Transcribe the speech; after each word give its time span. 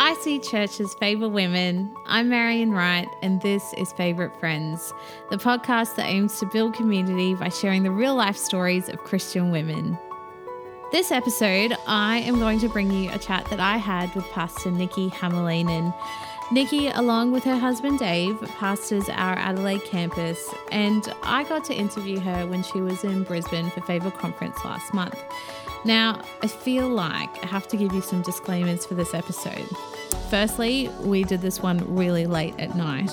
IC 0.00 0.44
Church's 0.44 0.94
Favour 0.94 1.28
Women. 1.28 1.92
I'm 2.06 2.28
Marion 2.28 2.70
Wright, 2.70 3.08
and 3.20 3.42
this 3.42 3.72
is 3.72 3.92
Favourite 3.94 4.38
Friends, 4.38 4.92
the 5.28 5.38
podcast 5.38 5.96
that 5.96 6.06
aims 6.06 6.38
to 6.38 6.46
build 6.46 6.74
community 6.74 7.34
by 7.34 7.48
sharing 7.48 7.82
the 7.82 7.90
real 7.90 8.14
life 8.14 8.36
stories 8.36 8.88
of 8.88 8.98
Christian 8.98 9.50
women. 9.50 9.98
This 10.92 11.10
episode, 11.10 11.76
I 11.88 12.18
am 12.18 12.38
going 12.38 12.60
to 12.60 12.68
bring 12.68 12.92
you 12.92 13.10
a 13.10 13.18
chat 13.18 13.46
that 13.50 13.58
I 13.58 13.76
had 13.76 14.14
with 14.14 14.24
Pastor 14.30 14.70
Nikki 14.70 15.10
Hamalainen. 15.10 15.92
Nikki, 16.52 16.86
along 16.86 17.32
with 17.32 17.42
her 17.42 17.58
husband 17.58 17.98
Dave, 17.98 18.40
pastors 18.56 19.08
our 19.08 19.34
Adelaide 19.34 19.82
campus, 19.82 20.54
and 20.70 21.12
I 21.24 21.42
got 21.42 21.64
to 21.64 21.74
interview 21.74 22.20
her 22.20 22.46
when 22.46 22.62
she 22.62 22.80
was 22.80 23.02
in 23.02 23.24
Brisbane 23.24 23.68
for 23.70 23.80
Favour 23.80 24.12
Conference 24.12 24.64
last 24.64 24.94
month. 24.94 25.18
Now, 25.84 26.22
I 26.42 26.48
feel 26.48 26.88
like 26.88 27.42
I 27.42 27.46
have 27.46 27.68
to 27.68 27.76
give 27.76 27.92
you 27.92 28.00
some 28.00 28.22
disclaimers 28.22 28.84
for 28.84 28.94
this 28.94 29.14
episode. 29.14 29.66
Firstly, 30.28 30.90
we 31.00 31.24
did 31.24 31.40
this 31.40 31.62
one 31.62 31.82
really 31.94 32.26
late 32.26 32.54
at 32.58 32.76
night. 32.76 33.10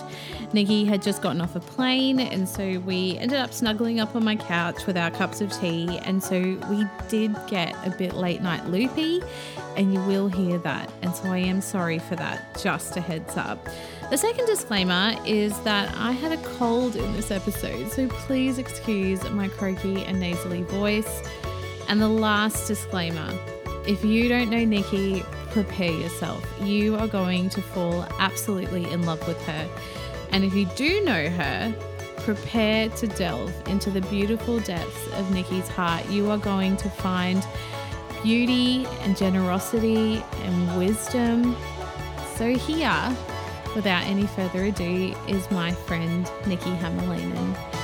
Nikki 0.52 0.84
had 0.84 1.02
just 1.02 1.22
gotten 1.22 1.40
off 1.42 1.56
a 1.56 1.62
plane, 1.62 2.20
and 2.20 2.48
so 2.48 2.80
we 2.80 3.18
ended 3.18 3.40
up 3.40 3.54
snuggling 3.54 4.00
up 4.00 4.16
on 4.16 4.24
my 4.24 4.36
couch 4.36 4.86
with 4.86 4.98
our 4.98 5.12
cups 5.12 5.40
of 5.40 5.52
tea. 5.54 5.98
And 6.00 6.22
so 6.22 6.40
we 6.70 6.86
did 7.08 7.36
get 7.48 7.76
a 7.86 7.90
bit 7.92 8.16
late 8.16 8.42
night 8.42 8.66
loopy, 8.66 9.22
and 9.78 9.94
you 9.94 10.02
will 10.02 10.28
hear 10.28 10.58
that. 10.60 10.92
And 11.02 11.16
so 11.16 11.32
I 11.32 11.38
am 11.38 11.62
sorry 11.62 12.00
for 12.00 12.16
that, 12.18 12.60
just 12.62 12.98
a 12.98 13.02
heads 13.02 13.38
up. 13.38 13.66
The 14.10 14.18
second 14.18 14.46
disclaimer 14.46 15.16
is 15.26 15.58
that 15.62 15.96
I 15.98 16.12
had 16.12 16.32
a 16.32 16.42
cold 16.58 16.96
in 16.96 17.14
this 17.14 17.32
episode, 17.32 17.92
so 17.92 18.08
please 18.10 18.58
excuse 18.58 19.24
my 19.32 19.48
croaky 19.48 20.04
and 20.04 20.20
nasally 20.20 20.64
voice. 20.64 21.24
And 21.88 22.02
the 22.02 22.10
last 22.10 22.68
disclaimer 22.68 23.32
if 23.88 24.04
you 24.04 24.28
don't 24.28 24.50
know 24.50 24.66
Nikki, 24.66 25.24
prepare 25.52 25.92
yourself. 25.92 26.44
You 26.62 26.96
are 26.96 27.08
going 27.08 27.50
to 27.50 27.62
fall 27.62 28.06
absolutely 28.20 28.90
in 28.92 29.04
love 29.04 29.26
with 29.28 29.40
her. 29.46 29.70
And 30.32 30.44
if 30.44 30.56
you 30.56 30.66
do 30.76 31.04
know 31.04 31.30
her, 31.30 31.74
prepare 32.18 32.90
to 32.90 33.08
delve 33.08 33.54
into 33.68 33.92
the 33.92 34.02
beautiful 34.02 34.60
depths 34.60 35.08
of 35.14 35.32
Nikki's 35.32 35.68
heart. 35.68 36.10
You 36.10 36.32
are 36.32 36.40
going 36.40 36.78
to 36.78 36.90
find 36.90 37.46
beauty 38.24 38.88
and 39.02 39.16
generosity 39.16 40.24
and 40.42 40.78
wisdom. 40.80 41.56
So, 42.36 42.56
here, 42.56 43.16
without 43.76 44.04
any 44.06 44.26
further 44.26 44.66
ado, 44.66 45.16
is 45.28 45.50
my 45.52 45.72
friend 45.72 46.30
Nikki 46.48 46.72
Hamalainen. 46.72 47.75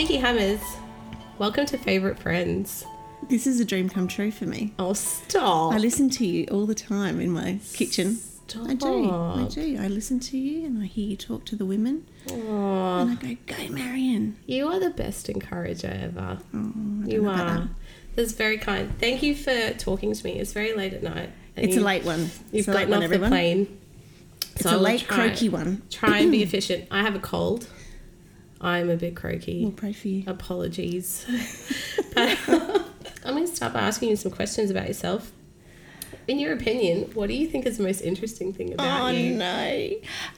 Nikki 0.00 0.16
Hammers, 0.16 0.62
welcome 1.38 1.66
to 1.66 1.76
Favorite 1.76 2.18
Friends. 2.18 2.86
This 3.28 3.46
is 3.46 3.60
a 3.60 3.66
dream 3.66 3.90
come 3.90 4.08
true 4.08 4.30
for 4.30 4.46
me. 4.46 4.72
Oh, 4.78 4.94
stop. 4.94 5.74
I 5.74 5.76
listen 5.76 6.08
to 6.10 6.24
you 6.26 6.46
all 6.50 6.64
the 6.64 6.74
time 6.74 7.20
in 7.20 7.30
my 7.30 7.58
kitchen. 7.74 8.16
Stop. 8.16 8.66
I 8.66 8.74
do. 8.74 9.10
I 9.10 9.46
do. 9.50 9.78
I 9.78 9.88
listen 9.88 10.18
to 10.20 10.38
you 10.38 10.64
and 10.64 10.82
I 10.82 10.86
hear 10.86 11.06
you 11.06 11.16
talk 11.18 11.44
to 11.46 11.54
the 11.56 11.66
women. 11.66 12.06
And 12.30 13.10
I 13.10 13.14
go, 13.14 13.36
go, 13.54 13.68
Marion. 13.68 14.38
you 14.46 14.68
are 14.68 14.80
the 14.80 14.88
best 14.88 15.28
encourager 15.28 15.88
ever. 15.88 16.38
Oh, 16.54 16.72
You 17.04 17.28
are. 17.28 17.36
that. 17.36 17.68
That's 18.16 18.32
very 18.32 18.56
kind. 18.56 18.98
Thank 18.98 19.22
you 19.22 19.34
for 19.34 19.72
talking 19.74 20.14
to 20.14 20.24
me. 20.24 20.38
It's 20.40 20.54
very 20.54 20.74
late 20.74 20.94
at 20.94 21.02
night. 21.02 21.28
It's 21.56 21.76
a 21.76 21.80
late 21.80 22.04
one. 22.04 22.20
You've 22.52 22.66
it's 22.66 22.68
a 22.68 22.72
late 22.72 22.88
gotten 22.88 22.90
one, 22.90 23.02
off 23.04 23.10
the 23.10 23.28
plane. 23.28 23.78
It's 24.52 24.62
So 24.62 24.70
a 24.70 24.72
I 24.72 24.76
will 24.76 24.82
late, 24.82 25.00
try- 25.02 25.28
croaky 25.28 25.48
one. 25.50 25.82
Try 25.90 26.20
and 26.20 26.32
be 26.32 26.42
efficient. 26.42 26.88
I 26.90 27.02
have 27.02 27.14
a 27.14 27.18
cold. 27.20 27.68
I'm 28.60 28.90
a 28.90 28.96
bit 28.96 29.16
croaky. 29.16 29.62
We'll 29.62 29.72
pray 29.72 29.92
for 29.92 30.08
you. 30.08 30.24
Apologies. 30.26 31.24
I'm 32.16 32.36
going 33.34 33.46
to 33.46 33.54
start 33.54 33.72
by 33.72 33.80
asking 33.80 34.10
you 34.10 34.16
some 34.16 34.30
questions 34.32 34.70
about 34.70 34.86
yourself. 34.88 35.32
In 36.28 36.38
your 36.38 36.52
opinion, 36.52 37.10
what 37.14 37.28
do 37.28 37.34
you 37.34 37.46
think 37.48 37.66
is 37.66 37.78
the 37.78 37.82
most 37.82 38.02
interesting 38.02 38.52
thing 38.52 38.74
about 38.74 39.02
Oh, 39.02 39.08
you? 39.08 39.34
Oh 39.34 39.36
no. 39.36 39.90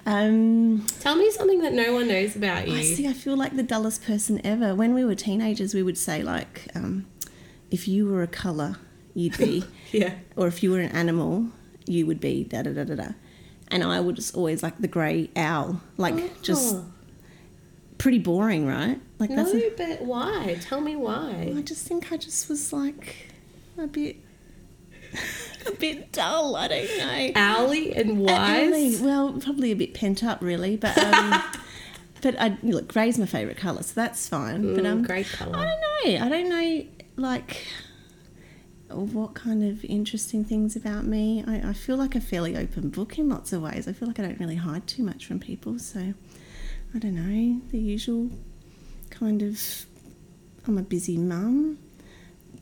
Um, 0.07 0.87
Tell 1.01 1.17
me 1.17 1.31
something 1.33 1.61
that 1.63 1.73
no 1.73 1.93
one 1.93 2.09
knows 2.09 2.37
about 2.37 2.69
you. 2.69 2.77
I 2.77 2.83
see. 2.83 3.07
I 3.09 3.13
feel 3.13 3.37
like 3.37 3.57
the 3.57 3.63
dullest 3.63 4.05
person 4.05 4.41
ever. 4.45 4.75
When 4.75 4.95
we 4.95 5.05
were 5.05 5.15
teenagers, 5.15 5.75
we 5.75 5.83
would 5.83 5.99
say, 5.99 6.23
like, 6.23 6.69
um, 6.75 7.07
if 7.71 7.89
you 7.89 8.07
were 8.07 8.23
a 8.23 8.27
colour, 8.29 8.77
you'd 9.15 9.37
be, 9.37 9.65
Yeah. 9.93 10.15
or 10.37 10.47
if 10.47 10.63
you 10.63 10.71
were 10.71 10.81
an 10.81 10.93
animal, 10.93 11.49
you 11.87 12.07
would 12.07 12.21
be 12.21 12.45
da 12.45 12.63
da 12.63 12.73
da 12.73 12.85
da 12.85 12.95
da. 12.95 13.09
And 13.69 13.83
I 13.83 14.01
was 14.01 14.31
always 14.33 14.63
like 14.63 14.79
the 14.79 14.89
grey 14.89 15.31
owl, 15.37 15.81
like 15.97 16.43
just 16.43 16.77
Oh. 16.77 16.85
Pretty 18.03 18.19
boring, 18.19 18.67
right? 18.67 19.01
Like 19.21 19.31
No, 19.31 19.37
that's. 19.37 19.55
A, 19.55 19.71
but 19.77 20.03
why? 20.03 20.59
Tell 20.61 20.81
me 20.81 20.97
why. 20.97 21.55
I 21.57 21.63
just 21.63 21.87
think 21.87 22.11
I 22.11 22.17
just 22.17 22.49
was 22.49 22.73
like 22.73 23.29
a 23.79 23.87
bit, 23.87 24.17
a 25.67 25.71
bit 25.71 26.11
dull. 26.11 26.57
I 26.57 26.67
don't 26.67 26.99
know. 26.99 27.41
Owly 27.41 27.95
and 27.95 28.19
wise. 28.19 29.01
well, 29.01 29.33
probably 29.35 29.71
a 29.71 29.77
bit 29.77 29.95
pent 29.95 30.25
up, 30.25 30.43
really. 30.43 30.77
But 30.77 30.99
um, 30.99 31.43
but 32.23 32.41
I 32.41 32.59
look, 32.65 32.89
grey's 32.89 33.19
my 33.19 33.27
favourite 33.27 33.57
colour, 33.57 33.85
so 33.85 33.93
that's 33.95 34.29
fine. 34.29 34.75
but 34.75 34.85
um, 34.85 35.05
great 35.05 35.29
I 35.41 35.45
don't 35.45 35.55
know. 35.55 36.27
I 36.27 36.29
don't 36.29 36.49
know, 36.49 36.85
like, 37.15 37.65
what 38.89 39.35
kind 39.35 39.63
of 39.63 39.85
interesting 39.85 40.45
things 40.45 40.75
about 40.75 41.05
me. 41.05 41.45
I, 41.47 41.69
I 41.69 41.73
feel 41.73 41.97
like 41.97 42.17
a 42.17 42.21
fairly 42.21 42.57
open 42.57 42.89
book 42.89 43.17
in 43.17 43.29
lots 43.29 43.53
of 43.53 43.63
ways. 43.63 43.87
I 43.87 43.93
feel 43.93 44.09
like 44.09 44.19
I 44.19 44.23
don't 44.23 44.41
really 44.41 44.57
hide 44.57 44.89
too 44.89 45.05
much 45.05 45.25
from 45.25 45.39
people. 45.39 45.79
So, 45.79 46.15
I 46.95 46.99
don't 46.99 47.15
know, 47.15 47.61
the 47.71 47.79
usual 47.79 48.31
kind 49.11 49.43
of. 49.43 49.87
I'm 50.67 50.79
a 50.79 50.83
busy 50.83 51.17
mum, 51.19 51.79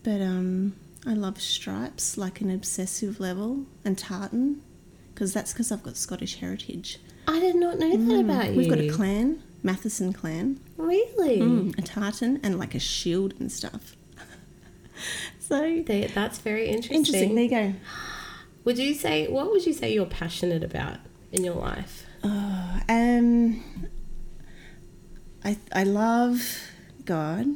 but 0.03 0.23
um, 0.23 0.75
I 1.07 1.13
love 1.13 1.41
stripes 1.41 2.17
like 2.17 2.41
an 2.41 2.51
obsessive 2.51 3.21
level 3.21 3.67
and 3.85 3.99
tartan 3.99 4.63
because 5.13 5.35
that's 5.35 5.53
because 5.53 5.71
I've 5.71 5.83
got 5.83 5.97
Scottish 5.97 6.37
heritage. 6.37 6.99
I 7.29 7.41
did 7.41 7.57
not 7.57 7.79
know 7.79 7.95
that 7.97 8.21
about 8.21 8.47
you. 8.47 8.53
Mm. 8.53 8.57
We've 8.57 8.71
got 8.71 8.79
a 8.81 8.89
clan, 8.91 9.43
Matheson 9.63 10.13
clan. 10.15 10.61
Really? 10.79 11.41
Mm, 11.41 11.79
a 11.79 11.83
tartan 11.83 12.41
and 12.43 12.59
like 12.59 12.75
a 12.75 12.79
shield 12.79 13.35
and 13.39 13.53
stuff. 13.53 13.97
so 15.39 15.83
They, 15.87 16.11
that's 16.15 16.39
very 16.39 16.69
interesting. 16.69 16.97
interesting. 16.97 17.35
There 17.35 17.45
you 17.45 17.51
go. 17.51 17.75
Would 18.65 18.79
you 18.79 18.95
say 18.95 19.29
what 19.29 19.51
would 19.51 19.67
you 19.67 19.73
say 19.75 19.93
you're 19.93 20.07
passionate 20.07 20.63
about 20.63 20.99
in 21.33 21.45
your 21.45 21.55
life? 21.55 22.07
Oh, 22.25 22.81
um, 22.89 23.63
I 25.45 25.59
I 25.73 25.85
love 25.85 26.41
God. 27.05 27.47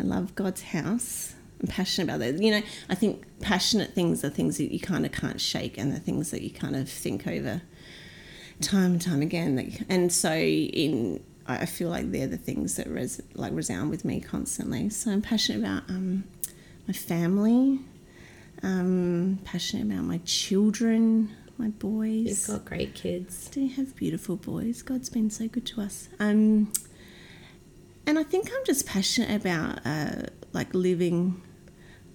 I 0.00 0.02
love 0.02 0.34
God's 0.34 0.62
house. 0.62 1.34
I'm 1.60 1.68
passionate 1.68 2.04
about 2.04 2.20
that. 2.20 2.40
You 2.40 2.52
know, 2.52 2.62
I 2.88 2.94
think 2.94 3.24
passionate 3.40 3.92
things 3.94 4.24
are 4.24 4.30
things 4.30 4.58
that 4.58 4.72
you 4.72 4.78
kind 4.78 5.04
of 5.04 5.12
can't 5.12 5.40
shake, 5.40 5.76
and 5.78 5.92
the 5.92 6.00
things 6.00 6.30
that 6.30 6.42
you 6.42 6.50
kind 6.50 6.76
of 6.76 6.88
think 6.88 7.26
over 7.26 7.62
time 8.60 8.92
and 8.92 9.02
time 9.02 9.22
again. 9.22 9.84
And 9.88 10.12
so, 10.12 10.32
in 10.32 11.20
I 11.48 11.64
feel 11.64 11.88
like 11.88 12.12
they're 12.12 12.26
the 12.26 12.36
things 12.36 12.76
that 12.76 12.86
res, 12.88 13.22
like 13.34 13.52
resound 13.54 13.90
with 13.90 14.04
me 14.04 14.20
constantly. 14.20 14.90
So 14.90 15.10
I'm 15.10 15.22
passionate 15.22 15.60
about 15.60 15.88
um, 15.88 16.24
my 16.86 16.92
family. 16.92 17.80
Um, 18.62 19.38
passionate 19.44 19.84
about 19.84 20.04
my 20.04 20.18
children, 20.24 21.30
my 21.56 21.68
boys. 21.68 22.26
You've 22.26 22.46
got 22.46 22.64
great 22.66 22.94
kids. 22.94 23.48
do 23.48 23.66
have 23.68 23.96
beautiful 23.96 24.36
boys. 24.36 24.82
God's 24.82 25.08
been 25.08 25.30
so 25.30 25.48
good 25.48 25.64
to 25.66 25.80
us. 25.80 26.08
Um, 26.18 26.70
and 28.08 28.18
I 28.18 28.22
think 28.22 28.50
I'm 28.50 28.64
just 28.64 28.86
passionate 28.86 29.30
about 29.38 29.80
uh, 29.84 30.22
like 30.54 30.72
living 30.72 31.42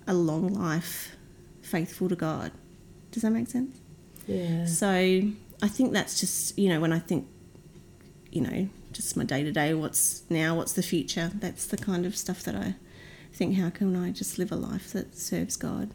a 0.07 0.13
long 0.15 0.51
life 0.51 1.15
faithful 1.61 2.09
to 2.09 2.15
God. 2.15 2.51
Does 3.11 3.21
that 3.21 3.29
make 3.29 3.47
sense? 3.47 3.79
Yeah. 4.25 4.65
So 4.65 4.89
I 4.89 5.67
think 5.67 5.93
that's 5.93 6.19
just 6.19 6.57
you 6.57 6.67
know 6.67 6.79
when 6.79 6.91
I 6.91 6.97
think 6.97 7.27
you 8.31 8.41
know 8.41 8.69
just 8.91 9.15
my 9.15 9.23
day 9.23 9.43
to 9.43 9.51
day. 9.51 9.75
What's 9.75 10.23
now? 10.31 10.55
What's 10.55 10.73
the 10.73 10.81
future? 10.81 11.31
That's 11.35 11.67
the 11.67 11.77
kind 11.77 12.07
of 12.07 12.17
stuff 12.17 12.41
that 12.41 12.55
I 12.55 12.73
think. 13.31 13.57
How 13.57 13.69
can 13.69 13.95
I 13.95 14.09
just 14.09 14.39
live 14.39 14.51
a 14.51 14.55
life 14.55 14.93
that 14.93 15.15
serves 15.15 15.55
God, 15.55 15.91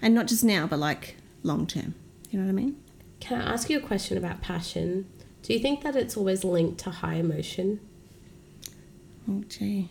and 0.00 0.14
not 0.14 0.26
just 0.26 0.42
now, 0.42 0.66
but 0.66 0.78
like 0.78 1.16
long 1.42 1.66
term. 1.66 1.94
You 2.30 2.38
know 2.38 2.46
what 2.46 2.50
I 2.50 2.54
mean? 2.54 2.80
Can 3.20 3.42
I 3.42 3.52
ask 3.52 3.68
you 3.68 3.76
a 3.76 3.82
question 3.82 4.16
about 4.16 4.40
passion? 4.40 5.06
Do 5.42 5.52
you 5.52 5.58
think 5.58 5.82
that 5.82 5.96
it's 5.96 6.16
always 6.16 6.44
linked 6.44 6.78
to 6.84 6.90
high 6.90 7.16
emotion? 7.16 7.80
Oh 9.28 9.42
gee. 9.48 9.88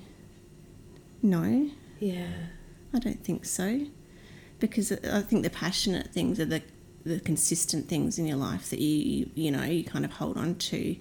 No, 1.21 1.69
Yeah. 1.99 2.27
I 2.93 2.99
don't 2.99 3.23
think 3.23 3.45
so. 3.45 3.87
Because 4.59 4.91
I 4.91 5.21
think 5.21 5.43
the 5.43 5.49
passionate 5.49 6.07
things 6.13 6.39
are 6.39 6.45
the 6.45 6.61
the 7.05 7.19
consistent 7.19 7.89
things 7.89 8.17
in 8.17 8.25
your 8.25 8.37
life 8.37 8.69
that 8.69 8.79
you 8.79 9.29
you 9.35 9.51
know 9.51 9.63
you 9.63 9.83
kind 9.83 10.05
of 10.05 10.11
hold 10.11 10.37
on 10.37 10.55
to 10.55 10.95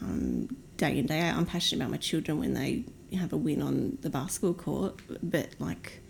um, 0.00 0.56
day 0.76 0.98
in 0.98 1.06
day 1.06 1.20
out. 1.20 1.36
I'm 1.36 1.46
passionate 1.46 1.82
about 1.82 1.90
my 1.90 1.96
children 1.98 2.38
when 2.38 2.54
they 2.54 2.84
have 3.16 3.32
a 3.32 3.36
win 3.36 3.60
on 3.62 3.98
the 4.02 4.10
basketball 4.10 4.54
court, 4.54 5.00
but 5.22 5.48
like 5.58 6.00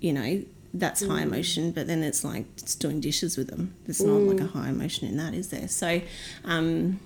you 0.00 0.12
know 0.12 0.42
that's 0.72 1.04
high 1.04 1.22
emotion. 1.22 1.72
But 1.72 1.86
then 1.86 2.02
it's 2.02 2.24
like 2.24 2.46
it's 2.58 2.74
doing 2.74 3.00
dishes 3.00 3.36
with 3.36 3.48
them. 3.48 3.74
There's 3.84 4.02
not 4.02 4.20
like 4.20 4.40
a 4.40 4.46
high 4.46 4.68
emotion 4.68 5.08
in 5.08 5.16
that, 5.16 5.34
is 5.34 5.48
there? 5.48 5.68
So. 5.68 6.00
Um, 6.44 7.00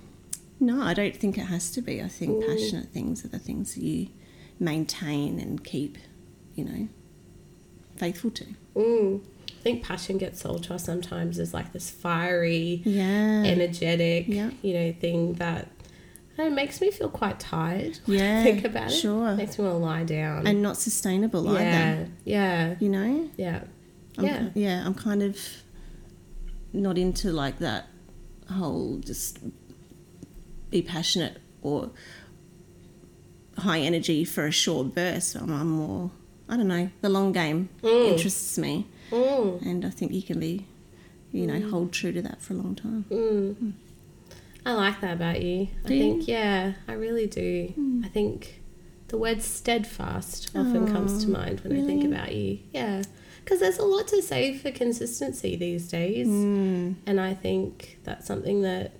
no, 0.61 0.81
I 0.81 0.93
don't 0.93 1.15
think 1.15 1.37
it 1.37 1.45
has 1.47 1.71
to 1.71 1.81
be. 1.81 2.01
I 2.01 2.07
think 2.07 2.45
passionate 2.45 2.87
things 2.89 3.25
are 3.25 3.29
the 3.29 3.39
things 3.39 3.73
that 3.75 3.83
you 3.83 4.07
maintain 4.59 5.39
and 5.39 5.61
keep, 5.63 5.97
you 6.55 6.63
know. 6.63 6.87
faithful 7.97 8.31
to. 8.31 8.45
Mm. 8.75 9.21
I 9.49 9.61
think 9.63 9.83
passion 9.83 10.17
gets 10.17 10.41
sold 10.41 10.63
to 10.63 10.73
us 10.73 10.85
sometimes 10.85 11.37
as 11.37 11.53
like 11.53 11.71
this 11.73 11.89
fiery, 11.91 12.81
Yeah. 12.83 13.43
energetic, 13.45 14.27
Yeah. 14.27 14.49
you 14.63 14.73
know, 14.73 14.91
thing 14.99 15.33
that 15.33 15.67
know, 16.37 16.49
makes 16.49 16.81
me 16.81 16.89
feel 16.89 17.09
quite 17.09 17.39
tired. 17.39 17.99
when 18.05 18.17
I 18.19 18.21
Yeah, 18.23 18.43
think 18.43 18.65
about 18.65 18.87
it. 18.91 18.95
sure. 18.95 19.35
makes 19.35 19.59
me 19.59 19.65
want 19.65 19.75
to 19.75 19.79
lie 19.79 20.03
down. 20.03 20.47
and 20.47 20.61
not 20.63 20.77
sustainable 20.77 21.43
yeah, 21.45 21.51
either. 21.59 22.09
yeah, 22.25 22.75
You 22.79 22.89
know? 22.89 23.29
yeah, 23.37 23.63
I'm, 24.17 24.25
yeah. 24.25 24.49
yeah, 24.55 24.83
I'm 24.85 24.95
kind 24.95 25.21
of 25.21 25.37
not 26.73 26.97
into 26.97 27.31
like 27.31 27.59
that 27.59 27.87
whole 28.49 28.97
just 28.97 29.37
be 30.71 30.81
passionate 30.81 31.37
or 31.61 31.91
high 33.57 33.79
energy 33.79 34.23
for 34.23 34.45
a 34.45 34.51
short 34.51 34.95
burst. 34.95 35.35
I'm, 35.35 35.51
I'm 35.51 35.69
more, 35.69 36.11
I 36.49 36.57
don't 36.57 36.67
know, 36.67 36.89
the 37.01 37.09
long 37.09 37.31
game 37.31 37.69
Mm. 37.83 38.11
interests 38.13 38.57
me. 38.57 38.87
Mm, 39.11 39.61
And 39.65 39.85
I 39.85 39.89
think 39.89 40.13
you 40.13 40.23
can 40.23 40.39
be, 40.39 40.65
you 41.31 41.45
know, 41.45 41.59
hold 41.69 41.91
true 41.91 42.11
to 42.13 42.21
that 42.21 42.41
for 42.41 42.53
a 42.53 42.57
long 42.57 42.75
time. 42.75 43.05
mm. 43.09 43.73
I 44.65 44.73
like 44.73 45.01
that 45.01 45.13
about 45.13 45.41
you. 45.41 45.67
I 45.83 45.87
Do 45.87 45.95
you? 45.95 45.99
think, 46.01 46.27
yeah, 46.27 46.73
I 46.87 46.93
really 46.93 47.25
do. 47.25 47.73
I 48.05 48.07
think 48.09 48.61
the 49.07 49.17
word 49.17 49.41
steadfast 49.41 50.51
often 50.55 50.87
comes 50.87 51.25
to 51.25 51.29
Oh, 51.31 51.33
mind 51.33 51.61
when 51.61 51.73
I 51.81 51.85
think 51.85 52.03
about 52.05 52.33
you. 52.33 52.59
Yeah. 52.71 53.01
Because 53.43 53.59
there's 53.59 53.79
a 53.79 53.83
lot 53.85 54.07
to 54.09 54.21
say 54.21 54.55
for 54.55 54.71
consistency 54.71 55.55
these 55.55 55.87
days. 55.89 56.27
Mm. 56.27 56.95
and 57.07 57.19
I 57.19 57.33
think 57.33 57.97
that's 58.03 58.27
something 58.27 58.61
that 58.61 58.93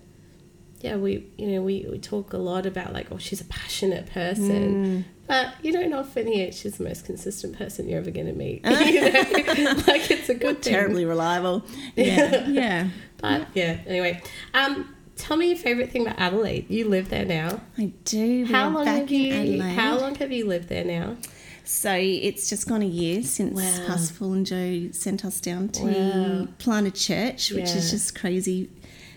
yeah 0.81 0.95
we 0.95 1.25
you 1.37 1.47
know 1.47 1.61
we, 1.61 1.85
we 1.89 1.97
talk 1.99 2.33
a 2.33 2.37
lot 2.37 2.65
about 2.65 2.91
like 2.93 3.07
oh 3.11 3.17
she's 3.17 3.41
a 3.41 3.45
passionate 3.45 4.07
person 4.11 4.51
Mm. 4.85 5.03
but 5.27 5.53
you 5.63 5.71
don't 5.71 5.93
often 5.93 6.27
hear 6.27 6.51
she's 6.51 6.77
the 6.77 6.83
most 6.83 7.05
consistent 7.05 7.57
person 7.57 7.87
you're 7.87 7.99
ever 7.99 8.11
going 8.11 8.27
to 8.27 8.33
meet 8.33 8.61
you 8.65 9.01
know? 9.01 9.73
like 9.87 10.09
it's 10.11 10.29
a 10.29 10.33
good 10.35 10.61
thing 10.61 10.73
Terribly 10.73 11.05
reliable. 11.05 11.63
Yeah. 11.95 12.47
yeah. 12.47 12.89
but 13.17 13.47
yeah 13.53 13.77
anyway 13.87 14.21
um 14.53 14.93
tell 15.15 15.37
me 15.37 15.47
your 15.49 15.57
favorite 15.57 15.91
thing 15.91 16.03
about 16.07 16.19
Adelaide 16.19 16.69
you 16.69 16.89
live 16.89 17.09
there 17.09 17.25
now 17.25 17.61
I 17.77 17.91
do. 18.05 18.45
How 18.45 18.69
long 18.69 18.85
back 18.85 19.01
have 19.01 19.11
in 19.11 19.19
you 19.21 19.33
Adelaide. 19.61 19.75
how 19.75 19.99
long 19.99 20.15
have 20.15 20.31
you 20.31 20.45
lived 20.47 20.67
there 20.69 20.83
now 20.85 21.15
So 21.63 21.93
it's 21.93 22.49
just 22.49 22.67
gone 22.67 22.81
a 22.81 22.85
year 23.01 23.21
since 23.23 23.55
Wow. 23.55 23.85
Pastor 23.87 24.15
Paul 24.17 24.33
and 24.33 24.45
Joe 24.45 24.89
sent 24.91 25.23
us 25.23 25.39
down 25.39 25.69
to 25.69 25.83
Wow. 25.85 26.47
plant 26.57 26.87
a 26.87 26.91
church, 26.91 27.51
which 27.51 27.69
Yeah. 27.69 27.77
is 27.77 27.91
just 27.91 28.15
crazy 28.19 28.69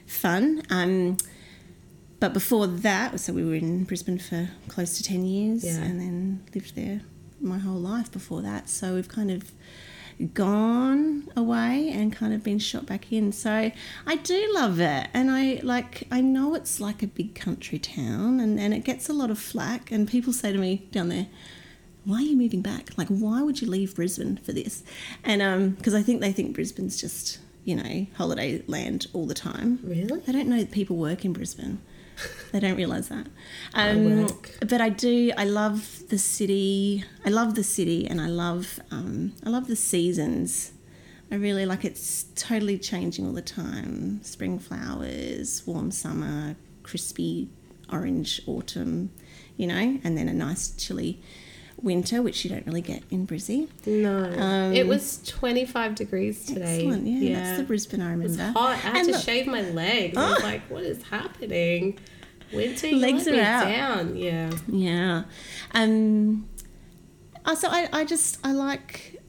fun. 0.07 0.63
Um, 0.71 1.17
but 2.25 2.33
before 2.33 2.67
that, 2.67 3.21
so 3.21 3.33
we 3.35 3.45
were 3.45 3.55
in 3.55 3.85
Brisbane 3.85 4.19
for 4.19 4.49
close 4.69 4.97
to 4.97 5.03
10 5.03 5.27
years 5.27 5.63
Yeah. 5.65 5.83
and 5.83 6.01
then 6.01 6.43
lived 6.55 6.75
there 6.75 7.03
my 7.39 7.59
whole 7.59 7.79
life 7.79 8.11
before 8.11 8.41
that. 8.41 8.71
So 8.71 8.95
we've 8.95 9.09
kind 9.09 9.31
of 9.31 9.53
gone 10.33 11.29
away 11.37 11.91
and 11.93 12.13
kind 12.13 12.33
of 12.33 12.43
been 12.43 12.59
shot 12.59 12.87
back 12.87 13.13
in. 13.13 13.31
So 13.33 13.71
I 14.07 14.17
do 14.17 14.51
love 14.55 14.81
it. 14.81 15.09
And 15.13 15.31
I 15.31 15.61
like 15.63 16.05
I 16.11 16.21
know 16.21 16.55
it's 16.55 16.81
like 16.81 17.03
a 17.03 17.07
big 17.07 17.35
country 17.35 17.79
town 17.79 18.41
and, 18.41 18.59
and 18.59 18.73
it 18.73 18.85
gets 18.85 19.09
a 19.09 19.13
lot 19.13 19.31
of 19.31 19.39
flack 19.39 19.91
and 19.91 20.09
people 20.09 20.33
say 20.33 20.53
to 20.53 20.59
me 20.59 20.87
down 20.93 21.09
there, 21.11 21.27
why 22.05 22.19
are 22.19 22.23
you 22.23 22.37
moving 22.37 22.63
back? 22.63 22.97
Like, 22.97 23.09
why 23.09 23.43
would 23.43 23.61
you 23.61 23.69
leave 23.69 23.95
Brisbane 23.95 24.37
for 24.39 24.53
this? 24.53 24.83
And 25.25 25.43
um, 25.43 25.71
because 25.71 25.95
I 25.95 26.03
think 26.03 26.21
they 26.21 26.33
think 26.33 26.55
Brisbane's 26.55 27.01
just 27.01 27.39
you 27.65 27.75
know 27.77 28.07
holiday 28.17 28.63
land 28.67 29.07
all 29.13 29.27
the 29.27 29.35
time. 29.35 29.79
really 29.83 30.21
They 30.21 30.33
don't 30.33 30.49
know 30.49 30.59
that 30.59 30.71
people 30.71 30.97
work 30.97 31.25
in 31.25 31.33
Brisbane. 31.33 31.81
They 32.53 32.61
don't 32.61 32.77
realise 32.77 33.09
that. 33.09 33.27
Um, 33.75 34.29
but 34.61 34.81
I 34.81 34.89
do. 34.89 35.33
I 35.37 35.45
love 35.45 36.05
the 36.09 36.19
city. 36.19 37.05
I 37.25 37.31
love 37.31 37.55
the 37.57 37.65
city, 37.65 38.07
and 38.07 38.21
I 38.21 38.29
love. 38.29 38.79
Um, 38.91 39.33
I 39.45 39.51
love 39.51 39.67
the 39.67 39.77
seasons. 39.77 40.73
I 41.31 41.35
really 41.35 41.67
like. 41.67 41.85
It's 41.85 42.27
totally 42.37 42.79
changing 42.79 43.27
all 43.27 43.33
the 43.33 43.43
time. 43.43 44.23
Spring 44.23 44.59
flowers, 44.59 45.67
warm 45.67 45.91
summer, 45.91 46.57
crispy 46.83 47.49
orange 47.91 48.41
autumn. 48.47 49.11
You 49.57 49.67
know, 49.69 50.01
and 50.05 50.17
then 50.17 50.29
a 50.29 50.35
nice 50.35 50.71
chilly 50.71 51.21
winter, 51.85 52.23
which 52.23 52.45
you 52.45 52.51
don't 52.51 52.67
really 52.67 52.81
get 52.81 53.03
in 53.11 53.27
Brizzy. 53.27 53.69
no 53.87 54.25
Um, 54.25 54.73
it 54.73 54.87
was 54.87 55.21
25 55.27 55.95
degrees 55.95 56.45
today 56.47 56.79
Excellent. 56.87 57.07
Yeah, 57.07 57.35
that's 57.43 57.59
the 57.59 57.65
Brisbane 57.65 58.01
I 58.01 58.15
It 58.15 58.19
was 58.19 58.33
remember. 58.33 58.59
hot. 58.59 58.71
I 58.71 58.75
had 58.77 58.97
And 58.97 59.07
to 59.07 59.13
look- 59.13 59.23
shave 59.23 59.47
my 59.47 59.61
legs. 59.63 60.17
I 60.17 60.31
was 60.33 60.43
like, 60.43 60.63
what 60.71 60.83
is 60.83 61.03
happening? 61.05 61.99
Winter, 62.53 62.89
you 62.89 62.97
Legs 62.97 63.27
are 63.29 63.33
me 63.33 63.41
out. 63.41 63.65
down. 63.65 64.17
Yeah. 64.17 64.51
Yeah. 64.69 65.25
Um, 65.73 66.49
uh, 67.45 67.55
so 67.55 67.69
I, 67.69 67.89
I 67.93 68.05
just, 68.05 68.39
I 68.45 68.53
like, 68.53 69.21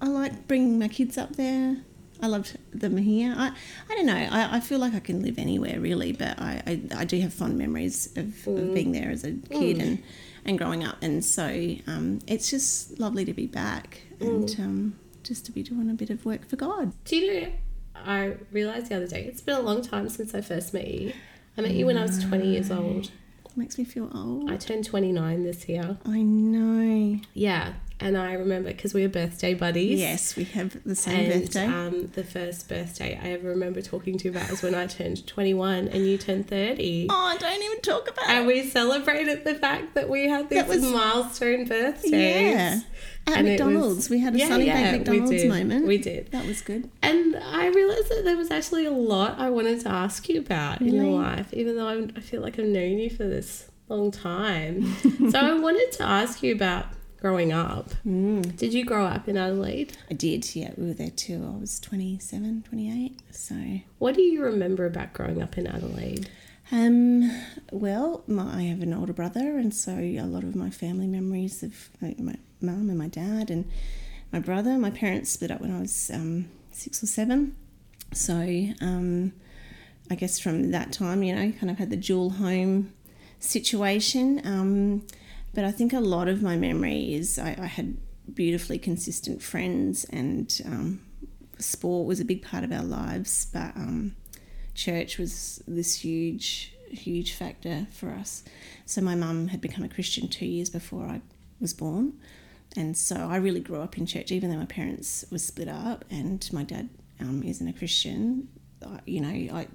I 0.00 0.06
like 0.08 0.46
bringing 0.46 0.78
my 0.78 0.88
kids 0.88 1.16
up 1.18 1.36
there. 1.36 1.78
I 2.22 2.28
loved 2.28 2.56
them 2.72 2.96
here. 2.96 3.34
I, 3.36 3.52
I 3.90 3.94
don't 3.94 4.06
know. 4.06 4.14
I, 4.30 4.56
I 4.56 4.60
feel 4.60 4.78
like 4.78 4.94
I 4.94 5.00
can 5.00 5.22
live 5.22 5.38
anywhere 5.38 5.78
really, 5.80 6.12
but 6.12 6.38
I, 6.38 6.62
I, 6.66 6.80
I 7.00 7.04
do 7.04 7.20
have 7.20 7.32
fond 7.34 7.58
memories 7.58 8.08
of, 8.16 8.46
of 8.46 8.72
being 8.74 8.92
there 8.92 9.10
as 9.10 9.24
a 9.24 9.32
kid 9.32 9.78
and, 9.80 10.02
and 10.46 10.56
growing 10.56 10.84
up. 10.84 10.96
And 11.02 11.24
so 11.24 11.44
um, 11.86 12.20
it's 12.26 12.50
just 12.50 12.98
lovely 12.98 13.24
to 13.24 13.34
be 13.34 13.46
back 13.46 14.00
and 14.20 14.48
um, 14.58 14.98
just 15.22 15.44
to 15.46 15.52
be 15.52 15.62
doing 15.62 15.90
a 15.90 15.94
bit 15.94 16.10
of 16.10 16.24
work 16.24 16.48
for 16.48 16.56
God. 16.56 16.92
Do 17.04 17.16
you 17.16 17.40
know, 17.40 17.52
I 17.94 18.36
realised 18.52 18.88
the 18.88 18.96
other 18.96 19.06
day, 19.06 19.24
it's 19.24 19.40
been 19.40 19.56
a 19.56 19.60
long 19.60 19.82
time 19.82 20.08
since 20.08 20.34
I 20.34 20.40
first 20.40 20.72
met 20.72 20.86
you. 20.88 21.12
I 21.58 21.62
met 21.62 21.72
you 21.72 21.86
when 21.86 21.98
I 21.98 22.02
was 22.02 22.22
20 22.22 22.46
years 22.46 22.70
old. 22.70 23.10
makes 23.56 23.78
me 23.78 23.84
feel 23.84 24.10
old. 24.14 24.50
I 24.50 24.56
turned 24.56 24.84
29 24.84 25.44
this 25.44 25.68
year. 25.68 25.98
I 26.04 26.20
know. 26.22 27.20
Yeah. 27.34 27.74
And 27.98 28.16
I 28.18 28.34
remember 28.34 28.68
because 28.72 28.92
we 28.92 29.02
were 29.02 29.08
birthday 29.08 29.54
buddies. 29.54 29.98
Yes, 29.98 30.36
we 30.36 30.44
have 30.44 30.76
the 30.84 30.94
same 30.94 31.30
And 31.30 31.42
birthday. 31.44 31.64
um, 31.66 32.10
the 32.14 32.24
first 32.24 32.68
birthday 32.68 33.18
I 33.20 33.28
ever 33.30 33.48
remember 33.48 33.80
talking 33.80 34.18
to 34.18 34.24
you 34.26 34.30
about 34.32 34.50
was 34.50 34.62
when 34.62 34.74
I 34.74 34.86
turned 34.86 35.26
21 35.26 35.88
and 35.88 36.06
you 36.06 36.18
turned 36.18 36.46
30. 36.46 37.06
oh, 37.08 37.36
don't 37.40 37.62
even 37.62 37.80
talk 37.80 38.10
about 38.10 38.28
And 38.28 38.44
it. 38.44 38.46
we 38.46 38.68
celebrated 38.68 39.44
the 39.44 39.54
fact 39.54 39.94
that 39.94 40.10
we 40.10 40.28
had 40.28 40.50
these 40.50 40.64
was- 40.66 40.82
milestone 40.82 41.64
birthdays. 41.64 42.10
Yeah. 42.12 42.80
At 43.28 43.38
And 43.38 43.48
it 43.48 43.52
was- 43.52 43.60
McDonald's, 43.60 44.10
we 44.10 44.18
had 44.20 44.34
a 44.34 44.38
Yeah, 44.38 44.48
Sunny 44.48 44.66
yeah, 44.66 44.92
we 44.92 44.98
McDonald's 44.98 45.30
did. 45.30 45.48
moment. 45.48 45.86
We 45.86 45.96
did. 45.98 46.30
That 46.32 46.44
was 46.46 46.60
good. 46.60 46.90
And 47.02 47.34
I 47.34 47.68
realized 47.68 48.10
that 48.10 48.24
there 48.24 48.36
was 48.36 48.50
actually 48.50 48.84
a 48.84 48.90
lot 48.92 49.38
I 49.38 49.48
wanted 49.48 49.80
to 49.80 49.88
ask 49.88 50.28
you 50.28 50.38
about 50.40 50.82
in 50.82 50.94
your 50.94 51.06
life, 51.06 51.48
even 51.54 51.76
though 51.76 51.88
I'm, 51.88 52.12
I 52.14 52.20
feel 52.20 52.42
like 52.42 52.58
I've 52.58 52.66
known 52.66 52.98
you 52.98 53.08
for 53.08 53.24
this 53.24 53.68
long 53.88 54.10
time. 54.10 54.94
so 55.30 55.38
I 55.38 55.54
wanted 55.58 55.90
to 55.92 56.02
ask 56.02 56.42
you 56.42 56.52
about 56.54 56.86
growing 57.26 57.52
up. 57.52 57.90
Mm. 58.06 58.56
Did 58.56 58.72
you 58.72 58.84
grow 58.84 59.04
up 59.04 59.28
in 59.28 59.36
Adelaide? 59.36 59.96
I 60.08 60.14
did, 60.14 60.54
yeah. 60.54 60.70
We 60.76 60.86
were 60.86 60.92
there 60.94 61.10
too. 61.10 61.42
I 61.56 61.58
was 61.60 61.80
27, 61.80 62.62
28. 62.68 63.20
So, 63.32 63.80
What 63.98 64.14
do 64.14 64.22
you 64.22 64.42
remember 64.44 64.86
about 64.86 65.12
growing 65.12 65.42
up 65.42 65.58
in 65.58 65.66
Adelaide? 65.66 66.28
um, 66.70 67.28
well, 67.72 68.22
my, 68.28 68.58
I 68.58 68.62
have 68.62 68.80
an 68.80 68.94
older 68.94 69.12
brother, 69.12 69.58
and 69.58 69.74
so 69.74 69.92
a 69.98 70.20
lot 70.22 70.44
of 70.44 70.54
my 70.54 70.70
family 70.70 71.08
memories 71.08 71.64
of 71.64 71.88
like, 72.00 72.18
my 72.20 72.36
mum 72.60 72.88
and 72.90 72.98
my 72.98 73.08
dad 73.08 73.50
and 73.50 73.68
my 74.32 74.38
brother. 74.38 74.78
My 74.78 74.90
parents 74.90 75.30
split 75.30 75.50
up 75.50 75.60
when 75.60 75.74
I 75.74 75.80
was 75.80 76.10
um, 76.14 76.48
six 76.70 77.02
or 77.02 77.06
seven. 77.06 77.56
So, 78.12 78.34
um, 78.80 79.32
I 80.08 80.14
guess 80.14 80.38
from 80.38 80.70
that 80.70 80.92
time, 80.92 81.24
you 81.24 81.34
know, 81.34 81.50
kind 81.58 81.70
of 81.70 81.78
had 81.78 81.90
the 81.90 81.96
dual 81.96 82.30
home 82.30 82.92
situation. 83.40 84.40
Um, 84.44 85.06
but 85.56 85.64
I 85.64 85.72
think 85.72 85.94
a 85.94 86.00
lot 86.00 86.28
of 86.28 86.42
my 86.42 86.54
memory 86.54 87.14
is 87.14 87.38
I, 87.38 87.56
I 87.58 87.64
had 87.64 87.96
beautifully 88.32 88.78
consistent 88.78 89.42
friends, 89.42 90.04
and 90.04 90.60
um, 90.66 91.00
sport 91.58 92.06
was 92.06 92.20
a 92.20 92.26
big 92.26 92.42
part 92.42 92.62
of 92.62 92.70
our 92.70 92.84
lives. 92.84 93.46
But 93.54 93.74
um, 93.74 94.16
church 94.74 95.16
was 95.16 95.62
this 95.66 96.04
huge, 96.04 96.74
huge 96.90 97.32
factor 97.32 97.86
for 97.90 98.10
us. 98.10 98.44
So 98.84 99.00
my 99.00 99.14
mum 99.14 99.48
had 99.48 99.62
become 99.62 99.82
a 99.82 99.88
Christian 99.88 100.28
two 100.28 100.44
years 100.44 100.68
before 100.68 101.06
I 101.06 101.22
was 101.58 101.72
born. 101.72 102.12
And 102.76 102.94
so 102.94 103.16
I 103.16 103.36
really 103.36 103.60
grew 103.60 103.80
up 103.80 103.96
in 103.96 104.04
church, 104.04 104.30
even 104.30 104.50
though 104.50 104.58
my 104.58 104.66
parents 104.66 105.24
were 105.32 105.38
split 105.38 105.68
up 105.68 106.04
and 106.10 106.46
my 106.52 106.64
dad 106.64 106.90
um, 107.18 107.42
isn't 107.42 107.66
a 107.66 107.72
Christian. 107.72 108.48
I, 108.86 109.00
you 109.06 109.22
know, 109.22 109.56
I 109.56 109.68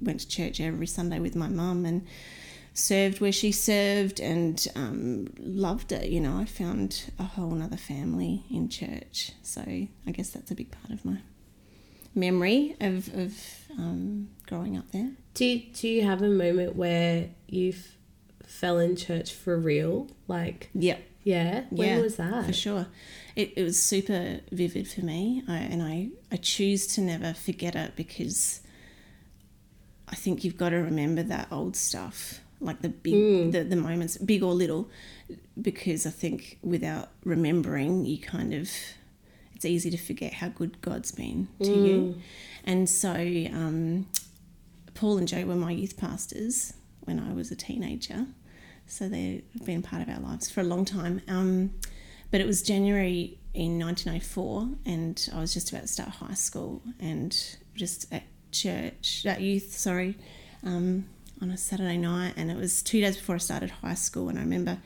went 0.00 0.20
to 0.20 0.28
church 0.28 0.62
every 0.62 0.86
Sunday 0.86 1.18
with 1.18 1.36
my 1.36 1.48
mum 1.48 1.84
and 1.84 2.06
served 2.78 3.20
where 3.20 3.32
she 3.32 3.52
served 3.52 4.20
and 4.20 4.66
um, 4.74 5.28
loved 5.38 5.92
it. 5.92 6.10
You 6.10 6.20
know, 6.20 6.38
I 6.38 6.44
found 6.44 7.10
a 7.18 7.24
whole 7.24 7.60
other 7.62 7.76
family 7.76 8.44
in 8.50 8.68
church. 8.68 9.32
So 9.42 9.62
I 9.62 10.10
guess 10.12 10.30
that's 10.30 10.50
a 10.50 10.54
big 10.54 10.70
part 10.70 10.90
of 10.90 11.04
my 11.04 11.18
memory 12.14 12.76
of, 12.80 13.12
of 13.14 13.34
um, 13.78 14.28
growing 14.46 14.76
up 14.76 14.90
there. 14.92 15.10
Do 15.34 15.44
you, 15.44 15.62
do 15.72 15.88
you 15.88 16.02
have 16.04 16.22
a 16.22 16.28
moment 16.28 16.74
where 16.76 17.30
you 17.46 17.74
fell 18.44 18.78
in 18.78 18.96
church 18.96 19.32
for 19.32 19.56
real? 19.58 20.08
Like, 20.26 20.70
Yep. 20.74 21.00
yeah, 21.22 21.64
when 21.70 21.88
yeah, 21.88 22.00
was 22.00 22.16
that? 22.16 22.46
For 22.46 22.52
sure. 22.52 22.86
It, 23.36 23.52
it 23.56 23.62
was 23.62 23.80
super 23.80 24.40
vivid 24.50 24.88
for 24.88 25.02
me, 25.04 25.42
I, 25.46 25.58
and 25.58 25.82
I, 25.82 26.08
I 26.32 26.36
choose 26.36 26.86
to 26.94 27.00
never 27.00 27.34
forget 27.34 27.76
it 27.76 27.94
because 27.94 28.62
I 30.08 30.16
think 30.16 30.42
you've 30.42 30.56
got 30.56 30.70
to 30.70 30.76
remember 30.76 31.22
that 31.22 31.48
old 31.52 31.76
stuff 31.76 32.40
like 32.60 32.82
the 32.82 32.88
big 32.88 33.52
the, 33.52 33.64
the 33.64 33.76
moments, 33.76 34.16
big 34.18 34.42
or 34.42 34.52
little, 34.52 34.88
because 35.60 36.06
I 36.06 36.10
think 36.10 36.58
without 36.62 37.08
remembering, 37.24 38.04
you 38.04 38.18
kind 38.18 38.54
of 38.54 38.70
it's 39.54 39.64
easy 39.64 39.90
to 39.90 39.98
forget 39.98 40.34
how 40.34 40.48
good 40.48 40.80
God's 40.80 41.10
been 41.10 41.48
to 41.62 41.70
you. 41.86 42.20
And 42.64 42.88
so 42.88 43.10
um, 43.10 44.06
Paul 44.94 45.18
and 45.18 45.26
Joe 45.26 45.44
were 45.46 45.56
my 45.56 45.72
youth 45.72 45.96
pastors 45.96 46.74
when 47.00 47.18
I 47.18 47.32
was 47.32 47.50
a 47.50 47.56
teenager. 47.56 48.26
So 48.86 49.08
they've 49.08 49.42
been 49.64 49.82
part 49.82 50.00
of 50.00 50.08
our 50.08 50.20
lives 50.20 50.48
for 50.48 50.60
a 50.60 50.64
long 50.64 50.84
time. 50.84 51.22
Um, 51.26 51.72
but 52.30 52.40
it 52.40 52.46
was 52.46 52.62
January 52.62 53.38
in 53.54 53.78
1904, 53.78 54.68
and 54.86 55.28
I 55.34 55.40
was 55.40 55.52
just 55.52 55.70
about 55.70 55.82
to 55.82 55.88
start 55.88 56.10
high 56.10 56.34
school, 56.34 56.82
and 57.00 57.36
just 57.74 58.12
at 58.12 58.24
church, 58.52 59.24
at 59.26 59.40
youth, 59.40 59.76
sorry, 59.76 60.16
um, 60.64 61.06
on 61.40 61.50
a 61.50 61.56
Saturday 61.56 61.96
night, 61.96 62.34
and 62.36 62.50
it 62.50 62.56
was 62.56 62.82
two 62.82 63.00
days 63.00 63.16
before 63.16 63.36
I 63.36 63.38
started 63.38 63.70
high 63.70 63.94
school, 63.94 64.28
and 64.28 64.38
I 64.38 64.42
remember, 64.42 64.78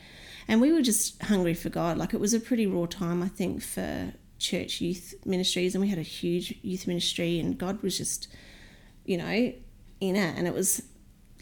and 0.48 0.60
we 0.60 0.72
were 0.72 0.82
just 0.82 1.22
hungry 1.22 1.54
for 1.54 1.68
God. 1.68 1.98
Like 1.98 2.14
it 2.14 2.20
was 2.20 2.34
a 2.34 2.40
pretty 2.40 2.66
raw 2.66 2.86
time, 2.86 3.22
I 3.22 3.28
think, 3.28 3.62
for 3.62 4.12
church 4.38 4.80
youth 4.80 5.14
ministries, 5.24 5.74
and 5.74 5.82
we 5.82 5.88
had 5.88 5.98
a 5.98 6.02
huge 6.02 6.54
youth 6.62 6.86
ministry, 6.86 7.38
and 7.38 7.56
God 7.58 7.82
was 7.82 7.96
just, 7.96 8.28
you 9.04 9.16
know, 9.16 9.24
in 9.28 10.16
it, 10.16 10.36
and 10.36 10.46
it 10.46 10.54
was 10.54 10.82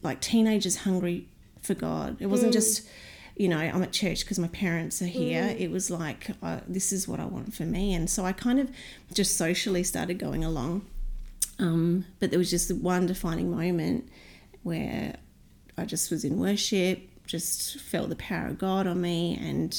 like 0.03 0.21
teenagers 0.21 0.77
hungry 0.79 1.29
for 1.61 1.75
God. 1.75 2.17
It 2.21 2.27
wasn't 2.27 2.53
just, 2.53 2.89
you 3.37 3.49
know, 3.49 3.59
I'm 3.59 3.83
at 3.83 3.93
church 3.93 4.21
because 4.21 4.39
my 4.39 4.49
parents 4.49 5.03
are 5.03 5.07
here. 5.07 5.55
It 5.59 5.71
was 5.71 5.91
like, 5.91 6.31
uh, 6.43 6.61
this 6.67 6.93
is 6.93 7.07
what 7.07 7.21
I 7.21 7.27
want 7.27 7.55
for 7.55 7.65
me. 7.65 7.95
And 7.95 8.09
so 8.09 8.25
I 8.25 8.33
kind 8.33 8.59
of 8.59 8.71
just 9.13 9.37
socially 9.37 9.83
started 9.83 10.19
going 10.19 10.43
along. 10.45 10.87
Um, 11.59 12.07
but 12.19 12.31
there 12.31 12.39
was 12.39 12.51
just 12.51 12.73
one 12.75 13.07
defining 13.07 13.51
moment 13.51 14.09
where 14.63 15.17
I 15.77 15.85
just 15.85 16.11
was 16.11 16.25
in 16.25 16.39
worship, 16.39 17.01
just 17.27 17.81
felt 17.81 18.09
the 18.09 18.17
power 18.17 18.49
of 18.49 18.59
God 18.59 18.87
on 18.87 19.01
me, 19.01 19.39
and 19.41 19.71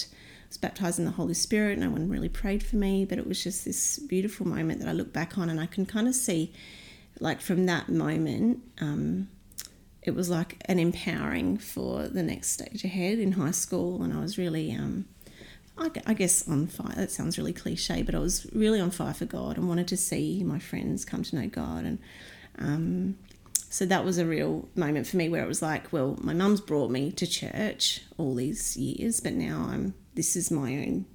was 0.48 0.58
baptized 0.58 1.00
in 1.00 1.06
the 1.06 1.12
Holy 1.12 1.34
Spirit. 1.34 1.78
No 1.78 1.90
one 1.90 2.10
really 2.10 2.30
prayed 2.30 2.64
for 2.64 2.76
me, 2.76 3.06
but 3.06 3.18
it 3.18 3.28
was 3.28 3.44
just 3.44 3.66
this 3.66 4.00
beautiful 4.00 4.48
moment 4.48 4.80
that 4.80 4.90
I 4.90 4.94
look 4.94 5.14
back 5.14 5.38
on, 5.38 5.50
and 5.50 5.60
I 5.60 5.66
can 5.66 5.86
kind 5.86 6.08
of 6.08 6.16
see, 6.16 6.54
like 7.20 7.42
from 7.42 7.66
that 7.68 7.90
moment, 7.90 8.60
um, 8.80 9.28
it 10.02 10.16
was 10.16 10.30
like 10.30 10.58
an 10.66 10.80
empowering 10.80 11.58
for 11.58 12.08
the 12.08 12.24
next 12.24 12.50
stage 12.50 12.84
ahead 12.84 13.20
in 13.20 13.34
high 13.34 13.52
school, 13.52 14.02
and 14.04 14.14
I 14.14 14.20
was 14.20 14.38
really. 14.38 14.72
Um, 14.74 15.06
I 16.06 16.14
guess 16.14 16.48
on 16.48 16.68
fire. 16.68 16.94
That 16.96 17.10
sounds 17.10 17.40
really 17.40 17.54
cliche, 17.54 18.04
but 18.04 18.14
I 18.14 18.20
was 18.20 18.46
really 18.54 18.80
on 18.80 18.92
fire 18.92 19.16
for 19.16 19.26
God 19.26 19.58
and 19.58 19.68
wanted 19.68 19.88
to 19.88 19.98
see 19.98 20.44
my 20.44 20.60
friends 20.60 21.06
come 21.06 21.24
to 21.24 21.36
know 21.36 21.48
God, 21.48 21.86
and 21.86 22.00
um, 22.60 23.18
so 23.72 23.86
that 23.86 24.04
was 24.04 24.18
a 24.18 24.26
real 24.26 24.68
moment 24.76 25.08
for 25.08 25.16
me 25.16 25.30
where 25.30 25.42
it 25.42 25.48
was 25.48 25.62
like, 25.62 25.94
well, 25.94 26.18
my 26.22 26.34
mum's 26.34 26.60
brought 26.60 26.92
me 26.92 27.10
to 27.14 27.26
church 27.26 28.02
all 28.18 28.36
these 28.36 28.76
years, 28.76 29.22
but 29.22 29.32
now 29.32 29.66
I'm 29.70 29.94
this 30.14 30.36
is 30.36 30.52
my 30.52 30.74
own 30.76 31.06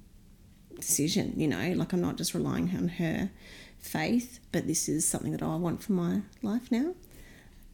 decision, 0.75 1.33
you 1.37 1.47
know, 1.47 1.73
like 1.73 1.93
I'm 1.93 2.01
not 2.01 2.17
just 2.17 2.33
relying 2.33 2.75
on 2.75 2.87
her 2.87 3.29
faith, 3.77 4.39
but 4.51 4.65
this 4.65 4.89
is 4.89 5.07
something 5.07 5.33
that 5.33 5.43
I 5.43 5.55
want 5.55 5.83
for 5.83 5.91
my 5.91 6.21
life 6.41 6.71
now. 6.71 6.95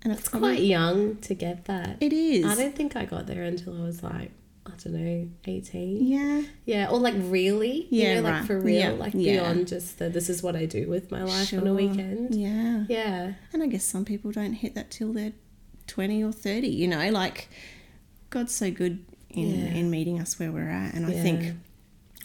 And 0.02 0.12
it's, 0.12 0.24
It's 0.24 0.30
quite 0.30 0.60
young 0.60 1.16
to 1.16 1.34
get 1.34 1.64
that. 1.64 1.96
It 2.02 2.12
is. 2.12 2.46
I 2.46 2.56
don't 2.56 2.76
think 2.76 2.98
I 2.98 3.06
got 3.06 3.26
there 3.26 3.44
until 3.44 3.82
I 3.82 3.86
was 3.86 4.04
like, 4.04 4.32
I 4.66 4.72
don't 4.82 4.94
know, 4.94 5.30
18. 5.46 6.06
yeah. 6.06 6.42
Yeah, 6.66 6.90
or 6.90 6.98
like 6.98 7.16
really, 7.18 7.88
Yeah, 7.90 8.16
you 8.16 8.22
know, 8.22 8.30
like 8.30 8.46
for 8.46 8.60
real, 8.60 8.80
Yeah, 8.80 8.90
like 8.92 9.14
yeah. 9.14 9.34
beyond 9.34 9.68
just 9.68 10.00
the 10.00 10.10
this 10.10 10.30
is 10.30 10.42
what 10.42 10.56
I 10.56 10.66
do 10.66 10.90
with 10.90 11.12
my 11.12 11.24
life 11.24 11.54
on 11.54 11.68
a 11.68 11.74
weekend. 11.74 12.34
Yeah. 12.34 12.86
Yeah, 12.88 13.34
And 13.52 13.62
I 13.62 13.68
guess 13.68 13.84
some 13.84 14.06
people 14.06 14.32
don't 14.32 14.54
hit 14.54 14.74
that 14.76 14.90
till 14.90 15.12
they're 15.12 15.34
20 15.88 16.24
or 16.24 16.32
30, 16.32 16.68
you 16.70 16.88
know, 16.88 17.10
like 17.10 17.50
God's 18.30 18.56
so 18.56 18.72
good 18.72 19.06
in, 19.30 19.50
Yeah. 19.50 19.74
in 19.74 19.90
meeting 19.90 20.20
us 20.20 20.40
where 20.40 20.52
we're 20.52 20.70
at. 20.70 20.94
And 20.94 21.06
I 21.06 21.12
think 21.12 21.56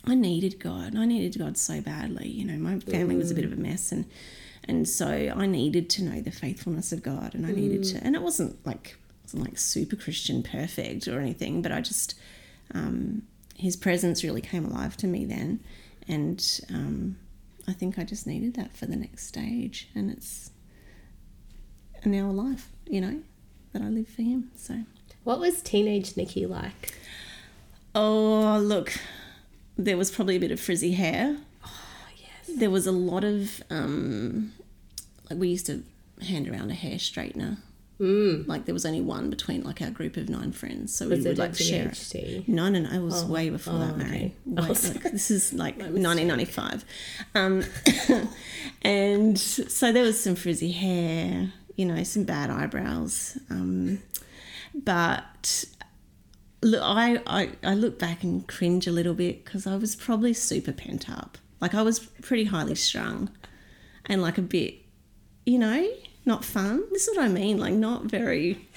I 0.04 0.14
needed 0.14 0.61
God. 0.61 0.97
I 0.97 1.04
needed 1.07 1.38
God 1.38 1.59
so 1.59 1.80
badly. 1.80 2.28
You 2.28 2.45
know, 2.45 2.57
my 2.57 2.78
family 2.80 3.16
was 3.16 3.30
a 3.30 3.35
bit 3.35 3.45
of 3.45 3.52
a 3.52 3.57
mm. 3.57 3.61
mess 3.61 3.92
and 3.92 4.04
and 4.64 4.87
so 4.87 5.09
I 5.35 5.47
needed 5.47 5.88
to 5.90 6.02
know 6.04 6.21
the 6.21 6.30
faithfulness 6.30 6.92
of 6.92 7.02
God 7.02 7.35
and 7.35 7.47
I 7.47 7.52
needed 7.52 7.80
mm. 7.83 7.92
to 7.92 8.04
and 8.04 8.14
it 8.14 8.23
wasn't 8.23 8.64
like 8.66 8.99
wasn't 9.28 9.44
like 9.44 9.58
super 9.58 9.97
Christian 9.97 10.42
perfect 10.42 11.06
or 11.06 11.20
anything, 11.20 11.61
but 11.61 11.70
I 11.70 11.80
just 11.82 12.14
um, 12.75 13.23
his 13.54 13.76
presence 13.76 14.25
really 14.25 14.40
came 14.40 14.64
alive 14.64 14.97
to 14.99 15.06
me 15.06 15.25
then 15.25 15.61
and 16.06 16.61
um, 16.70 17.18
I 17.66 17.73
think 17.73 17.99
I 17.99 18.04
just 18.04 18.26
needed 18.26 18.54
that 18.54 18.75
for 18.76 18.87
the 18.87 18.97
next 18.97 19.26
stage 19.26 19.88
and 19.94 20.11
it's 20.11 20.50
now 22.04 22.30
a 22.30 22.32
life, 22.32 22.68
you 22.87 23.00
know, 23.00 23.20
that 23.73 23.82
I 23.82 23.88
live 23.88 24.08
for 24.08 24.23
him. 24.23 24.50
So 24.56 24.80
what 25.25 25.40
was 25.40 25.61
teenage 25.61 26.16
Nikki 26.16 26.47
like? 26.47 26.94
Oh, 27.94 28.58
look, 28.62 28.94
there 29.76 29.97
was 29.99 30.11
probably 30.11 30.37
a 30.37 30.40
bit 30.40 30.50
of 30.52 30.61
frizzy 30.61 30.92
hair. 30.92 31.37
Oh 31.64 32.06
yes, 32.16 32.56
There 32.58 32.70
was 32.70 32.87
a 32.87 32.92
lot 32.92 33.25
of, 33.25 33.62
um, 33.68 34.52
like, 35.28 35.38
we 35.38 35.49
used 35.49 35.66
to 35.66 35.82
hand 36.23 36.49
around 36.49 36.70
a 36.70 36.75
hair 36.75 36.97
straightener. 36.97 37.58
Mm. 38.00 38.46
Like, 38.46 38.64
there 38.64 38.72
was 38.72 38.86
only 38.86 39.00
one 39.00 39.30
between, 39.30 39.62
like, 39.62 39.82
our 39.82 39.90
group 39.90 40.16
of 40.16 40.28
nine 40.28 40.52
friends. 40.52 40.94
So 40.94 41.08
was 41.08 41.20
we 41.20 41.24
would, 41.28 41.38
like, 41.38 41.54
share 41.54 41.92
it. 41.92 42.48
No, 42.48 42.68
no, 42.68 42.80
no. 42.80 42.90
It 42.90 43.02
was 43.02 43.24
Oh, 43.24 43.26
way 43.26 43.50
before 43.50 43.74
oh, 43.74 43.78
that, 43.78 43.94
okay. 43.94 44.04
Mary. 44.04 44.36
I 44.56 44.60
Way, 44.62 44.68
like, 44.68 45.02
this 45.12 45.30
is 45.30 45.52
like 45.52 45.76
1995. 45.78 46.84
Um, 47.34 47.64
and 48.82 49.38
so 49.38 49.92
there 49.92 50.04
was 50.04 50.22
some 50.22 50.34
frizzy 50.34 50.72
hair, 50.72 51.52
you 51.76 51.84
know, 51.84 52.02
some 52.02 52.24
bad 52.24 52.50
eyebrows. 52.50 53.38
Um, 53.50 54.02
but 54.74 55.64
look, 56.62 56.82
I, 56.82 57.20
I, 57.26 57.50
I 57.62 57.74
look 57.74 57.98
back 57.98 58.22
and 58.22 58.46
cringe 58.46 58.86
a 58.86 58.92
little 58.92 59.14
bit 59.14 59.44
because 59.44 59.66
I 59.66 59.76
was 59.76 59.96
probably 59.96 60.32
super 60.32 60.72
pent 60.72 61.08
up. 61.10 61.38
Like 61.60 61.74
I 61.74 61.82
was 61.82 61.98
pretty 62.00 62.44
highly 62.44 62.74
strung 62.74 63.30
and 64.06 64.22
like 64.22 64.38
a 64.38 64.42
bit, 64.42 64.74
you 65.44 65.58
know, 65.58 65.88
not 66.28 66.44
fun. 66.44 66.85
This 66.92 67.08
is 67.08 67.16
what 67.16 67.25
I 67.25 67.28
mean. 67.28 67.58
Like 67.58 67.75
not 67.75 68.04
very 68.04 68.68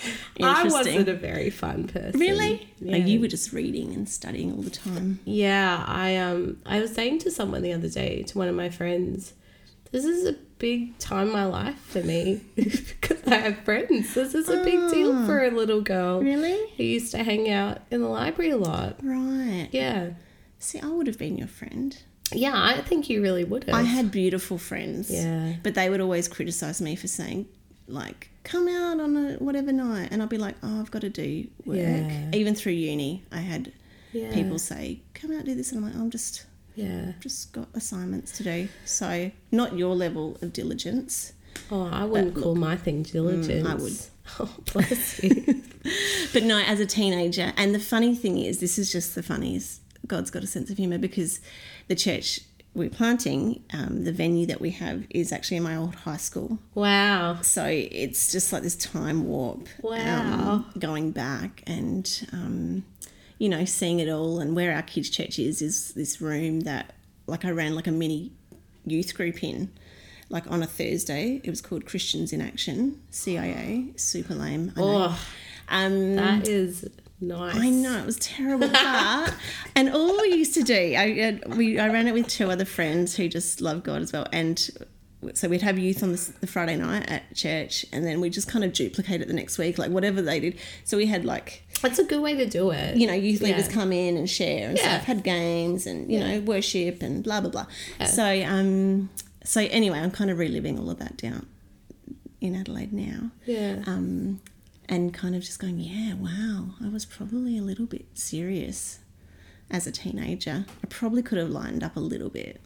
I 0.42 0.64
wasn't 0.64 1.08
a 1.08 1.14
very 1.14 1.52
fun 1.52 1.88
person. 1.88 2.20
Really? 2.20 2.68
Yeah. 2.80 2.94
Like 2.94 3.06
you 3.08 3.20
were 3.20 3.28
just 3.28 3.54
reading 3.54 3.94
and 3.94 4.10
studying 4.10 4.52
all 4.54 4.64
the 4.64 4.72
time. 4.72 5.20
Yeah, 5.26 5.84
I 5.88 6.18
um 6.18 6.58
I 6.66 6.80
was 6.80 6.92
saying 6.94 7.20
to 7.20 7.30
someone 7.32 7.62
the 7.62 7.74
other 7.74 7.90
day, 7.90 8.24
to 8.24 8.38
one 8.38 8.48
of 8.48 8.56
my 8.56 8.70
friends, 8.70 9.34
this 9.92 10.06
is 10.06 10.26
a 10.28 10.34
big 10.58 10.98
time 11.00 11.28
in 11.28 11.34
my 11.34 11.46
life 11.46 11.80
for 11.88 12.02
me 12.02 12.42
because 12.56 13.22
I 13.28 13.36
have 13.36 13.58
friends. 13.60 14.14
This 14.14 14.34
is 14.34 14.48
a 14.50 14.64
big 14.64 14.90
deal 14.92 15.26
for 15.26 15.44
a 15.44 15.52
little 15.52 15.82
girl 15.82 16.22
Really? 16.22 16.58
who 16.78 16.84
used 16.84 17.12
to 17.12 17.24
hang 17.24 17.50
out 17.50 17.80
in 17.92 18.02
the 18.02 18.08
library 18.08 18.52
a 18.52 18.58
lot. 18.58 18.98
Right. 19.04 19.70
Yeah. 19.72 20.12
See, 20.60 20.80
I 20.80 20.88
would 20.88 21.08
have 21.08 21.18
been 21.18 21.38
your 21.38 21.48
friend. 21.48 22.02
Yeah, 22.34 22.54
I 22.56 22.82
think 22.82 23.10
you 23.10 23.22
really 23.22 23.44
would 23.44 23.66
have. 23.66 23.76
I 23.76 23.84
had 23.84 24.12
beautiful 24.12 24.58
friends. 24.58 25.10
Yeah. 25.10 25.54
But 25.64 25.76
they 25.76 25.90
would 25.90 26.02
always 26.02 26.28
criticize 26.28 26.82
me 26.82 26.96
for 26.96 27.08
saying, 27.08 27.48
like, 27.88 28.30
come 28.44 28.68
out 28.68 29.00
on 29.00 29.18
a 29.18 29.34
whatever 29.36 29.72
night. 29.72 30.10
And 30.12 30.22
I'd 30.22 30.30
be 30.30 30.38
like, 30.38 30.56
oh, 30.64 30.80
I've 30.80 30.92
got 30.92 31.02
to 31.02 31.10
do 31.10 31.48
work. 31.66 31.78
Yeah. 31.78 32.32
Even 32.34 32.56
through 32.56 32.74
uni, 32.74 33.24
I 33.32 33.40
had 33.40 33.72
yeah. 34.12 34.34
people 34.34 34.60
say, 34.60 35.02
come 35.14 35.32
out, 35.32 35.46
do 35.46 35.56
this. 35.56 35.72
And 35.72 35.84
I'm 35.84 35.92
like, 35.92 36.00
I'm 36.00 36.10
just, 36.10 36.46
Yeah. 36.76 37.14
just 37.20 37.52
got 37.54 37.68
assignments 37.74 38.32
to 38.38 38.44
do. 38.44 38.70
So, 38.86 39.32
not 39.52 39.78
your 39.78 39.96
level 39.96 40.38
of 40.42 40.54
diligence. 40.54 41.34
Oh, 41.70 41.90
I 41.92 42.06
wouldn't 42.06 42.36
call 42.36 42.56
my 42.56 42.78
thing 42.78 43.04
mm, 43.04 43.12
diligence. 43.12 43.68
I 43.68 43.76
would. 43.76 43.94
Oh, 44.40 44.50
bless 44.72 45.22
you. 45.24 45.62
But 46.32 46.44
no, 46.44 46.60
as 46.60 46.80
a 46.80 46.86
teenager, 46.86 47.52
and 47.58 47.76
the 47.76 47.80
funny 47.80 48.16
thing 48.16 48.38
is, 48.38 48.60
this 48.60 48.78
is 48.78 48.92
just 48.92 49.16
the 49.16 49.24
funniest. 49.24 49.82
God's 50.08 50.32
got 50.32 50.44
a 50.44 50.48
sense 50.48 50.70
of 50.70 50.78
humor 50.78 50.98
because 50.98 51.40
the 51.88 51.96
church 51.96 52.42
we're 52.74 52.90
planting, 52.90 53.64
um, 53.74 54.06
the 54.06 54.14
venue 54.14 54.46
that 54.46 54.62
we 54.62 54.70
have 54.72 55.04
is 55.10 55.34
actually 55.34 55.58
in 55.58 55.64
my 55.64 55.76
old 55.76 55.94
high 55.94 56.16
school. 56.18 56.58
wow. 56.74 57.42
So 57.42 57.66
it's 57.66 58.32
just 58.32 58.54
like 58.54 58.64
this 58.64 58.78
time 58.78 59.26
warp. 59.28 59.68
Wow. 59.82 60.54
Um, 60.54 60.72
going 60.80 61.12
back 61.12 61.64
and, 61.68 62.30
um, 62.32 62.86
you 63.40 63.50
know, 63.50 63.66
seeing 63.66 64.00
it 64.00 64.08
all. 64.08 64.40
And 64.40 64.56
where 64.56 64.74
our 64.74 64.84
kids' 64.84 65.10
church 65.10 65.38
is, 65.38 65.62
is 65.62 65.92
this 65.96 66.22
room 66.22 66.62
that, 66.62 66.94
like, 67.28 67.44
I 67.44 67.52
ran 67.52 67.76
like 67.76 67.88
a 67.88 67.92
mini 67.92 68.32
youth 68.86 69.16
group 69.16 69.44
in. 69.44 69.70
Like 70.30 70.50
on 70.50 70.64
a 70.64 70.68
Thursday, 70.68 71.42
it 71.44 71.50
was 71.50 71.60
called 71.60 71.86
Christians 71.86 72.32
in 72.32 72.40
Action, 72.42 73.02
CIA. 73.10 73.88
Super 73.98 74.34
lame. 74.34 74.72
I 74.78 74.80
know. 74.80 75.08
Oh, 75.10 75.20
Um, 75.68 76.16
that 76.16 76.48
is 76.48 76.90
nice. 77.22 77.56
I 77.56 77.70
know 77.70 77.98
it 78.00 78.06
was 78.06 78.18
terrible, 78.18 78.70
and 79.76 79.90
all 79.90 80.20
we 80.22 80.34
used 80.36 80.54
to 80.56 80.64
do, 80.64 80.74
I 80.98 81.40
uh, 81.46 81.56
we 81.56 81.80
I 81.80 81.88
ran 81.90 82.08
it 82.08 82.14
with 82.14 82.28
two 82.28 82.50
other 82.52 82.66
friends 82.66 83.16
who 83.16 83.28
just 83.30 83.62
love 83.62 83.84
God 83.84 84.02
as 84.02 84.12
well, 84.12 84.28
and 84.34 84.70
so 85.36 85.48
we'd 85.48 85.62
have 85.62 85.78
youth 85.78 86.02
on 86.02 86.14
the, 86.14 86.34
the 86.42 86.48
Friday 86.48 86.76
night 86.76 87.08
at 87.10 87.36
church, 87.36 87.86
and 87.94 88.06
then 88.06 88.20
we 88.22 88.30
just 88.32 88.48
kind 88.48 88.66
of 88.66 88.74
duplicate 88.74 89.22
it 89.22 89.28
the 89.28 89.34
next 89.36 89.58
week, 89.60 89.78
like 89.78 89.92
whatever 89.92 90.20
they 90.22 90.40
did. 90.40 90.58
So 90.84 90.98
we 90.98 91.06
had 91.06 91.24
like 91.26 91.64
That's 91.82 92.00
a 92.00 92.04
good 92.04 92.22
way 92.22 92.36
to 92.36 92.46
do 92.48 92.72
it. 92.72 92.98
you 92.98 93.06
know 93.08 93.14
youth 93.14 93.42
leaders 93.42 93.68
Yeah. 93.68 93.74
come 93.74 93.92
in 93.94 94.18
and 94.18 94.28
share 94.30 94.70
and 94.70 94.78
Yeah. 94.78 94.96
stuff, 94.96 95.04
had 95.06 95.24
games 95.24 95.86
and 95.86 96.12
you 96.12 96.20
know 96.20 96.40
worship 96.42 97.04
and 97.04 97.24
blah 97.24 97.40
blah 97.42 97.52
blah. 97.52 97.68
So 98.08 98.26
um 98.44 99.10
so 99.44 99.62
anyway, 99.62 100.00
I'm 100.00 100.12
kind 100.12 100.30
of 100.32 100.38
reliving 100.40 100.78
all 100.80 100.90
of 100.90 100.98
that 101.00 101.18
down 101.18 101.46
in 102.40 102.56
Adelaide 102.56 102.92
now. 102.94 103.30
Yeah. 103.46 103.84
Um, 103.86 104.40
and 104.90 105.14
kind 105.14 105.36
of 105.36 105.42
just 105.42 105.60
going, 105.60 105.80
yeah, 105.80 106.14
wow, 106.14 106.76
I 106.84 106.90
was 106.90 107.06
probably 107.06 107.58
a 107.58 107.62
little 107.62 107.86
bit 107.86 108.06
serious 108.14 109.00
as 109.70 109.88
a 109.88 109.92
teenager. 109.92 110.66
I 110.84 110.88
probably 110.88 111.22
could 111.22 111.38
have 111.38 111.50
lined 111.50 111.84
up 111.84 111.96
a 111.96 112.02
little 112.02 112.30
bit. 112.30 112.62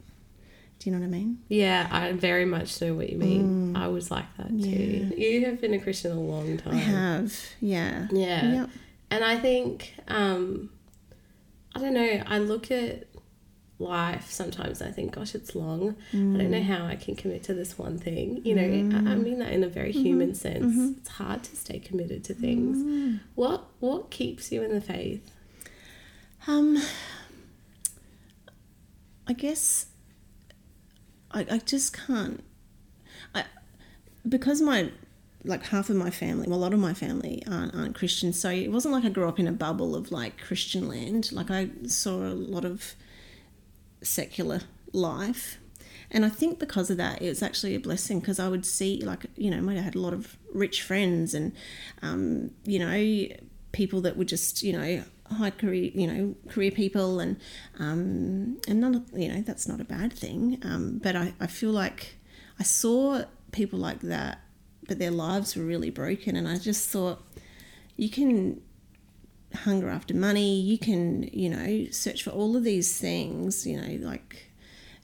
Do 0.80 0.90
you 0.90 0.96
know 0.96 1.02
what 1.02 1.16
I 1.16 1.18
mean? 1.18 1.40
Yeah, 1.48 1.88
I 1.90 2.12
very 2.12 2.46
much 2.46 2.82
know 2.82 2.94
what 2.96 3.10
you 3.10 3.18
mean. 3.18 3.76
I 3.76 3.88
was 3.88 4.12
like 4.12 4.26
that 4.38 4.50
too. 4.50 4.56
Yeah. 4.56 5.16
You 5.16 5.46
have 5.46 5.62
been 5.62 5.74
a 5.74 5.80
Christian 5.80 6.12
a 6.12 6.20
long 6.20 6.58
time. 6.58 6.74
I 6.74 6.78
have, 6.78 7.34
yeah. 7.62 8.08
Yeah. 8.12 8.54
Yep. 8.54 8.70
And 9.12 9.24
I 9.24 9.38
think, 9.38 9.94
um, 10.08 10.70
I 11.74 11.80
don't 11.80 11.94
know, 11.94 12.22
I 12.26 12.40
look 12.40 12.72
at 12.72 13.08
life 13.78 14.32
sometimes 14.32 14.82
I 14.82 14.92
think, 14.92 15.14
gosh, 15.14 15.36
it's 15.36 15.56
long. 15.56 15.96
I 16.14 16.16
don't 16.16 16.52
know 16.52 16.60
mm. 16.60 16.64
how 16.66 16.86
I 16.86 16.96
can 16.96 17.16
commit 17.16 17.44
to 17.44 17.54
this 17.54 17.78
one 17.78 17.98
thing. 17.98 18.42
You 18.46 18.56
know, 18.56 18.62
I, 18.62 19.12
I 19.12 19.16
mm. 19.16 19.24
mean 19.24 19.40
that 19.40 19.52
in 19.52 19.64
a 19.64 19.68
very 19.68 19.92
mm-hmm. 19.92 20.04
human 20.04 20.32
mm-hmm. 20.32 20.36
sense. 20.36 20.98
It's 20.98 21.10
hard 21.10 21.44
to 21.44 21.56
stay 21.56 21.80
committed 21.80 22.24
to 22.26 22.34
things. 22.34 22.78
Mm. 22.78 23.20
What 23.36 23.66
what 23.80 24.12
keeps 24.12 24.52
you 24.52 24.64
in 24.64 24.74
the 24.74 24.82
faith? 24.82 25.30
Um, 26.48 26.82
I 29.28 29.34
guess 29.34 29.88
I, 31.32 31.46
I 31.50 31.58
just 31.60 31.96
can't. 32.08 32.44
I 33.34 33.46
because 34.28 34.62
my 34.62 34.92
like 35.44 35.64
half 35.64 35.90
of 35.90 35.96
my 35.96 36.10
family, 36.10 36.48
well, 36.48 36.58
a 36.58 36.62
lot 36.62 36.74
of 36.74 36.80
my 36.80 36.94
family 36.94 37.44
aren't, 37.50 37.76
aren't 37.76 37.96
Christian, 37.96 38.34
so 38.34 38.50
it 38.50 38.72
wasn't 38.72 38.94
like 38.94 39.06
I 39.06 39.10
grew 39.10 39.28
up 39.28 39.40
in 39.40 39.48
a 39.48 39.52
bubble 39.52 39.96
of 39.96 40.12
like 40.12 40.40
Christian 40.40 40.88
land. 40.88 41.32
Like 41.32 41.52
I 41.52 41.70
saw 41.86 42.18
a 42.26 42.34
lot 42.34 42.66
of 42.66 42.96
secular 44.06 44.62
life. 44.94 45.60
And 46.12 46.24
I 46.24 46.30
think 46.30 46.60
because 46.60 46.90
of 46.90 46.98
that, 46.98 47.22
it 47.22 47.28
was 47.28 47.42
actually 47.42 47.76
a 47.76 47.80
blessing 47.80 48.20
because 48.20 48.40
I 48.40 48.48
would 48.48 48.66
see, 48.66 49.02
like, 49.02 49.26
you 49.36 49.50
know, 49.50 49.70
I 49.70 49.76
had 49.76 49.96
a 49.96 50.00
lot 50.00 50.14
of 50.14 50.38
rich 50.54 50.82
friends 50.84 51.34
and, 51.34 51.52
um, 52.02 52.52
you 52.64 52.80
know, 52.80 53.28
people 53.72 54.02
that 54.02 54.16
were 54.16 54.26
just, 54.26 54.64
you 54.64 54.72
know, 54.72 55.04
high 55.32 55.50
career, 55.50 55.92
you 55.94 56.08
know, 56.08 56.36
career 56.50 56.72
people, 56.72 57.20
and 57.20 57.38
um, 57.80 58.60
and 58.68 58.80
none 58.80 59.06
you 59.14 59.28
know, 59.28 59.42
that's 59.42 59.68
not 59.68 59.82
a 59.82 59.84
bad 59.84 60.14
thing. 60.14 60.60
Um, 60.64 61.00
but 61.02 61.16
I, 61.16 61.34
I 61.40 61.48
feel 61.48 61.72
like 61.72 62.18
I 62.60 62.64
saw 62.64 63.24
people 63.52 63.80
like 63.80 64.02
that, 64.02 64.40
but 64.88 65.00
their 65.00 65.12
lives 65.12 65.56
were 65.56 65.66
really 65.66 65.90
broken, 65.90 66.36
and 66.36 66.48
I 66.48 66.58
just 66.58 66.90
thought, 66.90 67.24
you 67.98 68.10
can 68.10 68.62
hunger 69.56 69.90
after 69.90 70.14
money, 70.14 70.60
you 70.60 70.78
can, 70.78 71.24
you 71.24 71.50
know, 71.50 71.88
search 71.92 72.24
for 72.24 72.32
all 72.32 72.56
of 72.56 72.64
these 72.64 73.00
things, 73.00 73.66
you 73.66 73.80
know, 73.80 74.08
like, 74.08 74.52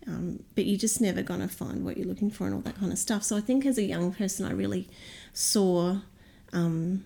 um, 0.07 0.43
but 0.55 0.65
you're 0.65 0.77
just 0.77 1.01
never 1.01 1.21
going 1.21 1.41
to 1.41 1.47
find 1.47 1.85
what 1.85 1.97
you're 1.97 2.07
looking 2.07 2.31
for 2.31 2.45
and 2.45 2.55
all 2.55 2.61
that 2.61 2.77
kind 2.79 2.91
of 2.91 2.97
stuff. 2.97 3.23
So 3.23 3.37
I 3.37 3.41
think 3.41 3.65
as 3.65 3.77
a 3.77 3.83
young 3.83 4.13
person, 4.13 4.45
I 4.45 4.51
really 4.51 4.87
saw 5.33 5.97
um, 6.53 7.05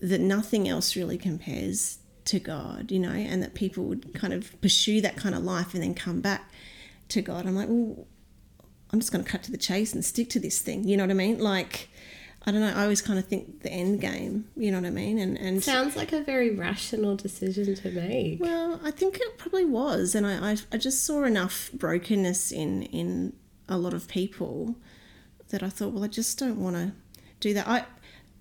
that 0.00 0.20
nothing 0.20 0.68
else 0.68 0.96
really 0.96 1.18
compares 1.18 1.98
to 2.26 2.38
God, 2.38 2.90
you 2.90 2.98
know, 2.98 3.10
and 3.10 3.42
that 3.42 3.54
people 3.54 3.84
would 3.84 4.14
kind 4.14 4.32
of 4.32 4.60
pursue 4.60 5.00
that 5.00 5.16
kind 5.16 5.34
of 5.34 5.42
life 5.42 5.74
and 5.74 5.82
then 5.82 5.94
come 5.94 6.20
back 6.20 6.50
to 7.08 7.22
God. 7.22 7.46
I'm 7.46 7.56
like, 7.56 7.68
well, 7.68 8.06
I'm 8.92 9.00
just 9.00 9.10
going 9.10 9.24
to 9.24 9.30
cut 9.30 9.42
to 9.44 9.50
the 9.50 9.58
chase 9.58 9.94
and 9.94 10.04
stick 10.04 10.28
to 10.30 10.40
this 10.40 10.60
thing. 10.60 10.84
You 10.84 10.96
know 10.96 11.04
what 11.04 11.10
I 11.10 11.14
mean? 11.14 11.38
Like, 11.38 11.88
I 12.44 12.50
don't 12.50 12.60
know. 12.60 12.72
I 12.74 12.82
always 12.82 13.00
kind 13.00 13.18
of 13.18 13.26
think 13.26 13.62
the 13.62 13.70
end 13.70 14.00
game. 14.00 14.48
You 14.56 14.72
know 14.72 14.78
what 14.78 14.86
I 14.86 14.90
mean? 14.90 15.18
And 15.18 15.38
and 15.38 15.62
Sounds 15.62 15.96
like 15.96 16.12
a 16.12 16.22
very 16.22 16.50
rational 16.50 17.14
decision 17.14 17.74
to 17.76 17.90
make. 17.90 18.40
well, 18.40 18.80
I 18.82 18.90
think 18.90 19.16
it 19.16 19.38
probably 19.38 19.64
was, 19.64 20.14
and 20.14 20.26
I, 20.26 20.52
I, 20.52 20.56
I 20.72 20.76
just 20.76 21.04
saw 21.04 21.24
enough 21.24 21.70
brokenness 21.72 22.50
in 22.50 22.82
in 22.84 23.34
a 23.68 23.78
lot 23.78 23.94
of 23.94 24.08
people 24.08 24.76
that 25.50 25.62
I 25.62 25.68
thought, 25.68 25.92
well, 25.92 26.04
I 26.04 26.08
just 26.08 26.38
don't 26.38 26.58
want 26.58 26.76
to 26.76 26.92
do 27.38 27.54
that. 27.54 27.68
I, 27.68 27.84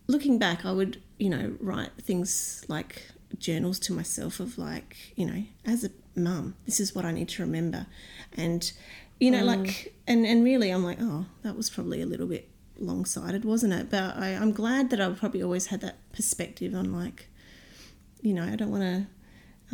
looking 0.07 0.39
back, 0.39 0.65
I 0.65 0.71
would 0.71 1.01
you 1.19 1.29
know 1.29 1.55
write 1.59 1.91
things 2.01 2.65
like 2.67 3.03
journals 3.37 3.79
to 3.79 3.93
myself 3.93 4.39
of 4.39 4.57
like 4.57 4.97
you 5.15 5.25
know 5.25 5.43
as 5.65 5.83
a 5.83 5.91
mum, 6.15 6.55
this 6.65 6.79
is 6.79 6.95
what 6.95 7.05
I 7.05 7.11
need 7.11 7.29
to 7.29 7.43
remember, 7.43 7.85
and 8.33 8.71
you 9.19 9.29
know 9.29 9.43
mm. 9.43 9.57
like 9.57 9.93
and 10.07 10.25
and 10.25 10.43
really 10.43 10.71
I'm 10.71 10.83
like, 10.83 10.97
oh, 10.99 11.27
that 11.43 11.55
was 11.55 11.69
probably 11.69 12.01
a 12.01 12.07
little 12.07 12.27
bit 12.27 12.50
long 12.77 13.05
sighted, 13.05 13.45
wasn't 13.45 13.73
it? 13.73 13.89
But 13.89 14.17
I, 14.17 14.29
I'm 14.29 14.51
glad 14.51 14.89
that 14.89 14.99
I've 14.99 15.19
probably 15.19 15.43
always 15.43 15.67
had 15.67 15.81
that 15.81 15.97
perspective 16.13 16.73
on 16.73 16.93
like, 16.93 17.27
you 18.21 18.33
know, 18.33 18.43
I 18.43 18.55
don't 18.55 18.71
want 18.71 18.83
to 18.83 19.07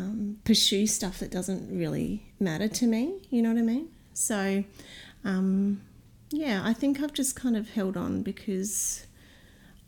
um, 0.01 0.37
pursue 0.43 0.87
stuff 0.87 1.19
that 1.19 1.31
doesn't 1.31 1.75
really 1.75 2.23
matter 2.39 2.67
to 2.67 2.87
me. 2.87 3.21
You 3.29 3.41
know 3.41 3.49
what 3.49 3.59
I 3.59 3.63
mean? 3.63 3.89
So, 4.13 4.63
um, 5.23 5.81
yeah, 6.29 6.61
I 6.63 6.73
think 6.73 7.01
I've 7.01 7.13
just 7.13 7.35
kind 7.35 7.55
of 7.55 7.69
held 7.71 7.95
on 7.97 8.21
because 8.21 9.05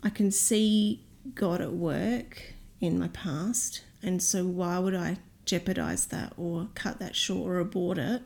I 0.04 0.10
can 0.10 0.32
see 0.32 1.04
God 1.36 1.62
at 1.62 1.74
work 1.74 2.54
in 2.80 2.98
my 2.98 3.10
past, 3.10 3.84
and 4.02 4.24
so 4.24 4.46
why 4.46 4.80
would 4.80 4.96
I 4.96 5.18
jeopardize 5.46 6.06
that 6.08 6.34
or 6.38 6.70
cut 6.76 7.00
that 7.00 7.16
short 7.16 7.50
or 7.50 7.60
abort 7.60 7.98
it? 7.98 8.22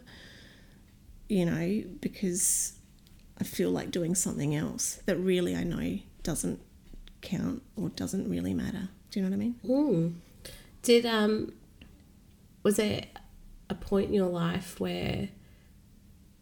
You 1.28 1.46
know, 1.46 1.84
because 2.02 2.74
I 3.44 3.46
feel 3.46 3.72
like 3.72 3.92
doing 3.92 4.16
something 4.16 4.56
else 4.56 5.02
that 5.06 5.18
really 5.18 5.54
I 5.54 5.66
know 5.66 6.00
doesn't 6.24 6.62
count 7.20 7.62
or 7.76 7.90
doesn't 7.90 8.30
really 8.30 8.54
matter. 8.54 8.88
Do 9.12 9.20
you 9.20 9.26
know 9.26 9.30
what 9.32 9.36
I 9.36 9.38
mean? 9.38 9.56
Mm. 9.66 10.14
Did 10.82 11.06
um 11.06 11.52
was 12.64 12.78
there 12.78 13.04
a 13.70 13.76
point 13.76 14.08
in 14.08 14.14
your 14.14 14.30
life 14.30 14.80
where 14.80 15.28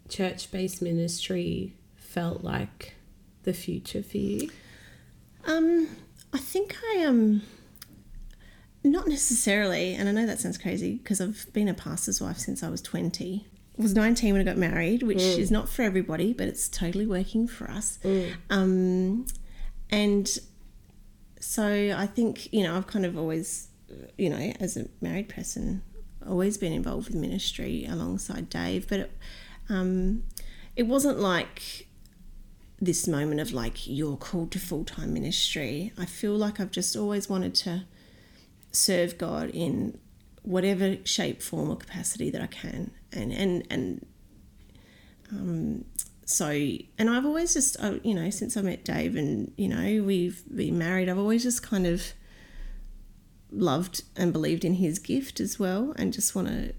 church 0.10 0.52
based 0.52 0.80
ministry 0.80 1.74
felt 1.96 2.44
like 2.44 2.94
the 3.42 3.54
future 3.54 4.04
for 4.04 4.18
you? 4.18 4.52
Um, 5.48 5.88
I 6.32 6.38
think 6.38 6.78
I 6.94 6.98
am. 6.98 7.42
Not 8.84 9.08
necessarily, 9.08 9.96
and 9.96 10.08
I 10.08 10.12
know 10.12 10.28
that 10.28 10.40
sounds 10.40 10.60
crazy 10.60 10.98
because 10.98 11.20
I've 11.20 11.48
been 11.52 11.68
a 11.68 11.74
pastor's 11.74 12.22
wife 12.22 12.38
since 12.38 12.62
I 12.62 12.70
was 12.70 12.84
20. 12.84 13.48
Was 13.78 13.96
19 13.96 14.34
when 14.34 14.42
I 14.42 14.44
got 14.44 14.58
married, 14.58 15.02
which 15.02 15.22
is 15.40 15.50
not 15.50 15.70
for 15.70 15.82
everybody, 15.82 16.34
but 16.34 16.48
it's 16.48 16.68
totally 16.68 17.06
working 17.08 17.48
for 17.48 17.70
us. 17.72 17.98
Um, 18.50 19.26
and 19.90 20.30
so 21.40 21.96
I 21.98 22.06
think, 22.06 22.52
you 22.54 22.64
know, 22.64 22.76
I've 22.78 22.88
kind 22.88 23.06
of 23.06 23.18
always, 23.18 23.70
you 24.18 24.30
know, 24.30 24.54
as 24.60 24.78
a 24.78 24.88
married 25.02 25.30
person, 25.30 25.82
always 26.28 26.58
been 26.58 26.74
involved 26.74 27.08
with 27.08 27.16
ministry 27.16 27.86
alongside 27.90 28.50
Dave, 28.50 28.88
but 28.88 29.00
it, 29.00 29.12
um, 29.70 30.24
it 30.76 30.84
wasn't 30.84 31.20
like 31.20 31.88
this 32.80 33.08
moment 33.08 33.40
of 33.40 33.54
like 33.54 33.88
you're 33.88 34.18
called 34.18 34.52
to 34.52 34.60
full 34.60 34.84
time 34.84 35.14
ministry. 35.14 35.94
I 35.98 36.06
feel 36.06 36.36
like 36.36 36.60
I've 36.60 36.72
just 36.72 36.96
always 36.96 37.30
wanted 37.30 37.56
to 37.56 37.86
serve 38.72 39.18
God 39.18 39.50
in 39.54 39.98
whatever 40.44 40.98
shape, 41.06 41.42
form, 41.42 41.70
or 41.70 41.76
capacity 41.76 42.30
that 42.30 42.42
I 42.42 42.48
can, 42.48 42.92
and 43.12 43.32
and 43.32 43.66
and 43.70 44.06
um, 45.32 45.86
so 46.26 46.48
and 46.48 47.10
I've 47.10 47.26
always 47.26 47.54
just 47.54 47.78
uh, 47.80 47.96
you 48.04 48.14
know 48.14 48.30
since 48.30 48.58
I 48.58 48.62
met 48.62 48.84
Dave 48.84 49.16
and 49.16 49.52
you 49.58 49.68
know 49.68 50.04
we've 50.04 50.44
been 50.54 50.78
married, 50.78 51.10
I've 51.10 51.20
always 51.20 51.44
just 51.44 51.64
kind 51.64 51.86
of 51.86 52.14
loved 53.52 54.04
and 54.16 54.32
believed 54.32 54.64
in 54.64 54.76
his 54.76 55.00
gift 55.00 55.40
as 55.40 55.60
well, 55.60 55.94
and 55.98 56.14
just 56.14 56.36
want 56.36 56.48
to 56.48 56.74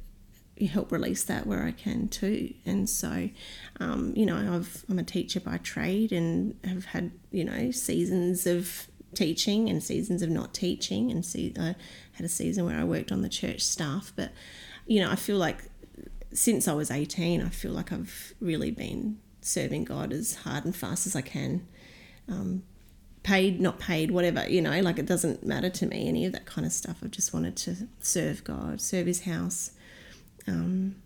help 0.67 0.93
release 0.93 1.25
that 1.25 1.47
where 1.47 1.65
I 1.65 1.73
can 1.73 2.09
too. 2.09 2.55
And 2.65 2.89
so, 2.89 3.31
um, 3.81 4.13
you 4.17 4.27
know, 4.27 4.55
I've, 4.55 4.85
I'm 4.89 4.99
a 4.99 5.05
teacher 5.05 5.41
by 5.41 5.59
trade 5.59 6.13
and 6.13 6.57
have 6.65 6.87
had, 6.87 7.11
you 7.31 7.45
know, 7.45 7.71
seasons 7.71 8.47
of 8.47 8.87
teaching 9.15 9.69
and 9.69 9.83
seasons 9.83 10.23
of 10.23 10.31
not 10.31 10.55
teaching. 10.55 11.11
And 11.11 11.25
see, 11.25 11.53
I 11.59 11.75
had 12.13 12.27
a 12.27 12.29
season 12.29 12.65
where 12.65 12.79
I 12.79 12.85
worked 12.85 13.13
on 13.13 13.23
the 13.23 13.29
church 13.29 13.63
staff. 13.63 14.13
But, 14.15 14.33
you 14.87 15.01
know, 15.01 15.11
I 15.11 15.17
feel 15.17 15.39
like 15.39 15.65
since 16.33 16.69
I 16.69 16.73
was 16.73 16.91
18, 16.91 17.43
I 17.43 17.49
feel 17.49 17.73
like 17.73 17.93
I've 17.93 18.35
really 18.41 18.71
been 18.71 19.19
serving 19.41 19.85
God 19.85 20.13
as 20.13 20.37
hard 20.37 20.65
and 20.65 20.75
fast 20.75 21.07
as 21.07 21.17
I 21.17 21.21
can. 21.21 21.67
Um, 22.29 22.63
paid, 23.23 23.61
not 23.61 23.79
paid, 23.79 24.11
whatever, 24.11 24.49
you 24.49 24.61
know, 24.61 24.79
like 24.81 24.99
it 24.99 25.07
doesn't 25.07 25.45
matter 25.45 25.71
to 25.71 25.87
me, 25.87 26.09
any 26.09 26.25
of 26.25 26.33
that 26.33 26.47
kind 26.47 26.67
of 26.67 26.73
stuff. 26.73 26.99
I've 27.03 27.11
just 27.11 27.33
wanted 27.33 27.57
to 27.59 27.89
serve 28.01 28.43
God, 28.45 28.81
serve 28.81 29.07
His 29.07 29.23
house, 29.23 29.73
um, 30.47 30.97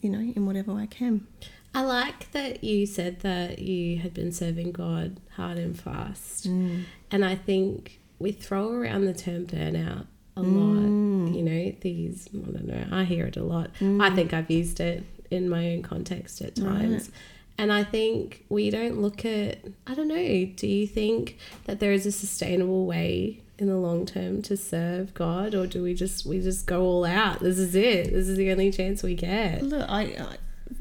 you 0.00 0.10
know, 0.10 0.18
in 0.18 0.46
whatever 0.46 0.74
way 0.74 0.82
I 0.82 0.86
can. 0.86 1.26
I 1.74 1.82
like 1.82 2.32
that 2.32 2.64
you 2.64 2.86
said 2.86 3.20
that 3.20 3.58
you 3.58 3.98
had 3.98 4.14
been 4.14 4.32
serving 4.32 4.72
God 4.72 5.20
hard 5.36 5.58
and 5.58 5.78
fast. 5.78 6.48
Mm. 6.48 6.84
And 7.10 7.24
I 7.24 7.34
think 7.34 8.00
we 8.18 8.32
throw 8.32 8.70
around 8.70 9.04
the 9.04 9.12
term 9.12 9.46
burnout 9.46 10.06
a 10.36 10.42
lot. 10.42 11.32
You 11.34 11.42
know, 11.42 11.72
these, 11.80 12.28
I 12.34 12.50
don't 12.50 12.66
know, 12.66 12.84
I 12.92 13.04
hear 13.04 13.26
it 13.26 13.36
a 13.36 13.42
lot. 13.42 13.70
I 14.00 14.10
think 14.10 14.32
I've 14.32 14.50
used 14.50 14.80
it 14.80 15.04
in 15.30 15.48
my 15.48 15.72
own 15.72 15.82
context 15.82 16.40
at 16.40 16.54
times. 16.56 17.10
And 17.58 17.72
I 17.72 17.84
think 17.84 18.44
we 18.48 18.68
don't 18.70 19.00
look 19.00 19.24
at, 19.24 19.58
I 19.86 19.94
don't 19.94 20.08
know, 20.08 20.14
do 20.56 20.66
you 20.66 20.86
think 20.86 21.38
that 21.64 21.80
there 21.80 21.92
is 21.92 22.04
a 22.06 22.12
sustainable 22.12 22.84
way 22.86 23.40
in 23.58 23.68
the 23.68 23.76
long 23.76 24.04
term 24.04 24.42
to 24.42 24.56
serve 24.56 25.14
God 25.14 25.54
or 25.54 25.66
do 25.66 25.82
we 25.82 25.94
just 25.94 26.26
we 26.26 26.40
just 26.40 26.66
go 26.66 26.82
all 26.82 27.04
out? 27.06 27.40
This 27.40 27.58
is 27.58 27.74
it. 27.74 28.12
This 28.12 28.28
is 28.28 28.36
the 28.36 28.50
only 28.52 28.70
chance 28.70 29.02
we 29.02 29.14
get. 29.14 29.62
Look, 29.62 29.88
I, 29.88 30.02
I 30.02 30.36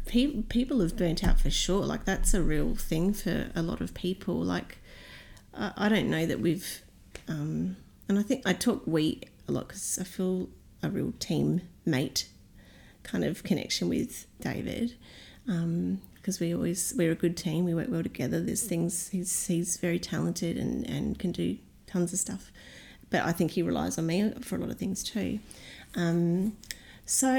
pe- 0.05 0.41
people 0.43 0.81
have 0.81 0.97
burnt 0.97 1.23
out 1.23 1.39
for 1.39 1.49
sure. 1.49 1.85
Like 1.85 2.03
that's 2.03 2.33
a 2.33 2.41
real 2.41 2.75
thing 2.75 3.13
for 3.13 3.49
a 3.55 3.61
lot 3.61 3.79
of 3.79 3.93
people. 3.93 4.35
Like 4.35 4.79
I, 5.53 5.71
I 5.77 5.89
don't 5.89 6.09
know 6.09 6.25
that 6.25 6.41
we've 6.41 6.81
um, 7.29 7.77
and 8.09 8.19
I 8.19 8.21
think 8.21 8.45
I 8.45 8.51
talk 8.51 8.83
we 8.85 9.21
a 9.47 9.51
lot 9.51 9.67
because 9.67 9.97
I 9.99 10.03
feel 10.03 10.49
a 10.81 10.89
real 10.89 11.13
team 11.19 11.61
mate 11.85 12.27
kind 13.03 13.23
of 13.23 13.43
connection 13.43 13.89
with 13.89 14.25
David 14.39 14.95
because 15.45 16.39
we 16.39 16.53
always 16.53 16.93
we're 16.97 17.11
a 17.11 17.15
good 17.15 17.37
team. 17.37 17.65
We 17.65 17.73
work 17.73 17.87
well 17.89 18.03
together. 18.03 18.41
There's 18.41 18.63
things 18.63 19.09
he's 19.09 19.47
he's 19.47 19.77
very 19.77 19.99
talented 19.99 20.57
and 20.57 20.87
and 20.89 21.17
can 21.19 21.31
do 21.31 21.57
tons 21.87 22.13
of 22.13 22.19
stuff, 22.19 22.51
but 23.09 23.23
I 23.23 23.31
think 23.31 23.51
he 23.51 23.61
relies 23.61 23.97
on 23.97 24.07
me 24.07 24.33
for 24.41 24.55
a 24.55 24.59
lot 24.59 24.69
of 24.69 24.77
things 24.77 25.03
too. 25.03 25.39
Um, 25.95 26.57
so 27.05 27.29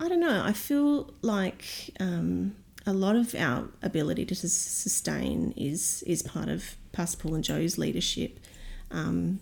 I 0.00 0.08
don't 0.08 0.20
know. 0.20 0.42
I 0.44 0.52
feel 0.52 1.12
like 1.22 1.64
um, 1.98 2.56
a 2.86 2.92
lot 2.92 3.16
of 3.16 3.34
our 3.34 3.68
ability 3.82 4.26
to 4.26 4.34
sustain 4.34 5.52
is 5.56 6.02
is 6.06 6.22
part 6.22 6.48
of 6.48 6.76
Pastor 6.92 7.18
Paul 7.18 7.34
and 7.36 7.44
Joe's 7.44 7.78
leadership. 7.78 8.38
Um, 8.90 9.40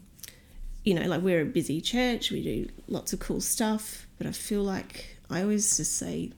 you 0.84 0.94
know, 0.94 1.02
like 1.02 1.22
we're 1.22 1.42
a 1.42 1.46
busy 1.46 1.80
church. 1.80 2.30
We 2.30 2.42
do 2.42 2.68
lots 2.86 3.12
of 3.12 3.20
cool 3.20 3.40
stuff, 3.40 4.06
but 4.16 4.26
I 4.26 4.32
feel 4.32 4.62
like 4.62 5.16
I 5.30 5.42
always 5.42 5.76
just 5.76 5.96
say 5.96 6.32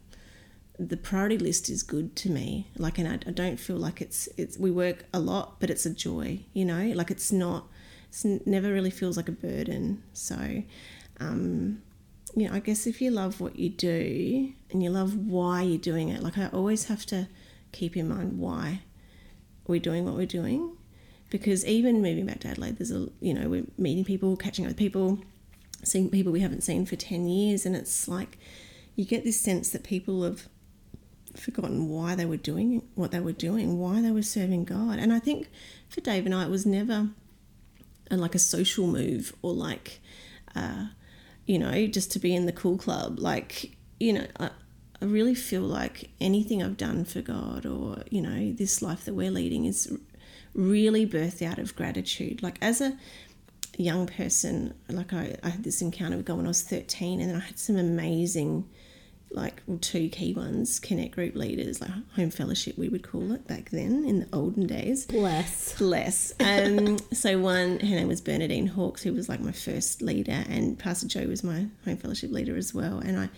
the 0.78 0.96
priority 0.96 1.36
list 1.36 1.68
is 1.68 1.82
good 1.82 2.16
to 2.16 2.30
me. 2.30 2.66
Like, 2.76 2.98
and 2.98 3.06
I, 3.06 3.14
I 3.28 3.32
don't 3.32 3.58
feel 3.60 3.76
like 3.76 4.00
it's 4.00 4.28
it's 4.36 4.58
we 4.58 4.70
work 4.70 5.04
a 5.12 5.20
lot, 5.20 5.60
but 5.60 5.70
it's 5.70 5.86
a 5.86 5.90
joy. 5.90 6.40
You 6.52 6.64
know, 6.64 6.92
like 6.94 7.10
it's 7.10 7.30
not. 7.30 7.66
It's 8.08 8.24
never 8.24 8.72
really 8.72 8.90
feels 8.90 9.16
like 9.16 9.28
a 9.28 9.32
burden. 9.32 10.02
So, 10.14 10.64
um, 11.20 11.80
you 12.34 12.48
know, 12.48 12.54
I 12.54 12.58
guess 12.58 12.86
if 12.86 13.00
you 13.00 13.12
love 13.12 13.40
what 13.40 13.56
you 13.56 13.68
do 13.68 14.52
and 14.72 14.82
you 14.82 14.90
love 14.90 15.14
why 15.14 15.62
you're 15.62 15.78
doing 15.78 16.08
it, 16.08 16.22
like 16.22 16.36
I 16.36 16.48
always 16.48 16.86
have 16.86 17.06
to 17.06 17.28
keep 17.70 17.96
in 17.96 18.08
mind 18.08 18.38
why 18.38 18.80
we're 19.66 19.80
doing 19.80 20.04
what 20.04 20.14
we're 20.14 20.26
doing. 20.26 20.76
Because 21.30 21.64
even 21.64 22.02
moving 22.02 22.26
back 22.26 22.40
to 22.40 22.48
Adelaide, 22.48 22.78
there's 22.78 22.90
a, 22.90 23.08
you 23.20 23.32
know, 23.32 23.48
we're 23.48 23.64
meeting 23.78 24.04
people, 24.04 24.36
catching 24.36 24.64
up 24.64 24.70
with 24.70 24.76
people, 24.76 25.20
seeing 25.84 26.10
people 26.10 26.32
we 26.32 26.40
haven't 26.40 26.62
seen 26.62 26.84
for 26.84 26.96
10 26.96 27.28
years. 27.28 27.64
And 27.64 27.76
it's 27.76 28.08
like 28.08 28.36
you 28.96 29.04
get 29.04 29.24
this 29.24 29.40
sense 29.40 29.70
that 29.70 29.84
people 29.84 30.24
have 30.24 30.48
forgotten 31.36 31.88
why 31.88 32.14
they 32.14 32.26
were 32.26 32.36
doing 32.36 32.82
what 32.94 33.12
they 33.12 33.20
were 33.20 33.32
doing, 33.32 33.78
why 33.78 34.02
they 34.02 34.10
were 34.10 34.22
serving 34.22 34.64
God. 34.64 34.98
And 34.98 35.12
I 35.12 35.18
think 35.18 35.48
for 35.88 36.00
Dave 36.00 36.26
and 36.26 36.34
I, 36.34 36.44
it 36.44 36.50
was 36.50 36.66
never 36.66 37.10
a, 38.10 38.16
like 38.16 38.34
a 38.34 38.38
social 38.38 38.86
move 38.86 39.32
or 39.42 39.52
like, 39.52 40.00
uh, 40.54 40.86
you 41.46 41.58
know, 41.58 41.86
just 41.86 42.12
to 42.12 42.18
be 42.18 42.34
in 42.34 42.46
the 42.46 42.52
cool 42.52 42.76
club. 42.76 43.18
Like, 43.18 43.76
you 43.98 44.12
know, 44.12 44.26
I, 44.38 44.50
I 45.00 45.04
really 45.04 45.34
feel 45.34 45.62
like 45.62 46.10
anything 46.20 46.62
I've 46.62 46.76
done 46.76 47.04
for 47.04 47.22
God 47.22 47.64
or, 47.64 48.02
you 48.10 48.20
know, 48.20 48.52
this 48.52 48.82
life 48.82 49.04
that 49.04 49.14
we're 49.14 49.30
leading 49.30 49.64
is 49.64 49.96
really 50.54 51.06
birthed 51.06 51.42
out 51.42 51.58
of 51.58 51.74
gratitude. 51.76 52.42
Like, 52.42 52.58
as 52.60 52.80
a 52.80 52.96
young 53.76 54.06
person, 54.06 54.74
like 54.88 55.12
I, 55.12 55.36
I 55.42 55.50
had 55.50 55.64
this 55.64 55.80
encounter 55.82 56.16
with 56.16 56.26
God 56.26 56.36
when 56.36 56.46
I 56.46 56.48
was 56.48 56.62
13, 56.62 57.20
and 57.20 57.30
then 57.30 57.36
I 57.36 57.44
had 57.44 57.58
some 57.58 57.76
amazing 57.76 58.68
like 59.32 59.62
well, 59.66 59.78
two 59.80 60.08
key 60.08 60.34
ones 60.34 60.80
connect 60.80 61.14
group 61.14 61.36
leaders 61.36 61.80
like 61.80 61.90
home 62.16 62.30
fellowship 62.30 62.76
we 62.76 62.88
would 62.88 63.02
call 63.02 63.32
it 63.32 63.46
back 63.46 63.70
then 63.70 64.04
in 64.04 64.20
the 64.20 64.28
olden 64.32 64.66
days 64.66 65.06
Bless. 65.06 65.78
bless 65.78 66.32
um, 66.40 66.98
so 67.12 67.38
one 67.38 67.78
her 67.80 67.86
name 67.86 68.08
was 68.08 68.20
bernadine 68.20 68.66
hawkes 68.66 69.02
who 69.02 69.12
was 69.12 69.28
like 69.28 69.40
my 69.40 69.52
first 69.52 70.02
leader 70.02 70.44
and 70.48 70.78
pastor 70.78 71.06
joe 71.06 71.26
was 71.26 71.44
my 71.44 71.66
home 71.84 71.96
fellowship 71.96 72.32
leader 72.32 72.56
as 72.56 72.74
well 72.74 72.98
and 72.98 73.18
i 73.18 73.28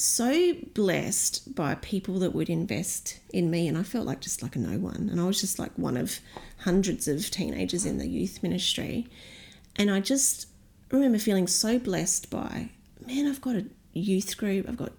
so 0.00 0.54
blessed 0.74 1.54
by 1.54 1.74
people 1.76 2.18
that 2.18 2.34
would 2.34 2.48
invest 2.48 3.18
in 3.32 3.50
me 3.50 3.66
and 3.66 3.76
i 3.76 3.82
felt 3.82 4.06
like 4.06 4.20
just 4.20 4.42
like 4.42 4.54
a 4.54 4.58
no 4.58 4.78
one 4.78 5.08
and 5.10 5.20
i 5.20 5.24
was 5.24 5.40
just 5.40 5.58
like 5.58 5.72
one 5.76 5.96
of 5.96 6.20
hundreds 6.58 7.08
of 7.08 7.30
teenagers 7.30 7.84
in 7.84 7.98
the 7.98 8.06
youth 8.06 8.42
ministry 8.42 9.06
and 9.76 9.90
i 9.90 9.98
just 9.98 10.46
remember 10.90 11.18
feeling 11.18 11.46
so 11.46 11.78
blessed 11.78 12.30
by 12.30 12.70
man 13.06 13.26
i've 13.26 13.40
got 13.40 13.56
a 13.56 13.64
youth 13.92 14.36
group 14.36 14.68
i've 14.68 14.76
got 14.76 14.92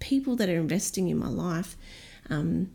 people 0.00 0.34
that 0.36 0.48
are 0.48 0.56
investing 0.56 1.08
in 1.08 1.18
my 1.18 1.28
life, 1.28 1.76
um, 2.28 2.70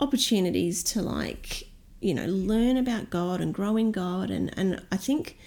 opportunities 0.00 0.82
to 0.82 1.00
like, 1.00 1.68
you 2.00 2.12
know, 2.12 2.26
learn 2.26 2.76
about 2.76 3.08
God 3.08 3.40
and 3.40 3.54
grow 3.54 3.76
in 3.76 3.92
God. 3.92 4.30
And, 4.30 4.52
and 4.58 4.82
I 4.92 4.96
think 4.96 5.38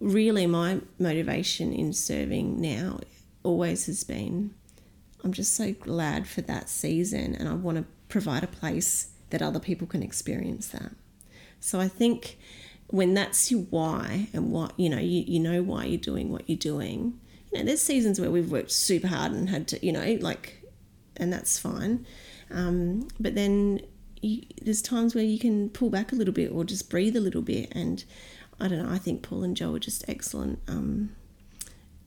really 0.00 0.46
my 0.46 0.80
motivation 0.98 1.72
in 1.72 1.92
serving 1.92 2.60
now 2.60 2.98
always 3.44 3.86
has 3.86 4.02
been 4.02 4.54
I'm 5.24 5.32
just 5.32 5.54
so 5.54 5.72
glad 5.72 6.28
for 6.28 6.42
that 6.42 6.68
season 6.68 7.34
and 7.34 7.48
I 7.48 7.54
want 7.54 7.78
to 7.78 7.84
provide 8.08 8.44
a 8.44 8.48
place 8.48 9.08
that 9.30 9.42
other 9.42 9.58
people 9.58 9.86
can 9.86 10.02
experience 10.02 10.68
that. 10.68 10.92
So 11.60 11.80
I 11.80 11.88
think 11.88 12.36
when 12.88 13.14
that's 13.14 13.50
your 13.50 13.62
why 13.62 14.28
and 14.32 14.52
what 14.52 14.78
you 14.78 14.88
know 14.88 14.98
you, 14.98 15.24
you 15.26 15.40
know 15.40 15.62
why 15.62 15.84
you're 15.84 15.98
doing 15.98 16.30
what 16.30 16.48
you're 16.48 16.56
doing 16.56 17.18
you 17.50 17.58
know 17.58 17.64
there's 17.64 17.80
seasons 17.80 18.20
where 18.20 18.30
we've 18.30 18.50
worked 18.50 18.70
super 18.70 19.08
hard 19.08 19.32
and 19.32 19.48
had 19.48 19.66
to 19.66 19.84
you 19.84 19.92
know 19.92 20.18
like 20.20 20.62
and 21.16 21.32
that's 21.32 21.58
fine 21.58 22.06
um, 22.50 23.08
but 23.18 23.34
then 23.34 23.80
you, 24.20 24.42
there's 24.62 24.82
times 24.82 25.14
where 25.14 25.24
you 25.24 25.38
can 25.38 25.70
pull 25.70 25.90
back 25.90 26.12
a 26.12 26.14
little 26.14 26.34
bit 26.34 26.52
or 26.52 26.64
just 26.64 26.90
breathe 26.90 27.16
a 27.16 27.20
little 27.20 27.42
bit 27.42 27.68
and 27.72 28.04
i 28.60 28.68
don't 28.68 28.82
know 28.82 28.92
i 28.92 28.98
think 28.98 29.22
paul 29.22 29.42
and 29.42 29.56
joe 29.56 29.74
are 29.74 29.78
just 29.78 30.04
excellent 30.08 30.60
um, 30.68 31.14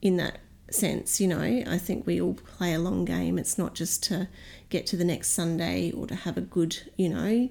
in 0.01 0.17
that 0.17 0.39
sense 0.69 1.21
you 1.21 1.27
know 1.27 1.63
i 1.67 1.77
think 1.77 2.05
we 2.05 2.19
all 2.19 2.33
play 2.33 2.73
a 2.73 2.79
long 2.79 3.05
game 3.05 3.37
it's 3.37 3.57
not 3.57 3.73
just 3.73 4.03
to 4.03 4.27
get 4.69 4.85
to 4.85 4.97
the 4.97 5.05
next 5.05 5.29
sunday 5.29 5.91
or 5.91 6.05
to 6.05 6.15
have 6.15 6.37
a 6.37 6.41
good 6.41 6.77
you 6.97 7.07
know 7.07 7.49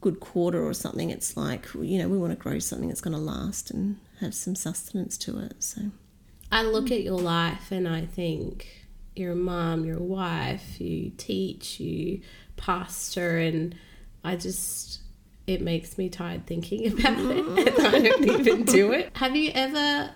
good 0.00 0.20
quarter 0.20 0.62
or 0.62 0.74
something 0.74 1.10
it's 1.10 1.36
like 1.36 1.66
you 1.74 1.98
know 1.98 2.08
we 2.08 2.18
want 2.18 2.30
to 2.32 2.36
grow 2.36 2.58
something 2.58 2.88
that's 2.88 3.00
going 3.00 3.14
to 3.14 3.20
last 3.20 3.70
and 3.70 3.98
have 4.20 4.34
some 4.34 4.54
sustenance 4.54 5.16
to 5.16 5.38
it 5.38 5.54
so 5.58 5.90
I 6.52 6.62
look 6.62 6.90
at 6.90 7.02
your 7.02 7.18
life 7.18 7.70
and 7.70 7.88
I 7.88 8.06
think 8.06 8.66
you're 9.14 9.32
a 9.32 9.36
mom, 9.36 9.84
you're 9.84 9.98
a 9.98 10.02
wife, 10.02 10.80
you 10.80 11.12
teach, 11.16 11.78
you 11.78 12.22
pastor, 12.56 13.38
and 13.38 13.74
I 14.24 14.36
just 14.36 15.00
it 15.46 15.62
makes 15.62 15.98
me 15.98 16.08
tired 16.08 16.46
thinking 16.46 16.92
about 16.98 17.18
it, 17.18 17.46
and 17.46 17.86
I 17.86 17.98
don't 18.00 18.40
even 18.40 18.64
do 18.64 18.92
it. 18.92 19.10
Have 19.16 19.36
you 19.36 19.52
ever? 19.54 20.10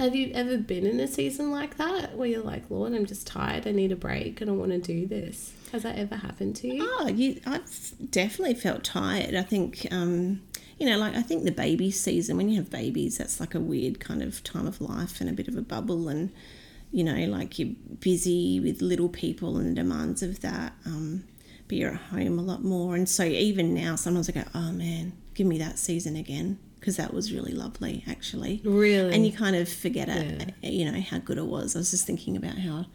Have 0.00 0.16
you 0.16 0.30
ever 0.32 0.56
been 0.56 0.86
in 0.86 0.98
a 0.98 1.06
season 1.06 1.50
like 1.50 1.76
that 1.76 2.16
where 2.16 2.26
you're 2.26 2.42
like, 2.42 2.70
Lord, 2.70 2.94
I'm 2.94 3.04
just 3.04 3.26
tired. 3.26 3.66
I 3.66 3.72
need 3.72 3.92
a 3.92 3.96
break, 3.96 4.40
and 4.40 4.50
I 4.50 4.54
want 4.54 4.70
to 4.70 4.78
do 4.78 5.06
this. 5.06 5.52
Has 5.72 5.82
that 5.82 5.98
ever 5.98 6.16
happened 6.16 6.56
to 6.56 6.68
you? 6.68 6.88
Oh, 6.98 7.08
you, 7.08 7.38
I've 7.44 7.92
definitely 8.10 8.54
felt 8.54 8.82
tired. 8.82 9.34
I 9.34 9.42
think, 9.42 9.86
um, 9.90 10.40
you 10.78 10.86
know, 10.86 10.96
like 10.96 11.14
I 11.16 11.20
think 11.20 11.44
the 11.44 11.52
baby 11.52 11.90
season, 11.90 12.38
when 12.38 12.48
you 12.48 12.56
have 12.56 12.70
babies, 12.70 13.18
that's 13.18 13.40
like 13.40 13.54
a 13.54 13.60
weird 13.60 14.00
kind 14.00 14.22
of 14.22 14.42
time 14.42 14.66
of 14.66 14.80
life 14.80 15.20
and 15.20 15.28
a 15.28 15.34
bit 15.34 15.48
of 15.48 15.56
a 15.56 15.60
bubble. 15.60 16.08
And, 16.08 16.32
you 16.90 17.04
know, 17.04 17.26
like 17.26 17.58
you're 17.58 17.74
busy 17.98 18.58
with 18.58 18.80
little 18.80 19.10
people 19.10 19.58
and 19.58 19.68
the 19.68 19.74
demands 19.74 20.22
of 20.22 20.40
that. 20.40 20.72
Um, 20.86 21.24
but 21.68 21.76
you're 21.76 21.92
at 21.92 22.00
home 22.00 22.38
a 22.38 22.42
lot 22.42 22.64
more. 22.64 22.96
And 22.96 23.06
so 23.06 23.24
even 23.24 23.74
now, 23.74 23.96
sometimes 23.96 24.30
I 24.30 24.32
go, 24.32 24.44
oh 24.54 24.72
man, 24.72 25.12
give 25.34 25.46
me 25.46 25.58
that 25.58 25.78
season 25.78 26.16
again. 26.16 26.58
Because 26.80 26.96
that 26.96 27.12
was 27.12 27.30
really 27.30 27.52
lovely, 27.52 28.02
actually. 28.08 28.62
Really? 28.64 29.14
And 29.14 29.26
you 29.26 29.32
kind 29.32 29.54
of 29.54 29.68
forget 29.68 30.08
it, 30.08 30.54
you 30.62 30.90
know, 30.90 30.98
how 30.98 31.18
good 31.18 31.36
it 31.36 31.44
was. 31.44 31.76
I 31.76 31.80
was 31.80 31.90
just 31.90 32.06
thinking 32.06 32.38
about 32.38 32.56
how 32.56 32.86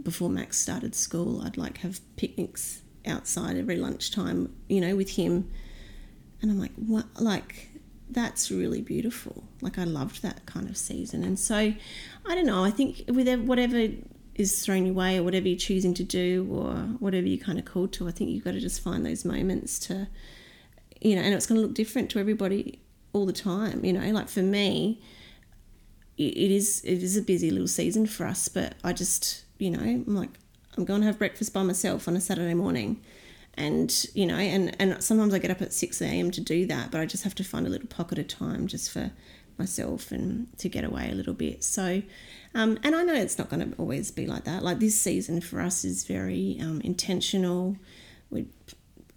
before 0.00 0.30
Max 0.30 0.60
started 0.60 0.94
school, 0.94 1.42
I'd 1.42 1.56
like 1.56 1.78
have 1.78 2.00
picnics 2.16 2.82
outside 3.04 3.56
every 3.56 3.76
lunchtime, 3.76 4.54
you 4.68 4.80
know, 4.80 4.94
with 4.94 5.16
him. 5.16 5.50
And 6.40 6.52
I'm 6.52 6.60
like, 6.60 6.74
what? 6.76 7.06
Like, 7.20 7.70
that's 8.08 8.50
really 8.50 8.80
beautiful. 8.80 9.42
Like, 9.60 9.76
I 9.76 9.84
loved 9.84 10.22
that 10.22 10.46
kind 10.46 10.68
of 10.68 10.76
season. 10.76 11.24
And 11.24 11.36
so, 11.36 11.56
I 11.56 12.34
don't 12.34 12.46
know, 12.46 12.62
I 12.62 12.70
think 12.70 13.02
with 13.08 13.28
whatever 13.40 13.88
is 14.36 14.64
thrown 14.64 14.86
your 14.86 14.94
way 14.94 15.18
or 15.18 15.24
whatever 15.24 15.48
you're 15.48 15.58
choosing 15.58 15.94
to 15.94 16.04
do 16.04 16.46
or 16.50 16.74
whatever 17.00 17.26
you're 17.26 17.44
kind 17.44 17.58
of 17.58 17.64
called 17.64 17.92
to, 17.94 18.06
I 18.06 18.12
think 18.12 18.30
you've 18.30 18.44
got 18.44 18.52
to 18.52 18.60
just 18.60 18.80
find 18.80 19.04
those 19.04 19.24
moments 19.24 19.80
to, 19.80 20.06
you 21.00 21.16
know, 21.16 21.22
and 21.22 21.34
it's 21.34 21.46
going 21.46 21.60
to 21.60 21.66
look 21.66 21.74
different 21.74 22.10
to 22.10 22.20
everybody 22.20 22.82
all 23.16 23.26
the 23.26 23.32
time, 23.32 23.84
you 23.84 23.92
know, 23.92 24.08
like 24.12 24.28
for 24.28 24.42
me, 24.42 25.00
it 26.18 26.50
is 26.50 26.82
it 26.84 27.02
is 27.02 27.16
a 27.16 27.22
busy 27.22 27.50
little 27.50 27.68
season 27.68 28.06
for 28.06 28.26
us, 28.26 28.48
but 28.48 28.74
I 28.82 28.92
just 28.92 29.44
you 29.58 29.70
know 29.70 29.80
I'm 29.80 30.14
like 30.14 30.30
I'm 30.76 30.84
going 30.84 31.00
to 31.00 31.06
have 31.06 31.18
breakfast 31.18 31.52
by 31.52 31.62
myself 31.62 32.08
on 32.08 32.16
a 32.16 32.20
Saturday 32.20 32.54
morning, 32.54 33.02
and 33.54 34.06
you 34.14 34.26
know 34.26 34.36
and 34.36 34.74
and 34.80 35.02
sometimes 35.02 35.34
I 35.34 35.38
get 35.38 35.50
up 35.50 35.60
at 35.62 35.72
six 35.72 36.00
a.m. 36.00 36.30
to 36.30 36.40
do 36.40 36.66
that, 36.66 36.90
but 36.90 37.00
I 37.00 37.06
just 37.06 37.24
have 37.24 37.34
to 37.36 37.44
find 37.44 37.66
a 37.66 37.70
little 37.70 37.88
pocket 37.88 38.18
of 38.18 38.28
time 38.28 38.66
just 38.66 38.90
for 38.90 39.10
myself 39.58 40.10
and 40.12 40.48
to 40.58 40.68
get 40.68 40.84
away 40.84 41.10
a 41.10 41.14
little 41.14 41.32
bit. 41.32 41.64
So, 41.64 42.02
um, 42.54 42.78
and 42.82 42.94
I 42.94 43.02
know 43.02 43.14
it's 43.14 43.38
not 43.38 43.48
going 43.48 43.70
to 43.70 43.76
always 43.78 44.10
be 44.10 44.26
like 44.26 44.44
that. 44.44 44.62
Like 44.62 44.80
this 44.80 45.00
season 45.00 45.40
for 45.40 45.60
us 45.60 45.84
is 45.84 46.04
very 46.04 46.58
um, 46.60 46.80
intentional. 46.82 47.76
We're 48.30 48.46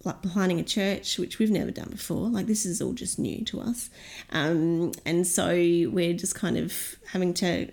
like 0.04 0.22
planning 0.22 0.58
a 0.58 0.64
church, 0.64 1.18
which 1.18 1.38
we've 1.38 1.50
never 1.50 1.70
done 1.70 1.88
before. 1.90 2.28
Like 2.28 2.46
this 2.46 2.64
is 2.64 2.80
all 2.80 2.92
just 2.92 3.18
new 3.18 3.44
to 3.46 3.60
us, 3.60 3.90
um, 4.30 4.92
and 5.04 5.26
so 5.26 5.48
we're 5.48 6.14
just 6.14 6.34
kind 6.34 6.56
of 6.56 6.96
having 7.08 7.34
to, 7.34 7.70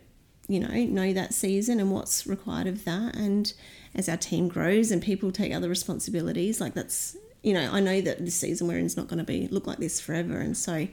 you 0.48 0.60
know, 0.60 0.74
know 0.86 1.14
that 1.14 1.34
season 1.34 1.80
and 1.80 1.92
what's 1.92 2.28
required 2.28 2.68
of 2.68 2.86
that. 2.86 3.16
And 3.16 3.52
as 3.96 4.10
our 4.10 4.18
team 4.18 4.48
grows 4.48 4.92
and 4.92 5.02
people 5.02 5.32
take 5.32 5.54
other 5.54 5.70
responsibilities, 5.70 6.60
like 6.60 6.74
that's, 6.74 7.16
you 7.44 7.54
know, 7.54 7.70
I 7.72 7.80
know 7.80 8.02
that 8.02 8.24
this 8.24 8.36
season 8.36 8.68
we're 8.68 8.78
in 8.78 8.86
is 8.86 8.98
not 8.98 9.08
going 9.08 9.20
to 9.20 9.24
be 9.24 9.48
look 9.48 9.68
like 9.68 9.78
this 9.80 10.02
forever, 10.02 10.38
and 10.38 10.58
so 10.58 10.88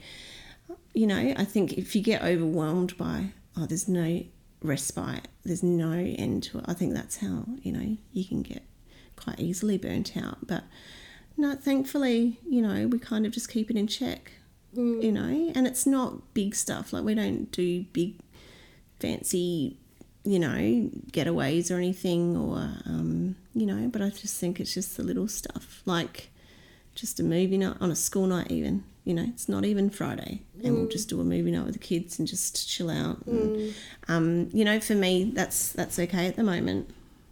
you 0.95 1.07
know, 1.07 1.35
I 1.37 1.45
think 1.45 1.73
if 1.75 1.95
you 1.97 2.03
get 2.03 2.23
overwhelmed 2.23 2.97
by, 2.97 3.31
oh, 3.57 3.67
there's 3.67 3.89
no 3.89 4.23
respite, 4.63 5.29
there's 5.45 5.63
no 5.63 5.93
end 5.93 6.45
to 6.45 6.59
it, 6.59 6.65
I 6.67 6.75
think 6.75 6.95
that's 6.95 7.19
how, 7.19 7.45
you 7.63 7.73
know, 7.73 7.97
you 8.13 8.25
can 8.25 8.43
get 8.43 8.63
quite 9.17 9.41
easily 9.41 9.77
burnt 9.77 10.17
out. 10.17 10.47
But 10.47 10.65
no, 11.37 11.55
thankfully, 11.57 12.39
you 12.49 12.63
know, 12.63 12.87
we 12.89 12.99
kind 12.99 13.27
of 13.27 13.33
just 13.33 13.49
keep 13.49 13.71
it 13.71 13.77
in 13.77 13.87
check, 13.87 14.33
you 15.03 15.13
know, 15.13 15.53
and 15.55 15.67
it's 15.67 15.87
not 15.87 16.35
big 16.35 16.55
stuff. 16.55 16.93
Like, 16.93 17.05
we 17.05 17.15
don't 17.15 17.51
do 17.51 17.85
big, 17.93 18.15
fancy, 19.01 19.77
you 20.25 20.39
know, 20.39 20.91
getaways 21.13 21.71
or 21.71 21.77
anything, 21.79 22.37
or, 22.37 22.57
um, 22.87 23.37
you 23.55 23.67
know, 23.67 23.89
but 23.89 24.03
I 24.03 24.11
just 24.11 24.39
think 24.39 24.61
it's 24.61 24.75
just 24.75 24.97
the 24.97 25.03
little 25.03 25.29
stuff. 25.29 25.83
Like, 25.87 26.31
just 26.95 27.19
a 27.19 27.23
movie 27.25 27.59
night 27.59 27.77
on 27.81 27.91
a 27.91 27.97
school 27.97 28.27
night 28.27 28.51
even 28.51 28.85
you 29.05 29.13
know 29.13 29.25
it's 29.29 29.49
not 29.49 29.65
even 29.65 29.91
friday. 29.91 30.43
And 30.63 30.75
we'll 30.77 30.89
just 30.89 31.09
do 31.09 31.21
a 31.21 31.25
movie 31.25 31.51
night 31.51 31.65
with 31.65 31.75
the 31.75 31.81
kids 31.81 32.19
and 32.19 32.27
just 32.29 32.69
chill 32.69 32.89
out 32.89 33.27
and, 33.27 33.75
um, 34.09 34.49
you 34.53 34.65
know 34.65 34.79
for 34.81 34.95
me 34.95 35.31
that's 35.35 35.73
that's 35.73 35.99
okay 35.99 36.27
at 36.29 36.37
the 36.37 36.45
moment. 36.45 36.89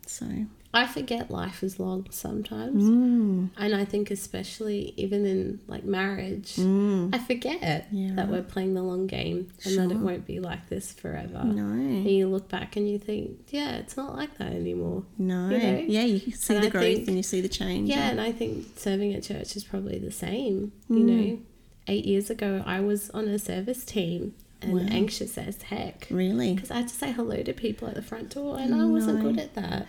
So 0.06 0.26
I 0.74 0.86
forget 0.86 1.30
life 1.30 1.62
is 1.62 1.78
long 1.78 2.06
sometimes. 2.10 2.82
Mm. 2.82 3.50
And 3.58 3.74
I 3.74 3.84
think, 3.84 4.10
especially 4.10 4.94
even 4.96 5.26
in 5.26 5.60
like 5.66 5.84
marriage, 5.84 6.54
I 6.58 7.18
forget 7.26 7.90
Mm. 7.92 8.08
Yeah, 8.08 8.14
that 8.14 8.28
we're 8.28 8.42
playing 8.42 8.72
the 8.74 8.82
long 8.82 9.06
game 9.06 9.48
and 9.66 9.76
that 9.76 9.90
it 9.90 9.98
won't 9.98 10.26
be 10.26 10.40
like 10.40 10.68
this 10.70 10.90
forever. 10.92 11.44
no 11.44 11.64
And 11.72 12.08
you 12.10 12.26
look 12.28 12.48
back 12.48 12.76
and 12.76 12.88
you 12.88 12.98
think, 12.98 13.38
yeah, 13.50 13.76
it's 13.76 13.96
not 13.98 14.16
like 14.16 14.38
that 14.38 14.52
anymore. 14.52 15.04
no 15.18 15.50
You 15.50 15.58
know? 15.58 15.78
yeah 15.86 16.04
you 16.04 16.18
see 16.32 16.54
And 16.54 16.62
the 16.64 16.68
I 16.68 16.70
growth 16.70 16.84
think- 16.84 17.08
and 17.08 17.16
you 17.18 17.22
see 17.22 17.40
the 17.42 17.48
change 17.50 17.88
Yeah, 17.90 18.10
and 18.10 18.20
I 18.20 18.32
think 18.32 18.66
serving 18.76 19.12
at 19.14 19.22
church 19.24 19.54
is 19.56 19.64
probably 19.64 19.98
the 19.98 20.10
same. 20.10 20.72
Mm. 20.90 20.96
You 20.98 21.04
know, 21.04 21.38
eight 21.86 22.06
years 22.06 22.30
ago, 22.30 22.62
I 22.64 22.80
was 22.80 23.10
on 23.10 23.28
a 23.28 23.38
service 23.38 23.84
team 23.84 24.34
and 24.62 24.72
Wow. 24.74 24.86
anxious 24.88 25.36
as 25.36 25.60
heck. 25.62 26.06
really 26.10 26.54
Because 26.54 26.70
I 26.70 26.76
had 26.78 26.88
to 26.88 26.94
say 26.94 27.12
hello 27.12 27.42
to 27.42 27.52
people 27.52 27.88
at 27.88 27.94
the 27.94 28.02
front 28.02 28.30
door 28.30 28.58
and 28.58 28.74
I 28.74 28.84
wasn't 28.86 29.20
good 29.22 29.38
at 29.38 29.54
that. 29.54 29.86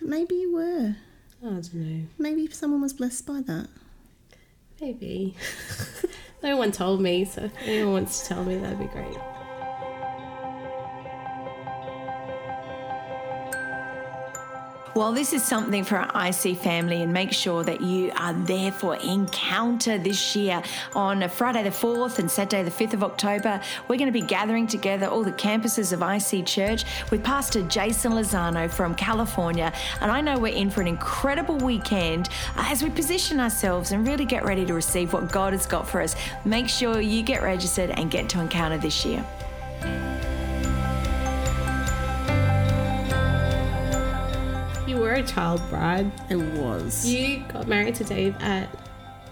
Maybe 0.00 0.34
you 0.34 0.54
were 0.54 0.96
oh, 1.42 1.48
I 1.48 1.60
don't 1.60 1.74
know. 1.74 2.06
maybe 2.18 2.48
someone 2.48 2.80
was 2.80 2.92
blessed 2.92 3.26
by 3.26 3.40
that 3.42 3.68
Maybe. 4.80 5.34
no 6.42 6.56
one 6.56 6.70
told 6.70 7.00
me, 7.00 7.24
so 7.24 7.42
if 7.42 7.52
anyone 7.64 7.92
wants 7.94 8.22
to 8.22 8.28
tell 8.28 8.44
me, 8.44 8.56
that'd 8.58 8.78
be 8.78 8.86
great. 8.86 9.16
Well, 14.98 15.12
this 15.12 15.32
is 15.32 15.44
something 15.44 15.84
for 15.84 15.98
our 15.98 16.26
IC 16.26 16.58
family, 16.58 17.04
and 17.04 17.12
make 17.12 17.32
sure 17.32 17.62
that 17.62 17.80
you 17.80 18.10
are 18.16 18.32
there 18.32 18.72
for 18.72 18.96
Encounter 18.96 19.96
this 19.96 20.34
year 20.34 20.60
on 20.92 21.28
Friday 21.28 21.62
the 21.62 21.70
4th 21.70 22.18
and 22.18 22.28
Saturday 22.28 22.64
the 22.64 22.72
5th 22.72 22.94
of 22.94 23.04
October. 23.04 23.60
We're 23.86 23.96
going 23.96 24.12
to 24.12 24.20
be 24.20 24.26
gathering 24.26 24.66
together 24.66 25.06
all 25.06 25.22
the 25.22 25.30
campuses 25.30 25.92
of 25.92 26.02
IC 26.02 26.44
Church 26.46 26.84
with 27.12 27.22
Pastor 27.22 27.62
Jason 27.62 28.10
Lozano 28.10 28.68
from 28.68 28.96
California. 28.96 29.72
And 30.00 30.10
I 30.10 30.20
know 30.20 30.36
we're 30.36 30.52
in 30.52 30.68
for 30.68 30.80
an 30.80 30.88
incredible 30.88 31.58
weekend 31.58 32.28
as 32.56 32.82
we 32.82 32.90
position 32.90 33.38
ourselves 33.38 33.92
and 33.92 34.04
really 34.04 34.24
get 34.24 34.44
ready 34.44 34.66
to 34.66 34.74
receive 34.74 35.12
what 35.12 35.30
God 35.30 35.52
has 35.52 35.64
got 35.64 35.86
for 35.86 36.00
us. 36.00 36.16
Make 36.44 36.68
sure 36.68 37.00
you 37.00 37.22
get 37.22 37.44
registered 37.44 37.90
and 37.90 38.10
get 38.10 38.28
to 38.30 38.40
Encounter 38.40 38.78
this 38.78 39.04
year. 39.04 39.24
A 45.18 45.22
child 45.26 45.60
bride. 45.68 46.10
it 46.30 46.36
was 46.36 47.04
You 47.06 47.42
got 47.48 47.66
married 47.66 47.94
to 47.96 48.04
Dave 48.04 48.36
at 48.40 48.68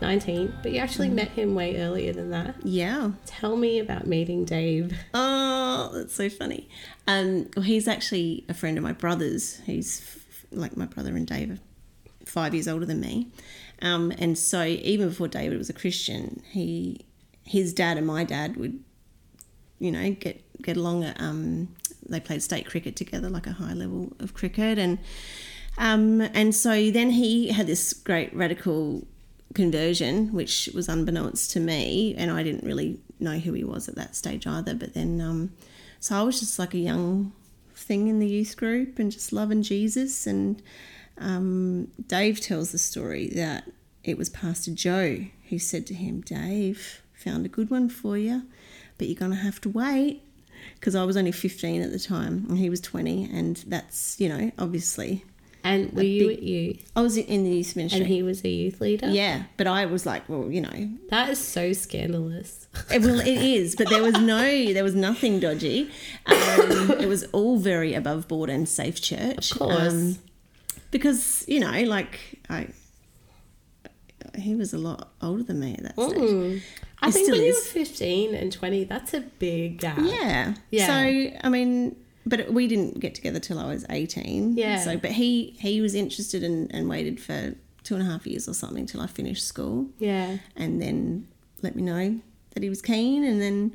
19, 0.03 0.53
but 0.62 0.72
you 0.72 0.79
actually 0.79 1.09
met 1.09 1.29
him 1.29 1.55
way 1.55 1.81
earlier 1.81 2.12
than 2.12 2.31
that. 2.31 2.57
yeah 2.64 3.12
Tell 3.25 3.57
me 3.57 3.79
about 3.79 4.07
meeting 4.07 4.44
Dave. 4.44 4.92
Oh, 5.14 5.90
that's 5.94 6.14
so 6.14 6.29
funny. 6.29 6.68
Um, 7.07 7.49
well, 7.57 7.62
he's 7.64 7.87
actually 7.87 8.44
a 8.49 8.55
friend 8.55 8.77
of 8.77 8.85
my 8.85 8.92
brother's. 8.92 9.61
He's 9.61 10.01
f- 10.03 10.46
like 10.51 10.77
my 10.77 10.87
brother 10.87 11.14
and 11.14 11.27
David, 11.27 11.61
five 12.25 12.53
years 12.53 12.66
older 12.66 12.85
than 12.85 13.01
me. 13.01 13.29
Um, 13.81 14.12
and 14.18 14.37
so 14.37 14.64
even 14.64 15.09
before 15.11 15.29
David 15.29 15.57
was 15.57 15.70
a 15.70 15.75
Christian, 15.75 16.42
he, 16.51 17.07
his 17.44 17.72
dad 17.72 17.96
and 17.96 18.07
my 18.07 18.25
dad 18.25 18.57
would, 18.57 18.81
you 19.79 19.92
know, 19.92 20.11
get 20.11 20.42
get 20.62 20.77
along. 20.77 21.05
At, 21.05 21.20
um, 21.20 21.68
they 22.09 22.18
played 22.20 22.42
state 22.42 22.66
cricket 22.66 22.96
together, 22.96 23.29
like 23.29 23.46
a 23.46 23.53
high 23.53 23.75
level 23.75 24.12
of 24.18 24.35
cricket, 24.35 24.79
and 24.79 24.99
um, 25.78 26.20
and 26.20 26.54
so 26.54 26.90
then 26.90 27.10
he 27.10 27.48
had 27.48 27.66
this 27.66 27.92
great 27.92 28.34
radical 28.34 29.06
conversion, 29.54 30.32
which 30.32 30.68
was 30.74 30.88
unbeknownst 30.88 31.50
to 31.52 31.60
me, 31.60 32.14
and 32.16 32.30
I 32.30 32.42
didn't 32.42 32.64
really 32.64 33.00
know 33.18 33.38
who 33.38 33.52
he 33.52 33.64
was 33.64 33.88
at 33.88 33.94
that 33.96 34.14
stage 34.14 34.46
either. 34.46 34.74
But 34.74 34.94
then, 34.94 35.20
um, 35.20 35.52
so 36.00 36.16
I 36.16 36.22
was 36.22 36.40
just 36.40 36.58
like 36.58 36.74
a 36.74 36.78
young 36.78 37.32
thing 37.74 38.08
in 38.08 38.18
the 38.18 38.26
youth 38.26 38.56
group 38.56 38.98
and 38.98 39.12
just 39.12 39.32
loving 39.32 39.62
Jesus. 39.62 40.26
And 40.26 40.62
um, 41.18 41.88
Dave 42.06 42.40
tells 42.40 42.72
the 42.72 42.78
story 42.78 43.28
that 43.30 43.70
it 44.04 44.16
was 44.16 44.28
Pastor 44.30 44.72
Joe 44.72 45.26
who 45.48 45.58
said 45.58 45.86
to 45.86 45.94
him, 45.94 46.20
Dave, 46.20 47.02
found 47.14 47.46
a 47.46 47.48
good 47.48 47.70
one 47.70 47.88
for 47.88 48.16
you, 48.16 48.42
but 48.98 49.08
you're 49.08 49.18
going 49.18 49.32
to 49.32 49.36
have 49.36 49.60
to 49.62 49.68
wait. 49.68 50.22
Because 50.74 50.94
I 50.94 51.04
was 51.04 51.16
only 51.16 51.32
15 51.32 51.82
at 51.82 51.92
the 51.92 51.98
time 51.98 52.46
and 52.48 52.58
he 52.58 52.68
was 52.68 52.80
20, 52.80 53.30
and 53.32 53.56
that's, 53.68 54.18
you 54.20 54.28
know, 54.28 54.50
obviously. 54.58 55.24
And 55.66 55.92
were 55.92 56.02
you 56.02 56.29
big- 56.29 56.37
at 56.38 56.42
you? 56.42 56.79
I 56.94 57.00
was 57.02 57.16
in 57.16 57.44
the 57.44 57.50
youth 57.50 57.76
ministry. 57.76 58.00
And 58.00 58.09
he 58.09 58.22
was 58.22 58.44
a 58.44 58.48
youth 58.48 58.81
leader? 58.81 59.09
Yeah, 59.09 59.44
but 59.57 59.66
I 59.66 59.87
was 59.87 60.07
like, 60.07 60.29
well, 60.29 60.50
you 60.50 60.61
know, 60.61 60.90
That 61.11 61.29
is 61.31 61.38
so 61.38 61.72
scandalous. 61.72 62.68
it, 62.90 63.02
well, 63.02 63.20
it 63.20 63.26
is, 63.26 63.74
but 63.76 63.88
there 63.88 64.02
was 64.02 64.14
no, 64.20 64.72
there 64.72 64.85
was 64.85 64.94
nothing 64.94 65.40
dodgy. 65.40 65.90
Um, 66.26 66.90
it 67.00 67.09
was 67.09 67.24
all 67.33 67.59
very 67.59 67.94
above 67.94 68.29
board 68.29 68.50
and 68.50 68.68
safe 68.68 69.00
church. 69.00 69.50
Of 69.52 69.59
course. 69.59 69.92
Um, 69.92 70.18
because 70.90 71.44
you 71.48 71.61
know, 71.61 71.83
like 71.85 72.18
I, 72.48 72.68
he 74.38 74.55
was 74.55 74.72
a 74.72 74.79
lot 74.79 75.11
older 75.22 75.42
than 75.42 75.61
me 75.61 75.74
at 75.74 75.83
that 75.83 75.94
stage. 75.94 76.18
Mm. 76.18 76.62
I 77.02 77.09
It 77.09 77.12
think 77.12 77.31
when 77.31 77.40
you 77.42 77.46
is. 77.48 77.57
were 77.57 77.81
15 77.85 78.35
and 78.35 78.52
20, 78.52 78.85
that's 78.85 79.14
a 79.14 79.20
big 79.20 79.79
gap. 79.81 79.98
Yeah. 80.00 80.55
Yeah. 80.70 80.87
So 80.87 81.38
I 81.44 81.48
mean, 81.48 81.96
but 82.26 82.52
we 82.52 82.66
didn't 82.68 83.00
get 83.00 83.14
together 83.14 83.38
till 83.38 83.58
I 83.58 83.66
was 83.66 83.86
eighteen. 83.90 84.56
Yeah. 84.56 84.80
So, 84.80 84.96
but 84.98 85.12
he 85.12 85.56
he 85.58 85.80
was 85.80 85.94
interested 85.94 86.42
and 86.42 86.72
and 86.74 86.88
waited 86.88 87.20
for 87.20 87.54
two 87.84 87.94
and 87.94 88.02
a 88.02 88.10
half 88.10 88.26
years 88.26 88.48
or 88.48 88.54
something 88.54 88.84
till 88.84 89.00
I 89.00 89.06
finished 89.06 89.46
school. 89.46 89.86
Yeah. 89.98 90.38
and 90.56 90.82
then 90.82 91.28
let 91.62 91.74
me 91.76 91.82
know 91.82 92.20
that 92.52 92.62
he 92.62 92.68
was 92.68 92.82
keen 92.82 93.22
and 93.24 93.40
then 93.40 93.74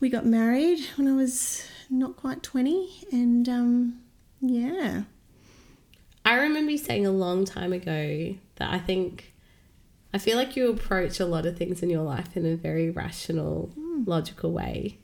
we 0.00 0.08
got 0.08 0.24
married 0.26 0.80
when 0.96 1.06
I 1.06 1.12
was 1.14 1.66
not 1.90 2.16
quite 2.16 2.42
20 2.42 3.06
and 3.12 3.48
um 3.48 4.00
yeah 4.40 5.02
I 6.24 6.34
remember 6.34 6.72
you 6.72 6.78
saying 6.78 7.06
a 7.06 7.10
long 7.12 7.44
time 7.44 7.72
ago 7.72 8.34
that 8.56 8.72
I 8.72 8.78
think 8.78 9.32
I 10.12 10.18
feel 10.18 10.36
like 10.36 10.56
you 10.56 10.68
approach 10.70 11.20
a 11.20 11.26
lot 11.26 11.46
of 11.46 11.56
things 11.56 11.82
in 11.82 11.90
your 11.90 12.02
life 12.02 12.36
in 12.36 12.46
a 12.46 12.56
very 12.56 12.90
rational, 12.90 13.70
logical 14.06 14.50
way. 14.50 14.98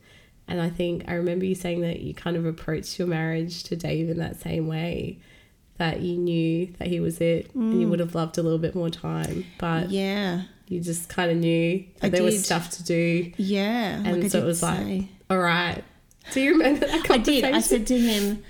And 0.47 0.61
I 0.61 0.69
think 0.69 1.05
I 1.07 1.13
remember 1.13 1.45
you 1.45 1.55
saying 1.55 1.81
that 1.81 2.01
you 2.01 2.13
kind 2.13 2.35
of 2.35 2.45
approached 2.45 2.99
your 2.99 3.07
marriage 3.07 3.63
to 3.63 3.75
Dave 3.75 4.09
in 4.09 4.17
that 4.17 4.41
same 4.41 4.67
way. 4.67 5.19
That 5.77 6.01
you 6.01 6.17
knew 6.17 6.67
that 6.77 6.87
he 6.87 6.99
was 6.99 7.19
it 7.19 7.53
and 7.55 7.81
you 7.81 7.87
mm. 7.87 7.89
would 7.89 7.99
have 7.99 8.13
loved 8.13 8.37
a 8.37 8.43
little 8.43 8.59
bit 8.59 8.75
more 8.75 8.89
time. 8.89 9.45
But 9.57 9.89
yeah 9.89 10.43
you 10.67 10.79
just 10.79 11.09
kind 11.09 11.31
of 11.31 11.37
knew 11.37 11.83
that 11.99 12.07
I 12.07 12.09
there 12.09 12.23
was 12.23 12.43
stuff 12.43 12.69
to 12.71 12.83
do. 12.83 13.31
yeah 13.37 14.01
And 14.03 14.21
like 14.21 14.31
so 14.31 14.39
it 14.39 14.41
did 14.41 14.45
was 14.45 14.63
like, 14.63 15.03
all 15.29 15.37
right. 15.37 15.83
Do 16.31 16.41
you 16.41 16.53
remember 16.53 16.87
that 16.87 17.11
I 17.11 17.17
did 17.17 17.43
I 17.43 17.59
said 17.59 17.87
to 17.87 17.99
him 17.99 18.43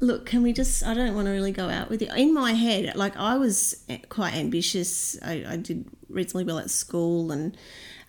look 0.00 0.26
can 0.26 0.42
we 0.42 0.52
just 0.52 0.84
I 0.84 0.92
don't 0.92 1.14
want 1.14 1.26
to 1.26 1.30
really 1.30 1.52
go 1.52 1.70
out 1.70 1.88
with 1.88 2.02
you 2.02 2.08
in 2.14 2.34
my 2.34 2.52
head 2.52 2.94
like 2.96 3.16
I 3.16 3.38
was 3.38 3.82
eh, 3.88 3.98
quite 4.08 4.34
ambitious 4.34 5.16
I, 5.22 5.44
I 5.48 5.56
did 5.56 5.86
reasonably 6.10 6.44
well 6.44 6.58
at 6.58 6.70
school 6.70 7.32
and 7.32 7.56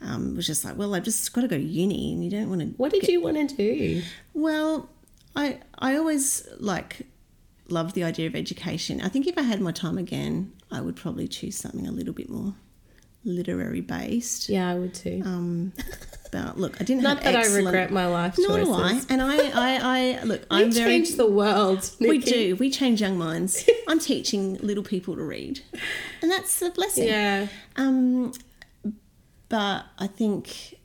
um, 0.01 0.35
was 0.35 0.47
just 0.47 0.65
like 0.65 0.77
well 0.77 0.93
I've 0.95 1.03
just 1.03 1.31
got 1.33 1.41
to 1.41 1.47
go 1.47 1.57
to 1.57 1.63
uni 1.63 2.13
and 2.13 2.23
you 2.23 2.29
don't 2.29 2.49
want 2.49 2.61
to 2.61 2.67
What 2.77 2.91
did 2.91 3.07
you 3.07 3.21
want 3.21 3.49
to 3.49 3.55
do? 3.55 4.01
Well, 4.33 4.89
I 5.35 5.59
I 5.79 5.95
always 5.95 6.47
like 6.59 7.07
loved 7.69 7.95
the 7.95 8.03
idea 8.03 8.27
of 8.27 8.35
education. 8.35 9.01
I 9.01 9.09
think 9.09 9.27
if 9.27 9.37
I 9.37 9.41
had 9.41 9.61
my 9.61 9.71
time 9.71 9.97
again, 9.97 10.53
I 10.71 10.81
would 10.81 10.95
probably 10.95 11.27
choose 11.27 11.57
something 11.57 11.87
a 11.87 11.91
little 11.91 12.13
bit 12.13 12.29
more 12.29 12.53
literary 13.23 13.81
based. 13.81 14.49
Yeah, 14.49 14.69
I 14.69 14.75
would 14.75 14.93
too. 14.93 15.21
Um, 15.25 15.73
but 16.31 16.57
look, 16.57 16.79
I 16.79 16.83
didn't 16.83 17.03
Not 17.03 17.23
have 17.23 17.33
that 17.33 17.39
excellent, 17.39 17.67
I 17.67 17.71
regret 17.71 17.91
my 17.91 18.07
life 18.07 18.35
Nor 18.37 18.59
do 18.59 18.73
I. 18.73 19.01
And 19.09 19.21
I, 19.21 19.37
I, 19.37 20.19
I 20.19 20.23
look. 20.23 20.41
We 20.41 20.47
I'm 20.57 20.71
very. 20.71 20.91
change 20.91 21.15
the 21.15 21.29
world. 21.29 21.89
we 21.99 22.19
do. 22.19 22.55
We 22.55 22.69
change 22.69 23.01
young 23.01 23.17
minds. 23.17 23.67
I'm 23.87 23.99
teaching 23.99 24.57
little 24.57 24.83
people 24.83 25.15
to 25.15 25.23
read, 25.23 25.61
and 26.21 26.31
that's 26.31 26.61
a 26.61 26.69
blessing. 26.69 27.07
Yeah. 27.07 27.47
Um, 27.75 28.33
but 29.49 29.85
I 29.99 30.07
think, 30.07 30.75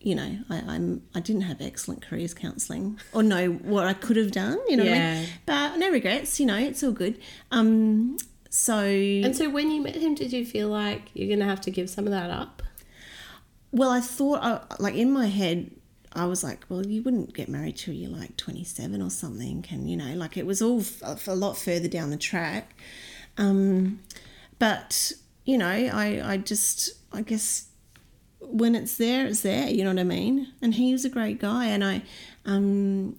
you 0.00 0.14
know, 0.14 0.38
I, 0.50 0.56
I'm 0.66 1.02
I 1.14 1.20
didn't 1.20 1.42
have 1.42 1.60
excellent 1.60 2.02
careers 2.02 2.34
counselling 2.34 2.98
or 3.12 3.22
know 3.22 3.50
what 3.52 3.86
I 3.86 3.92
could 3.94 4.16
have 4.16 4.30
done. 4.32 4.58
You 4.68 4.76
know 4.76 4.84
what 4.84 4.92
I 4.92 4.96
Yeah. 4.96 5.20
mean? 5.20 5.28
But 5.46 5.76
no 5.78 5.90
regrets. 5.90 6.38
You 6.40 6.46
know, 6.46 6.56
it's 6.56 6.82
all 6.82 6.92
good. 6.92 7.18
Um, 7.50 8.16
so 8.50 8.78
And 8.78 9.36
so 9.36 9.50
when 9.50 9.70
you 9.70 9.82
met 9.82 9.96
him, 9.96 10.14
did 10.14 10.32
you 10.32 10.44
feel 10.46 10.68
like 10.68 11.10
you're 11.14 11.26
going 11.28 11.40
to 11.40 11.44
have 11.44 11.60
to 11.62 11.70
give 11.70 11.90
some 11.90 12.06
of 12.06 12.12
that 12.12 12.30
up? 12.30 12.62
well, 13.70 13.90
I 13.90 14.00
thought, 14.00 14.42
I, 14.42 14.62
like 14.78 14.94
in 14.94 15.12
my 15.12 15.26
head, 15.26 15.70
I 16.14 16.24
was 16.24 16.42
like, 16.42 16.64
well, 16.70 16.86
you 16.86 17.02
wouldn't 17.02 17.34
get 17.34 17.50
married 17.50 17.76
till 17.76 17.92
you're 17.92 18.10
like 18.10 18.34
27 18.38 19.02
or 19.02 19.10
something. 19.10 19.66
And, 19.70 19.90
you 19.90 19.96
know, 19.98 20.14
like 20.14 20.38
it 20.38 20.46
was 20.46 20.62
all 20.62 20.80
f- 20.80 21.28
a 21.28 21.34
lot 21.34 21.58
further 21.58 21.86
down 21.88 22.08
the 22.08 22.16
track. 22.16 22.80
Um, 23.36 24.00
but, 24.58 25.12
you 25.44 25.58
know, 25.58 25.66
I, 25.68 26.22
I 26.24 26.36
just, 26.38 26.92
I 27.12 27.20
guess 27.20 27.67
when 28.40 28.74
it's 28.74 28.96
there, 28.96 29.26
it's 29.26 29.42
there, 29.42 29.68
you 29.68 29.84
know 29.84 29.90
what 29.90 29.98
I 29.98 30.04
mean? 30.04 30.52
And 30.62 30.74
he 30.74 30.92
was 30.92 31.04
a 31.04 31.10
great 31.10 31.40
guy. 31.40 31.66
And 31.66 31.84
I, 31.84 32.02
um, 32.44 33.16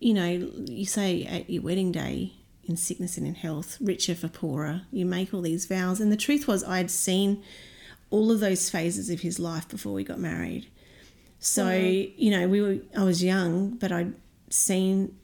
you 0.00 0.14
know, 0.14 0.50
you 0.66 0.86
say 0.86 1.24
at 1.24 1.48
your 1.48 1.62
wedding 1.62 1.92
day, 1.92 2.32
in 2.68 2.76
sickness 2.76 3.16
and 3.16 3.26
in 3.26 3.34
health, 3.34 3.78
richer 3.80 4.14
for 4.14 4.28
poorer. 4.28 4.82
You 4.92 5.06
make 5.06 5.32
all 5.32 5.40
these 5.40 5.64
vows. 5.64 6.00
And 6.00 6.12
the 6.12 6.16
truth 6.16 6.46
was, 6.46 6.62
I 6.62 6.76
had 6.76 6.90
seen 6.90 7.42
all 8.10 8.30
of 8.30 8.40
those 8.40 8.68
phases 8.68 9.08
of 9.10 9.20
his 9.20 9.38
life 9.38 9.68
before 9.68 9.94
we 9.94 10.04
got 10.04 10.18
married. 10.18 10.68
So, 11.40 11.70
you 11.70 12.30
know, 12.30 12.46
we 12.46 12.60
were, 12.60 12.78
I 12.96 13.04
was 13.04 13.24
young, 13.24 13.70
but 13.76 13.90
I'd 13.90 14.12
seen 14.50 15.16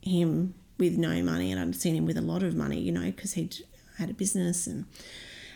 him 0.00 0.54
with 0.78 0.96
no 0.96 1.22
money 1.22 1.50
and 1.50 1.60
I'd 1.60 1.74
seen 1.74 1.96
him 1.96 2.06
with 2.06 2.16
a 2.16 2.22
lot 2.22 2.42
of 2.42 2.54
money, 2.54 2.78
you 2.78 2.92
know, 2.92 3.06
because 3.06 3.32
he'd 3.32 3.56
had 3.98 4.10
a 4.10 4.14
business 4.14 4.66
and 4.66 4.84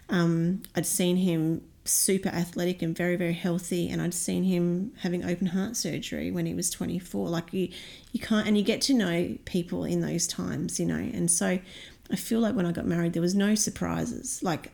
um, 0.09 0.63
I'd 0.75 0.87
seen 0.87 1.17
him 1.17 1.63
super 1.89 2.29
athletic 2.29 2.83
and 2.83 2.97
very 2.97 3.17
very 3.17 3.33
healthy 3.33 3.89
and 3.89 4.01
I'd 4.01 4.15
seen 4.15 4.45
him 4.45 4.93
having 5.01 5.25
open 5.25 5.49
heart 5.49 5.77
surgery 5.77 6.31
when 6.31 6.47
he 6.47 6.55
was 6.55 6.71
24 6.71 7.29
like 7.29 7.53
you 7.53 7.69
you 8.13 8.21
can't 8.21 8.47
and 8.47 8.57
you 8.57 8.63
get 8.63 8.81
to 8.83 8.95
know 8.95 9.37
people 9.45 9.85
in 9.85 10.01
those 10.01 10.27
times 10.27 10.79
you 10.81 10.87
know? 10.87 10.95
And 10.97 11.31
so 11.31 11.59
I 12.11 12.17
feel 12.17 12.41
like 12.41 12.55
when 12.55 12.67
I 12.67 12.73
got 12.73 12.87
married 12.87 13.13
there 13.13 13.23
was 13.23 13.35
no 13.35 13.55
surprises. 13.55 14.43
Like 14.43 14.73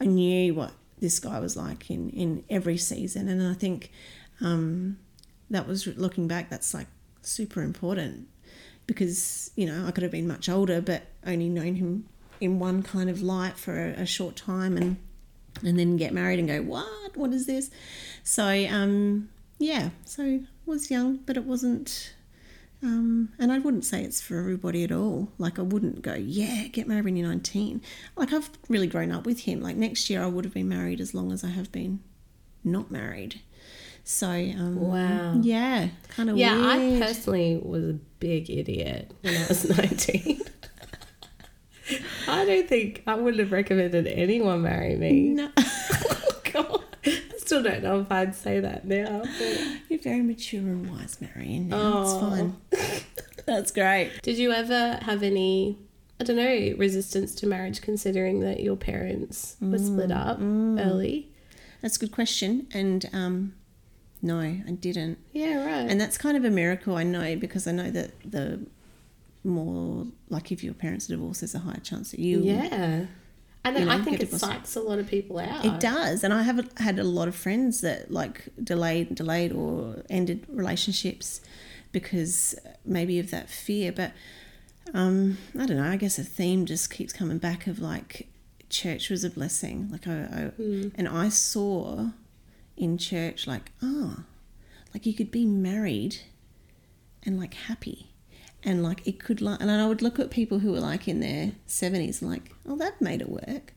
I 0.00 0.06
knew 0.06 0.54
what 0.54 0.72
this 0.98 1.18
guy 1.18 1.38
was 1.40 1.56
like 1.56 1.90
in 1.90 2.10
in 2.10 2.44
every 2.48 2.76
season 2.76 3.28
and 3.28 3.42
I 3.46 3.54
think 3.54 3.90
um, 4.40 4.98
that 5.50 5.68
was 5.68 5.86
looking 5.86 6.26
back 6.28 6.50
that's 6.50 6.74
like 6.74 6.88
super 7.22 7.62
important 7.62 8.28
because 8.86 9.50
you 9.56 9.66
know 9.66 9.86
I 9.86 9.90
could 9.90 10.02
have 10.02 10.12
been 10.12 10.26
much 10.26 10.48
older 10.48 10.80
but 10.80 11.02
only 11.26 11.48
known 11.48 11.76
him 11.76 12.08
in 12.40 12.58
one 12.58 12.82
kind 12.82 13.08
of 13.08 13.22
light 13.22 13.56
for 13.56 13.78
a, 13.78 14.02
a 14.02 14.06
short 14.06 14.34
time 14.34 14.76
and 14.76 14.96
and 15.64 15.78
then 15.78 15.96
get 15.96 16.12
married 16.12 16.38
and 16.38 16.48
go 16.48 16.62
what 16.62 17.16
what 17.16 17.32
is 17.32 17.46
this 17.46 17.70
so 18.24 18.46
um 18.70 19.28
yeah 19.58 19.90
so 20.04 20.40
was 20.66 20.90
young 20.90 21.16
but 21.18 21.36
it 21.36 21.44
wasn't 21.44 22.14
um, 22.84 23.28
and 23.38 23.52
I 23.52 23.60
wouldn't 23.60 23.84
say 23.84 24.02
it's 24.02 24.20
for 24.20 24.38
everybody 24.40 24.82
at 24.82 24.90
all. 24.90 25.28
Like 25.38 25.60
I 25.60 25.62
wouldn't 25.62 26.02
go, 26.02 26.14
yeah, 26.14 26.66
get 26.66 26.88
married 26.88 27.04
when 27.04 27.14
you're 27.14 27.28
19. 27.28 27.80
Like 28.16 28.32
I've 28.32 28.50
really 28.68 28.88
grown 28.88 29.12
up 29.12 29.24
with 29.24 29.42
him. 29.42 29.60
Like 29.60 29.76
next 29.76 30.10
year 30.10 30.20
I 30.20 30.26
would 30.26 30.44
have 30.44 30.52
been 30.52 30.68
married 30.68 31.00
as 31.00 31.14
long 31.14 31.30
as 31.30 31.44
I 31.44 31.50
have 31.50 31.70
been 31.70 32.00
not 32.64 32.90
married. 32.90 33.40
So 34.02 34.28
um, 34.28 34.80
Wow. 34.80 35.38
yeah, 35.42 35.90
kind 36.08 36.28
of 36.28 36.36
Yeah, 36.36 36.56
I 36.56 36.98
personally 37.00 37.60
was 37.62 37.84
a 37.84 37.92
big 38.18 38.50
idiot 38.50 39.12
when 39.20 39.36
I 39.36 39.46
was 39.46 39.64
19. 39.78 40.40
I 42.28 42.44
don't 42.44 42.68
think 42.68 43.02
I 43.06 43.14
would 43.14 43.38
have 43.38 43.52
recommended 43.52 44.06
anyone 44.06 44.62
marry 44.62 44.96
me. 44.96 45.30
no, 45.30 45.50
God. 46.52 46.80
I 47.04 47.20
still 47.38 47.62
don't 47.62 47.82
know 47.82 48.00
if 48.00 48.10
I'd 48.12 48.34
say 48.34 48.60
that 48.60 48.86
now. 48.86 49.22
but- 49.22 49.58
you're 49.88 50.00
very 50.00 50.22
mature 50.22 50.60
and 50.60 50.88
wise, 50.90 51.18
Marion. 51.20 51.68
Now 51.68 52.02
it's 52.02 52.12
Oh. 52.12 52.20
fine. 52.20 52.56
That's 53.46 53.70
great. 53.72 54.12
Did 54.22 54.38
you 54.38 54.52
ever 54.52 54.98
have 55.02 55.22
any, 55.22 55.76
I 56.20 56.24
don't 56.24 56.36
know, 56.36 56.74
resistance 56.78 57.34
to 57.36 57.46
marriage 57.46 57.80
considering 57.80 58.40
that 58.40 58.60
your 58.60 58.76
parents 58.76 59.56
were 59.60 59.78
split 59.78 60.12
up 60.12 60.38
early? 60.40 61.28
That's 61.80 61.96
a 61.96 62.00
good 62.00 62.12
question. 62.12 62.68
And 62.72 63.10
um, 63.12 63.54
no, 64.22 64.38
I 64.38 64.62
didn't. 64.78 65.18
Yeah, 65.32 65.56
right. 65.66 65.90
And 65.90 66.00
that's 66.00 66.16
kind 66.16 66.36
of 66.36 66.44
a 66.44 66.50
miracle, 66.50 66.94
I 66.96 67.02
know, 67.02 67.34
because 67.34 67.66
I 67.66 67.72
know 67.72 67.90
that 67.90 68.12
the 68.24 68.64
more, 69.44 70.06
like 70.28 70.52
if 70.52 70.62
your 70.62 70.74
parents 70.74 71.08
are 71.08 71.14
divorced, 71.14 71.40
there's 71.40 71.54
a 71.54 71.60
higher 71.60 71.80
chance 71.80 72.10
that 72.12 72.20
you. 72.20 72.40
yeah. 72.40 73.06
And 73.64 73.78
you 73.78 73.84
know, 73.84 73.92
I 73.92 74.00
think 74.00 74.20
it 74.20 74.30
psychs 74.30 74.76
a 74.76 74.80
lot 74.80 74.98
of 74.98 75.06
people 75.06 75.38
out. 75.38 75.64
It 75.64 75.78
does. 75.78 76.24
And 76.24 76.34
I 76.34 76.42
have 76.42 76.68
had 76.78 76.98
a 76.98 77.04
lot 77.04 77.28
of 77.28 77.36
friends 77.36 77.80
that 77.82 78.10
like 78.10 78.48
delayed, 78.62 79.14
delayed 79.14 79.52
or 79.52 80.02
ended 80.10 80.44
relationships 80.48 81.40
because 81.92 82.56
maybe 82.84 83.20
of 83.20 83.30
that 83.30 83.48
fear. 83.48 83.92
But 83.92 84.12
um, 84.94 85.38
I 85.56 85.66
don't 85.66 85.76
know, 85.76 85.88
I 85.88 85.96
guess 85.96 86.18
a 86.18 86.24
theme 86.24 86.66
just 86.66 86.90
keeps 86.90 87.12
coming 87.12 87.38
back 87.38 87.68
of 87.68 87.78
like 87.78 88.26
church 88.68 89.10
was 89.10 89.22
a 89.22 89.30
blessing. 89.30 89.88
Like 89.92 90.08
I, 90.08 90.12
I 90.12 90.50
and 90.96 91.08
I 91.08 91.28
saw 91.28 92.10
in 92.76 92.98
church 92.98 93.46
like, 93.46 93.70
oh, 93.80 94.24
like 94.92 95.06
you 95.06 95.14
could 95.14 95.30
be 95.30 95.46
married 95.46 96.16
and 97.22 97.38
like 97.38 97.54
happy. 97.54 98.11
And 98.64 98.82
like 98.82 99.06
it 99.06 99.18
could 99.18 99.40
like, 99.40 99.60
and 99.60 99.70
I 99.70 99.86
would 99.86 100.02
look 100.02 100.18
at 100.18 100.30
people 100.30 100.60
who 100.60 100.72
were 100.72 100.80
like 100.80 101.08
in 101.08 101.20
their 101.20 101.52
seventies 101.66 102.22
and 102.22 102.30
like, 102.30 102.52
oh, 102.66 102.76
that 102.76 103.00
made 103.00 103.20
it 103.20 103.28
work. 103.28 103.74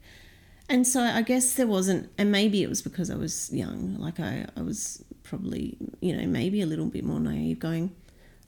And 0.67 0.87
so 0.87 1.01
I 1.01 1.21
guess 1.21 1.53
there 1.53 1.67
wasn't, 1.67 2.09
and 2.17 2.31
maybe 2.31 2.63
it 2.63 2.69
was 2.69 2.81
because 2.81 3.09
I 3.09 3.15
was 3.15 3.51
young. 3.53 3.97
Like 3.99 4.19
I, 4.19 4.45
I 4.57 4.61
was 4.61 5.03
probably, 5.23 5.77
you 6.01 6.15
know, 6.15 6.25
maybe 6.25 6.61
a 6.61 6.65
little 6.65 6.87
bit 6.87 7.03
more 7.03 7.19
naive, 7.19 7.59
going, 7.59 7.95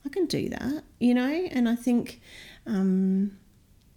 I 0.05 0.09
can 0.09 0.25
do 0.25 0.49
that, 0.49 0.83
you 0.99 1.13
know. 1.13 1.47
And 1.51 1.67
I 1.67 1.75
think, 1.75 2.21
um, 2.65 3.37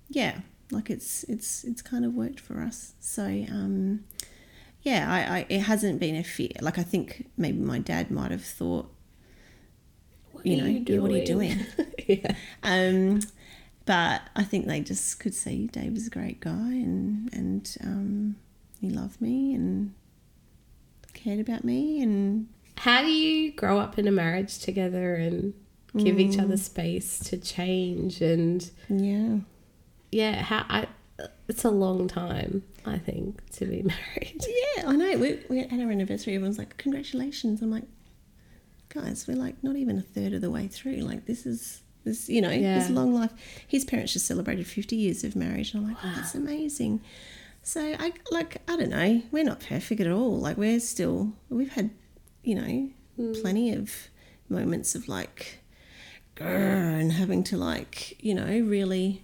yeah, 0.08 0.40
like 0.70 0.90
it's 0.90 1.24
it's 1.24 1.64
it's 1.64 1.82
kind 1.82 2.04
of 2.04 2.14
worked 2.14 2.40
for 2.40 2.60
us. 2.60 2.94
So 3.00 3.24
um, 3.24 4.04
yeah, 4.82 5.06
I, 5.10 5.38
I 5.38 5.46
it 5.48 5.60
hasn't 5.60 6.00
been 6.00 6.16
a 6.16 6.24
fear. 6.24 6.52
Like 6.60 6.78
I 6.78 6.82
think 6.82 7.28
maybe 7.36 7.58
my 7.58 7.78
dad 7.78 8.10
might 8.10 8.30
have 8.30 8.44
thought, 8.44 8.92
What 10.40 10.46
you 10.46 10.56
know, 10.56 10.66
you 10.66 10.84
"Yeah, 10.86 10.98
what 11.00 11.10
are 11.10 11.16
you 11.16 11.26
doing?" 11.26 11.66
yeah. 12.06 12.34
Um, 12.62 13.20
but 13.86 14.22
I 14.36 14.42
think 14.44 14.66
they 14.66 14.80
just 14.80 15.18
could 15.20 15.34
see 15.34 15.66
Dave 15.68 15.92
was 15.92 16.06
a 16.06 16.10
great 16.10 16.40
guy 16.40 16.50
and 16.50 17.32
and 17.32 17.76
um, 17.82 18.36
he 18.80 18.90
loved 18.90 19.20
me 19.20 19.54
and 19.54 19.94
cared 21.14 21.40
about 21.40 21.64
me 21.64 22.02
and 22.02 22.48
How 22.78 23.02
do 23.02 23.10
you 23.10 23.52
grow 23.52 23.78
up 23.78 23.98
in 23.98 24.06
a 24.08 24.12
marriage 24.12 24.58
together 24.58 25.14
and 25.14 25.54
give 25.96 26.20
each 26.20 26.36
Mm. 26.38 26.42
other 26.44 26.56
space 26.56 27.18
to 27.18 27.36
change 27.36 28.20
and 28.20 28.70
yeah. 28.88 29.38
yeah, 30.12 30.42
how 30.42 30.64
I 30.68 30.86
it's 31.48 31.64
a 31.64 31.70
long 31.70 32.06
time, 32.08 32.62
I 32.86 32.96
think, 32.96 33.42
to 33.56 33.66
be 33.66 33.82
married. 33.94 34.40
Yeah, 34.76 34.88
I 34.88 34.96
know. 34.96 35.18
We, 35.18 35.40
we 35.50 35.58
had 35.66 35.80
our 35.80 35.90
anniversary. 35.90 36.34
Everyone's 36.34 36.56
like, 36.58 36.76
"Congratulations!" 36.78 37.60
I'm 37.60 37.70
like, 37.70 37.82
"Guys, 38.90 39.26
we're 39.26 39.36
like 39.36 39.62
not 39.62 39.76
even 39.76 39.98
a 39.98 40.02
third 40.02 40.32
of 40.32 40.40
the 40.40 40.50
way 40.50 40.68
through. 40.68 40.96
Like 40.96 41.26
this 41.26 41.46
is 41.46 41.82
this, 42.04 42.28
you 42.28 42.40
know, 42.40 42.50
this 42.50 42.90
long 42.90 43.14
life." 43.14 43.32
His 43.66 43.84
parents 43.84 44.12
just 44.12 44.26
celebrated 44.26 44.66
50 44.66 44.96
years 44.96 45.24
of 45.24 45.34
marriage, 45.34 45.72
and 45.72 45.82
I'm 45.82 45.88
like, 45.88 45.98
oh, 46.04 46.12
"That's 46.16 46.34
amazing." 46.34 47.00
So 47.62 47.80
I 47.98 48.12
like 48.30 48.58
I 48.68 48.76
don't 48.76 48.90
know. 48.90 49.22
We're 49.30 49.44
not 49.44 49.60
perfect 49.60 50.00
at 50.00 50.10
all. 50.10 50.38
Like 50.38 50.56
we're 50.56 50.80
still 50.80 51.32
we've 51.48 51.72
had, 51.72 51.90
you 52.42 52.54
know, 52.54 52.90
hmm. 53.16 53.32
plenty 53.40 53.72
of 53.72 54.08
moments 54.48 54.94
of 54.94 55.08
like, 55.08 55.60
and 56.38 57.12
having 57.12 57.44
to 57.44 57.56
like 57.56 58.22
you 58.22 58.34
know 58.34 58.60
really 58.60 59.22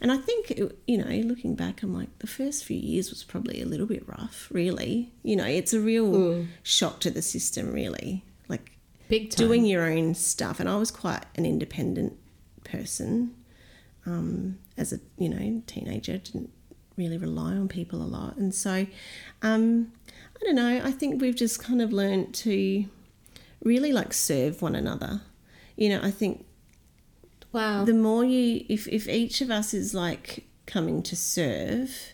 and 0.00 0.12
I 0.12 0.16
think, 0.16 0.50
it- 0.52 0.78
you 0.86 0.98
know, 0.98 1.10
looking 1.26 1.54
back, 1.54 1.82
I'm 1.82 1.92
like, 1.92 2.16
the 2.20 2.26
first 2.26 2.64
few 2.64 2.76
years 2.76 3.10
was 3.10 3.24
probably 3.24 3.60
a 3.60 3.66
little 3.66 3.86
bit 3.86 4.08
rough, 4.08 4.48
really. 4.50 5.12
You 5.22 5.36
know, 5.36 5.46
it's 5.46 5.72
a 5.72 5.80
real 5.80 6.34
hmm. 6.34 6.44
shock 6.62 7.00
to 7.00 7.10
the 7.10 7.22
system, 7.22 7.72
really. 7.72 8.24
Big 9.08 9.30
time. 9.30 9.46
doing 9.46 9.64
your 9.64 9.84
own 9.90 10.14
stuff. 10.14 10.60
And 10.60 10.68
I 10.68 10.76
was 10.76 10.90
quite 10.90 11.24
an 11.36 11.44
independent 11.46 12.16
person 12.64 13.34
um, 14.06 14.58
as 14.76 14.92
a, 14.92 15.00
you 15.16 15.28
know, 15.28 15.62
teenager. 15.66 16.18
Didn't 16.18 16.50
really 16.96 17.16
rely 17.18 17.52
on 17.52 17.68
people 17.68 18.02
a 18.02 18.04
lot. 18.06 18.36
And 18.36 18.54
so, 18.54 18.86
um, 19.42 19.92
I 20.40 20.44
don't 20.44 20.56
know, 20.56 20.80
I 20.84 20.90
think 20.92 21.20
we've 21.20 21.34
just 21.36 21.62
kind 21.62 21.80
of 21.82 21.92
learned 21.92 22.34
to 22.36 22.84
really 23.62 23.92
like 23.92 24.12
serve 24.12 24.62
one 24.62 24.74
another. 24.74 25.22
You 25.76 25.90
know, 25.90 26.00
I 26.02 26.10
think 26.10 26.44
Wow. 27.50 27.84
the 27.84 27.94
more 27.94 28.24
you 28.24 28.64
if 28.68 28.86
if 28.88 29.08
each 29.08 29.40
of 29.40 29.50
us 29.50 29.72
is 29.72 29.94
like 29.94 30.44
coming 30.66 31.02
to 31.04 31.16
serve 31.16 32.12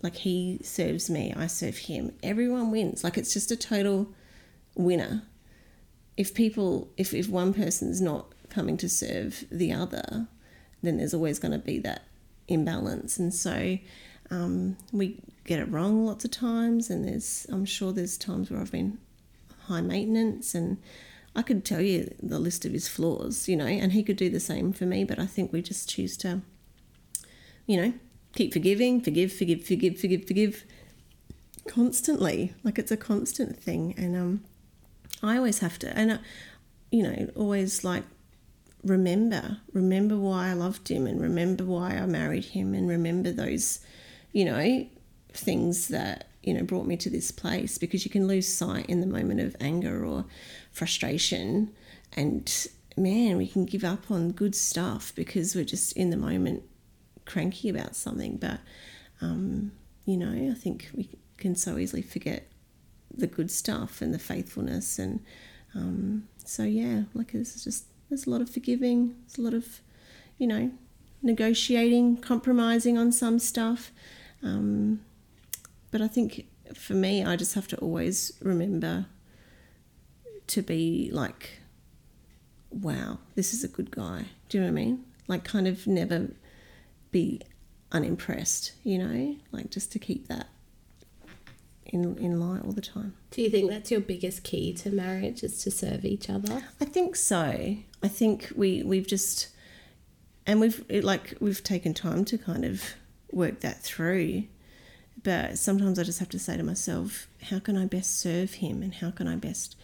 like 0.00 0.14
he 0.14 0.60
serves 0.62 1.10
me 1.10 1.34
i 1.36 1.48
serve 1.48 1.76
him 1.76 2.12
everyone 2.22 2.70
wins 2.70 3.02
like 3.02 3.18
it's 3.18 3.32
just 3.32 3.50
a 3.50 3.56
total 3.56 4.06
winner 4.76 5.22
if 6.16 6.34
people 6.34 6.90
if 6.96 7.12
if 7.12 7.28
one 7.28 7.52
person's 7.52 8.00
not 8.00 8.26
coming 8.48 8.76
to 8.76 8.88
serve 8.88 9.44
the 9.50 9.72
other 9.72 10.26
then 10.82 10.98
there's 10.98 11.14
always 11.14 11.38
going 11.38 11.52
to 11.52 11.58
be 11.58 11.78
that 11.78 12.02
imbalance 12.48 13.18
and 13.18 13.32
so 13.32 13.78
um, 14.30 14.76
we 14.92 15.20
get 15.44 15.60
it 15.60 15.70
wrong 15.70 16.06
lots 16.06 16.24
of 16.24 16.30
times 16.30 16.90
and 16.90 17.06
there's 17.06 17.46
i'm 17.50 17.64
sure 17.64 17.92
there's 17.92 18.16
times 18.16 18.50
where 18.50 18.60
i've 18.60 18.72
been 18.72 18.98
high 19.66 19.80
maintenance 19.80 20.54
and 20.54 20.78
I 21.36 21.42
could 21.42 21.64
tell 21.64 21.80
you 21.80 22.14
the 22.22 22.38
list 22.38 22.64
of 22.64 22.72
his 22.72 22.86
flaws, 22.86 23.48
you 23.48 23.56
know, 23.56 23.66
and 23.66 23.92
he 23.92 24.02
could 24.02 24.16
do 24.16 24.30
the 24.30 24.40
same 24.40 24.72
for 24.72 24.86
me, 24.86 25.04
but 25.04 25.18
I 25.18 25.26
think 25.26 25.52
we 25.52 25.62
just 25.62 25.88
choose 25.88 26.16
to, 26.18 26.42
you 27.66 27.80
know, 27.80 27.92
keep 28.34 28.52
forgiving, 28.52 29.00
forgive, 29.00 29.32
forgive, 29.32 29.64
forgive, 29.64 29.98
forgive, 29.98 30.26
forgive 30.26 30.64
constantly. 31.66 32.54
Like 32.62 32.78
it's 32.78 32.92
a 32.92 32.96
constant 32.96 33.60
thing. 33.60 33.94
And 33.96 34.16
um 34.16 34.44
I 35.24 35.36
always 35.36 35.60
have 35.60 35.78
to, 35.80 35.98
and 35.98 36.12
uh, 36.12 36.18
you 36.90 37.02
know, 37.02 37.30
always 37.34 37.82
like 37.82 38.04
remember, 38.84 39.58
remember 39.72 40.16
why 40.16 40.50
I 40.50 40.52
loved 40.52 40.88
him, 40.88 41.06
and 41.06 41.20
remember 41.20 41.64
why 41.64 41.96
I 41.96 42.06
married 42.06 42.44
him, 42.44 42.74
and 42.74 42.88
remember 42.88 43.32
those, 43.32 43.80
you 44.32 44.44
know, 44.44 44.86
things 45.32 45.88
that 45.88 46.28
you 46.42 46.54
know 46.54 46.62
brought 46.62 46.86
me 46.86 46.96
to 46.98 47.10
this 47.10 47.30
place. 47.30 47.78
Because 47.78 48.04
you 48.04 48.10
can 48.10 48.28
lose 48.28 48.46
sight 48.46 48.86
in 48.86 49.00
the 49.00 49.06
moment 49.06 49.40
of 49.40 49.56
anger 49.60 50.04
or 50.04 50.26
frustration, 50.70 51.72
and 52.12 52.68
man, 52.96 53.36
we 53.36 53.46
can 53.46 53.64
give 53.64 53.82
up 53.82 54.10
on 54.10 54.32
good 54.32 54.54
stuff 54.54 55.12
because 55.16 55.54
we're 55.54 55.64
just 55.64 55.96
in 55.96 56.10
the 56.10 56.16
moment 56.16 56.62
cranky 57.24 57.68
about 57.68 57.96
something. 57.96 58.36
But 58.36 58.60
um, 59.20 59.72
you 60.04 60.16
know, 60.16 60.52
I 60.52 60.54
think 60.54 60.90
we 60.94 61.08
can 61.38 61.56
so 61.56 61.78
easily 61.78 62.02
forget 62.02 62.46
the 63.16 63.26
good 63.26 63.50
stuff 63.50 64.00
and 64.02 64.12
the 64.12 64.18
faithfulness 64.18 64.98
and 64.98 65.20
um, 65.74 66.28
so 66.44 66.62
yeah 66.62 67.02
like 67.14 67.34
it's 67.34 67.64
just 67.64 67.86
there's 68.08 68.26
a 68.26 68.30
lot 68.30 68.40
of 68.40 68.50
forgiving 68.50 69.14
there's 69.20 69.38
a 69.38 69.42
lot 69.42 69.54
of 69.54 69.80
you 70.38 70.46
know 70.46 70.70
negotiating 71.22 72.16
compromising 72.16 72.98
on 72.98 73.10
some 73.10 73.38
stuff 73.38 73.92
um, 74.42 75.00
but 75.90 76.00
i 76.00 76.08
think 76.08 76.46
for 76.74 76.94
me 76.94 77.24
i 77.24 77.36
just 77.36 77.54
have 77.54 77.68
to 77.68 77.76
always 77.78 78.32
remember 78.42 79.06
to 80.46 80.62
be 80.62 81.10
like 81.12 81.58
wow 82.70 83.18
this 83.34 83.54
is 83.54 83.64
a 83.64 83.68
good 83.68 83.90
guy. 83.90 84.26
Do 84.48 84.58
you 84.58 84.64
know 84.64 84.72
what 84.72 84.80
i 84.80 84.84
mean? 84.84 85.04
Like 85.28 85.44
kind 85.44 85.66
of 85.66 85.86
never 85.86 86.30
be 87.10 87.40
unimpressed 87.92 88.72
you 88.82 88.98
know? 88.98 89.36
Like 89.52 89.70
just 89.70 89.92
to 89.92 89.98
keep 89.98 90.28
that 90.28 90.48
in 91.94 92.18
in 92.18 92.40
light 92.40 92.62
all 92.64 92.72
the 92.72 92.80
time. 92.80 93.14
Do 93.30 93.42
you 93.42 93.50
think 93.50 93.70
that's 93.70 93.90
your 93.90 94.00
biggest 94.00 94.42
key 94.42 94.72
to 94.74 94.90
marriage 94.90 95.42
is 95.42 95.62
to 95.64 95.70
serve 95.70 96.04
each 96.04 96.28
other? 96.28 96.64
I 96.80 96.84
think 96.84 97.16
so. 97.16 97.76
I 98.02 98.08
think 98.08 98.52
we 98.54 98.82
we've 98.82 99.06
just 99.06 99.48
and 100.46 100.60
we've 100.60 100.84
like 100.90 101.34
we've 101.40 101.62
taken 101.62 101.94
time 101.94 102.24
to 102.26 102.38
kind 102.38 102.64
of 102.64 102.94
work 103.30 103.60
that 103.60 103.82
through. 103.82 104.44
But 105.22 105.56
sometimes 105.56 105.98
I 105.98 106.02
just 106.02 106.18
have 106.18 106.28
to 106.30 106.38
say 106.38 106.56
to 106.56 106.62
myself, 106.62 107.28
how 107.44 107.58
can 107.58 107.78
I 107.78 107.86
best 107.86 108.18
serve 108.18 108.54
him 108.54 108.82
and 108.82 108.92
how 108.92 109.10
can 109.10 109.26
I 109.26 109.36
best 109.36 109.74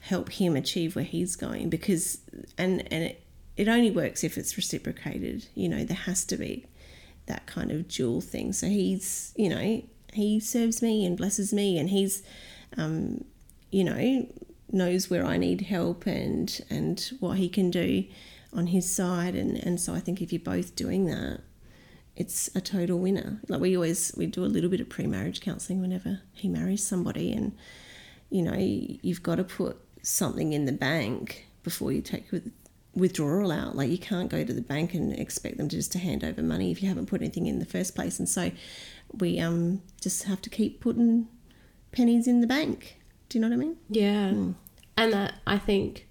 help 0.00 0.30
him 0.30 0.56
achieve 0.56 0.94
where 0.94 1.04
he's 1.04 1.36
going 1.36 1.68
because 1.68 2.18
and 2.56 2.80
and 2.92 3.04
it, 3.04 3.22
it 3.56 3.68
only 3.68 3.90
works 3.90 4.22
if 4.24 4.38
it's 4.38 4.56
reciprocated. 4.56 5.46
You 5.54 5.68
know, 5.68 5.84
there 5.84 5.96
has 5.96 6.24
to 6.26 6.36
be 6.36 6.64
that 7.26 7.46
kind 7.46 7.70
of 7.70 7.88
dual 7.88 8.20
thing. 8.20 8.52
So 8.52 8.66
he's, 8.66 9.32
you 9.36 9.48
know, 9.48 9.82
he 10.12 10.40
serves 10.40 10.82
me 10.82 11.04
and 11.04 11.16
blesses 11.16 11.52
me, 11.52 11.78
and 11.78 11.90
he's, 11.90 12.22
um, 12.76 13.24
you 13.70 13.84
know, 13.84 14.26
knows 14.70 15.08
where 15.08 15.24
I 15.24 15.36
need 15.36 15.62
help 15.62 16.06
and 16.06 16.60
and 16.70 17.10
what 17.20 17.38
he 17.38 17.48
can 17.48 17.70
do 17.70 18.04
on 18.52 18.68
his 18.68 18.90
side, 18.90 19.34
and 19.34 19.56
and 19.56 19.80
so 19.80 19.94
I 19.94 20.00
think 20.00 20.20
if 20.22 20.32
you're 20.32 20.40
both 20.40 20.74
doing 20.74 21.06
that, 21.06 21.40
it's 22.16 22.54
a 22.54 22.60
total 22.60 22.98
winner. 22.98 23.40
Like 23.48 23.60
we 23.60 23.76
always 23.76 24.12
we 24.16 24.26
do 24.26 24.44
a 24.44 24.46
little 24.46 24.70
bit 24.70 24.80
of 24.80 24.88
pre-marriage 24.88 25.40
counselling 25.40 25.80
whenever 25.80 26.20
he 26.32 26.48
marries 26.48 26.86
somebody, 26.86 27.32
and 27.32 27.56
you 28.30 28.42
know 28.42 28.56
you've 28.56 29.22
got 29.22 29.36
to 29.36 29.44
put 29.44 29.78
something 30.02 30.52
in 30.52 30.64
the 30.64 30.72
bank 30.72 31.46
before 31.62 31.92
you 31.92 32.00
take 32.00 32.30
with 32.32 32.50
withdrawal 32.94 33.52
out. 33.52 33.76
Like 33.76 33.90
you 33.90 33.98
can't 33.98 34.30
go 34.30 34.44
to 34.44 34.52
the 34.52 34.60
bank 34.60 34.94
and 34.94 35.12
expect 35.12 35.56
them 35.56 35.68
to 35.68 35.76
just 35.76 35.92
to 35.92 35.98
hand 35.98 36.24
over 36.24 36.42
money 36.42 36.70
if 36.70 36.82
you 36.82 36.88
haven't 36.88 37.06
put 37.06 37.20
anything 37.20 37.46
in 37.46 37.58
the 37.58 37.64
first 37.64 37.94
place. 37.94 38.18
And 38.18 38.28
so 38.28 38.50
we 39.12 39.38
um, 39.38 39.82
just 40.00 40.24
have 40.24 40.42
to 40.42 40.50
keep 40.50 40.80
putting 40.80 41.28
pennies 41.92 42.26
in 42.26 42.40
the 42.40 42.46
bank. 42.46 42.96
Do 43.28 43.38
you 43.38 43.42
know 43.42 43.48
what 43.48 43.54
I 43.54 43.58
mean? 43.58 43.76
Yeah. 43.88 44.30
Mm. 44.30 44.54
And 44.96 45.12
that 45.12 45.34
I 45.46 45.58
think 45.58 46.08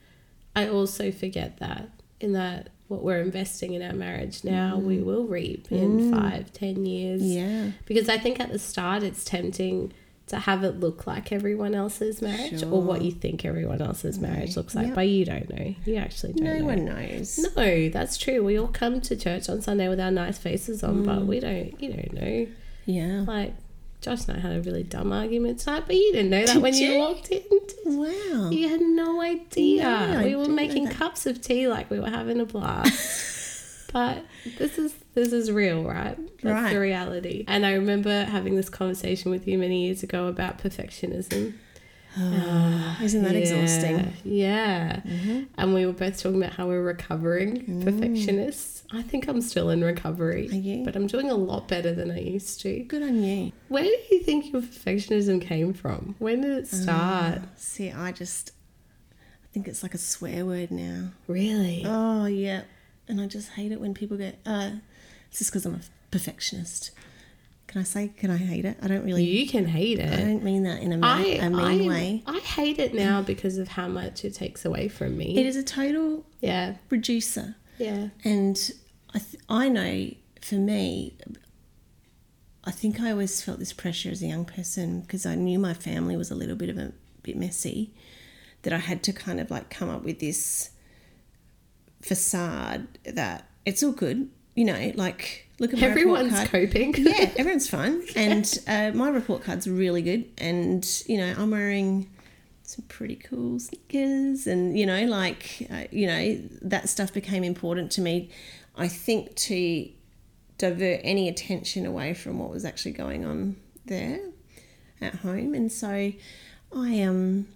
I 0.55 0.67
also 0.67 1.11
forget 1.11 1.57
that 1.57 1.89
in 2.19 2.33
that 2.33 2.69
what 2.87 3.03
we're 3.03 3.19
investing 3.19 3.73
in 3.73 3.81
our 3.81 3.93
marriage 3.93 4.43
now 4.45 4.77
mm. 4.77 4.83
we 4.83 4.99
will 5.01 5.25
reap 5.25 5.71
in 5.71 6.11
mm. 6.11 6.11
five, 6.11 6.53
ten 6.53 6.85
years. 6.85 7.21
Yeah. 7.21 7.71
Because 7.85 8.09
I 8.09 8.17
think 8.17 8.39
at 8.39 8.51
the 8.51 8.59
start 8.59 9.03
it's 9.03 9.23
tempting 9.23 9.93
to 10.27 10.39
have 10.39 10.63
it 10.63 10.79
look 10.79 11.07
like 11.07 11.31
everyone 11.31 11.73
else's 11.73 12.21
marriage 12.21 12.59
sure. 12.59 12.71
or 12.71 12.81
what 12.81 13.01
you 13.01 13.11
think 13.11 13.45
everyone 13.45 13.81
else's 13.81 14.19
marriage 14.19 14.57
looks 14.57 14.75
like, 14.75 14.87
yep. 14.87 14.95
but 14.95 15.07
you 15.07 15.23
don't 15.23 15.49
know. 15.49 15.73
You 15.85 15.95
actually 15.95 16.33
don't 16.33 16.43
no 16.43 16.57
know. 16.59 16.65
one 16.65 16.85
knows. 16.85 17.39
No, 17.55 17.89
that's 17.89 18.17
true. 18.17 18.43
We 18.43 18.59
all 18.59 18.67
come 18.67 18.99
to 19.01 19.15
church 19.15 19.47
on 19.47 19.61
Sunday 19.61 19.87
with 19.87 20.01
our 20.01 20.11
nice 20.11 20.37
faces 20.37 20.83
on, 20.83 21.03
mm. 21.03 21.05
but 21.05 21.25
we 21.25 21.39
don't, 21.39 21.81
you 21.81 21.93
don't 21.93 22.13
know. 22.13 22.47
Yeah. 22.87 23.23
Like, 23.27 23.53
Josh 24.01 24.27
and 24.27 24.37
I 24.37 24.39
had 24.39 24.53
a 24.53 24.61
really 24.61 24.83
dumb 24.83 25.11
argument 25.11 25.59
tonight, 25.59 25.83
but 25.85 25.95
you 25.95 26.11
didn't 26.13 26.29
know 26.29 26.45
that 26.45 26.53
Did 26.53 26.61
when 26.61 26.73
you? 26.73 26.91
you 26.91 26.99
walked 26.99 27.29
in. 27.29 27.43
Wow. 27.85 28.49
You 28.49 28.69
had 28.69 28.81
no 28.81 29.21
idea. 29.21 29.83
No, 29.83 30.23
we 30.23 30.33
I 30.33 30.37
were 30.37 30.47
making 30.47 30.87
cups 30.87 31.25
of 31.25 31.41
tea 31.41 31.67
like 31.67 31.89
we 31.91 31.99
were 31.99 32.09
having 32.09 32.39
a 32.39 32.45
blast. 32.45 33.89
but 33.93 34.23
this 34.57 34.77
is 34.77 34.93
this 35.13 35.33
is 35.33 35.51
real, 35.51 35.83
right? 35.83 36.17
That's 36.41 36.43
Right. 36.43 36.73
the 36.73 36.79
reality. 36.79 37.43
And 37.47 37.65
I 37.65 37.73
remember 37.73 38.25
having 38.25 38.55
this 38.55 38.69
conversation 38.69 39.31
with 39.31 39.47
you 39.47 39.57
many 39.57 39.85
years 39.87 40.03
ago 40.03 40.27
about 40.27 40.59
perfectionism. 40.59 41.53
Isn't 42.17 43.23
that 43.23 43.33
Yeah, 43.33 43.39
exhausting? 43.39 44.13
Yeah. 44.23 45.01
Mm-hmm. 45.05 45.43
And 45.57 45.73
we 45.73 45.85
were 45.85 45.93
both 45.93 46.21
talking 46.21 46.41
about 46.41 46.53
how 46.53 46.67
we're 46.67 46.83
recovering 46.83 47.63
mm. 47.65 47.83
perfectionists. 47.83 48.76
I 48.91 49.01
think 49.01 49.27
I'm 49.27 49.41
still 49.41 49.69
in 49.69 49.83
recovery. 49.83 50.47
Are 50.49 50.55
you? 50.55 50.83
But 50.85 50.95
I'm 50.95 51.07
doing 51.07 51.29
a 51.29 51.35
lot 51.35 51.67
better 51.67 51.93
than 51.93 52.09
I 52.09 52.19
used 52.19 52.61
to. 52.61 52.79
Good 52.83 53.03
on 53.03 53.21
you. 53.21 53.51
Where 53.67 53.83
do 53.83 53.89
you 54.11 54.21
think 54.21 54.51
your 54.51 54.61
perfectionism 54.61 55.41
came 55.41 55.73
from? 55.73 56.15
When 56.19 56.41
did 56.41 56.51
it 56.51 56.67
start? 56.67 57.41
See, 57.57 57.91
I 57.91 58.11
just, 58.11 58.51
I 59.43 59.47
think 59.51 59.67
it's 59.67 59.83
like 59.83 59.93
a 59.93 59.97
swear 59.97 60.45
word 60.45 60.71
now. 60.71 61.09
really? 61.27 61.83
Oh, 61.85 62.25
yeah. 62.25 62.61
And 63.09 63.19
I 63.19 63.27
just 63.27 63.49
hate 63.51 63.71
it 63.71 63.81
when 63.81 63.93
people 63.93 64.17
get, 64.17 64.39
uh, 64.45 64.71
it's 65.29 65.39
just 65.39 65.51
because 65.51 65.65
I'm 65.65 65.75
a 65.75 65.81
perfectionist. 66.11 66.91
Can 67.67 67.81
I 67.81 67.83
say, 67.83 68.07
can 68.15 68.31
I 68.31 68.37
hate 68.37 68.63
it? 68.63 68.77
I 68.81 68.87
don't 68.87 69.03
really, 69.03 69.25
you 69.25 69.45
can 69.47 69.65
hate 69.65 69.99
it. 69.99 70.13
I 70.13 70.21
don't 70.21 70.43
mean 70.43 70.63
that 70.63 70.81
in 70.81 70.93
a, 70.93 70.97
ma- 70.97 71.15
I, 71.15 71.23
a 71.23 71.49
mean 71.49 71.89
I, 71.91 71.93
way. 71.93 72.23
I 72.25 72.39
hate 72.39 72.79
it 72.79 72.93
now 72.93 73.21
because 73.21 73.57
of 73.57 73.67
how 73.67 73.89
much 73.89 74.23
it 74.23 74.33
takes 74.33 74.63
away 74.63 74.87
from 74.87 75.17
me. 75.17 75.37
It 75.37 75.45
is 75.45 75.57
a 75.57 75.63
total 75.63 76.25
yeah. 76.39 76.75
reducer. 76.89 77.55
Yeah. 77.77 78.09
And 78.23 78.71
I, 79.13 79.19
th- 79.19 79.43
I 79.49 79.69
know 79.69 80.11
for 80.41 80.55
me, 80.55 81.17
I 82.63 82.71
think 82.71 82.99
I 82.99 83.11
always 83.11 83.41
felt 83.41 83.59
this 83.59 83.73
pressure 83.73 84.09
as 84.09 84.21
a 84.21 84.27
young 84.27 84.45
person 84.45 85.01
because 85.01 85.25
I 85.25 85.35
knew 85.35 85.59
my 85.59 85.73
family 85.73 86.17
was 86.17 86.31
a 86.31 86.35
little 86.35 86.55
bit 86.55 86.69
of 86.69 86.77
a 86.77 86.91
bit 87.23 87.37
messy, 87.37 87.91
that 88.63 88.73
I 88.73 88.77
had 88.79 89.03
to 89.03 89.13
kind 89.13 89.39
of 89.39 89.49
like 89.51 89.69
come 89.69 89.89
up 89.89 90.03
with 90.03 90.19
this 90.19 90.71
facade 92.01 92.87
that 93.05 93.49
it's 93.65 93.83
all 93.83 93.91
good, 93.91 94.29
you 94.55 94.65
know, 94.65 94.91
like 94.95 95.47
look 95.59 95.73
at 95.73 95.79
my 95.79 95.87
report 95.87 96.21
Everyone's 96.21 96.33
card. 96.33 96.49
coping. 96.49 96.95
yeah, 96.97 97.31
everyone's 97.37 97.69
fine. 97.69 98.01
And 98.15 98.59
uh, 98.67 98.91
my 98.93 99.09
report 99.09 99.43
card's 99.43 99.67
really 99.67 100.01
good. 100.01 100.25
And, 100.37 100.85
you 101.05 101.17
know, 101.17 101.33
I'm 101.37 101.51
wearing 101.51 102.09
some 102.67 102.83
pretty 102.89 103.15
cool 103.15 103.59
sneakers. 103.59 104.45
And, 104.45 104.77
you 104.77 104.85
know, 104.85 105.05
like, 105.05 105.67
uh, 105.71 105.85
you 105.89 106.05
know, 106.05 106.37
that 106.61 106.89
stuff 106.89 107.13
became 107.13 107.43
important 107.43 107.91
to 107.93 108.01
me, 108.01 108.29
I 108.75 108.89
think, 108.89 109.35
to 109.35 109.89
divert 110.57 110.99
any 111.03 111.29
attention 111.29 111.85
away 111.85 112.13
from 112.13 112.39
what 112.39 112.49
was 112.49 112.65
actually 112.65 112.91
going 112.91 113.25
on 113.25 113.55
there 113.85 114.19
at 114.99 115.15
home. 115.15 115.53
And 115.53 115.71
so 115.71 116.11
I, 116.75 117.01
um, 117.03 117.47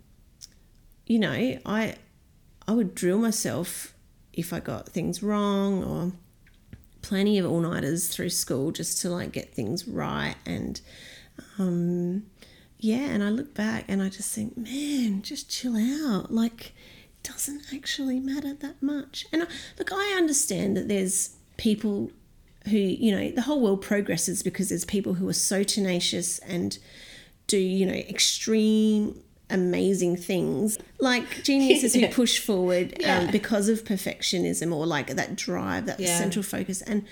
you 1.05 1.19
know, 1.19 1.59
I, 1.65 1.95
I 2.67 2.71
would 2.71 2.95
drill 2.95 3.17
myself 3.17 3.93
if 4.31 4.53
I 4.53 4.61
got 4.61 4.87
things 4.87 5.21
wrong 5.21 5.83
or 5.83 6.13
plenty 7.01 7.37
of 7.37 7.45
all-nighters 7.45 8.07
through 8.07 8.29
school 8.29 8.71
just 8.71 9.01
to 9.01 9.09
like 9.09 9.33
get 9.33 9.53
things 9.53 9.87
right 9.87 10.35
and 10.45 10.79
um 11.57 12.23
yeah 12.81 13.05
and 13.13 13.23
i 13.23 13.29
look 13.29 13.53
back 13.53 13.85
and 13.87 14.01
i 14.01 14.09
just 14.09 14.33
think 14.35 14.57
man 14.57 15.21
just 15.21 15.49
chill 15.49 15.75
out. 15.77 16.31
Like 16.33 16.73
it 17.23 17.29
doesn't 17.31 17.63
actually 17.73 18.19
matter 18.19 18.53
that 18.55 18.81
much. 18.81 19.25
And 19.31 19.43
I, 19.43 19.47
look 19.79 19.91
i 19.93 20.15
understand 20.17 20.75
that 20.77 20.87
there's 20.87 21.35
people 21.57 22.11
who 22.69 22.77
you 22.77 23.11
know 23.15 23.31
the 23.31 23.41
whole 23.43 23.61
world 23.61 23.81
progresses 23.81 24.43
because 24.43 24.69
there's 24.69 24.85
people 24.85 25.13
who 25.15 25.27
are 25.29 25.33
so 25.51 25.63
tenacious 25.63 26.39
and 26.39 26.77
do 27.47 27.57
you 27.57 27.85
know 27.85 27.93
extreme 27.93 29.21
amazing 29.49 30.15
things. 30.15 30.77
Like 30.99 31.43
geniuses 31.43 31.93
who 31.93 32.07
push 32.21 32.39
forward 32.39 32.95
Yeah. 32.99 33.19
um, 33.19 33.31
because 33.31 33.67
of 33.67 33.83
perfectionism 33.83 34.73
or 34.73 34.85
like 34.87 35.07
that 35.15 35.35
drive 35.35 35.85
that 35.87 35.99
Yeah. 35.99 36.17
central 36.17 36.43
focus. 36.43 36.81
And 36.81 37.05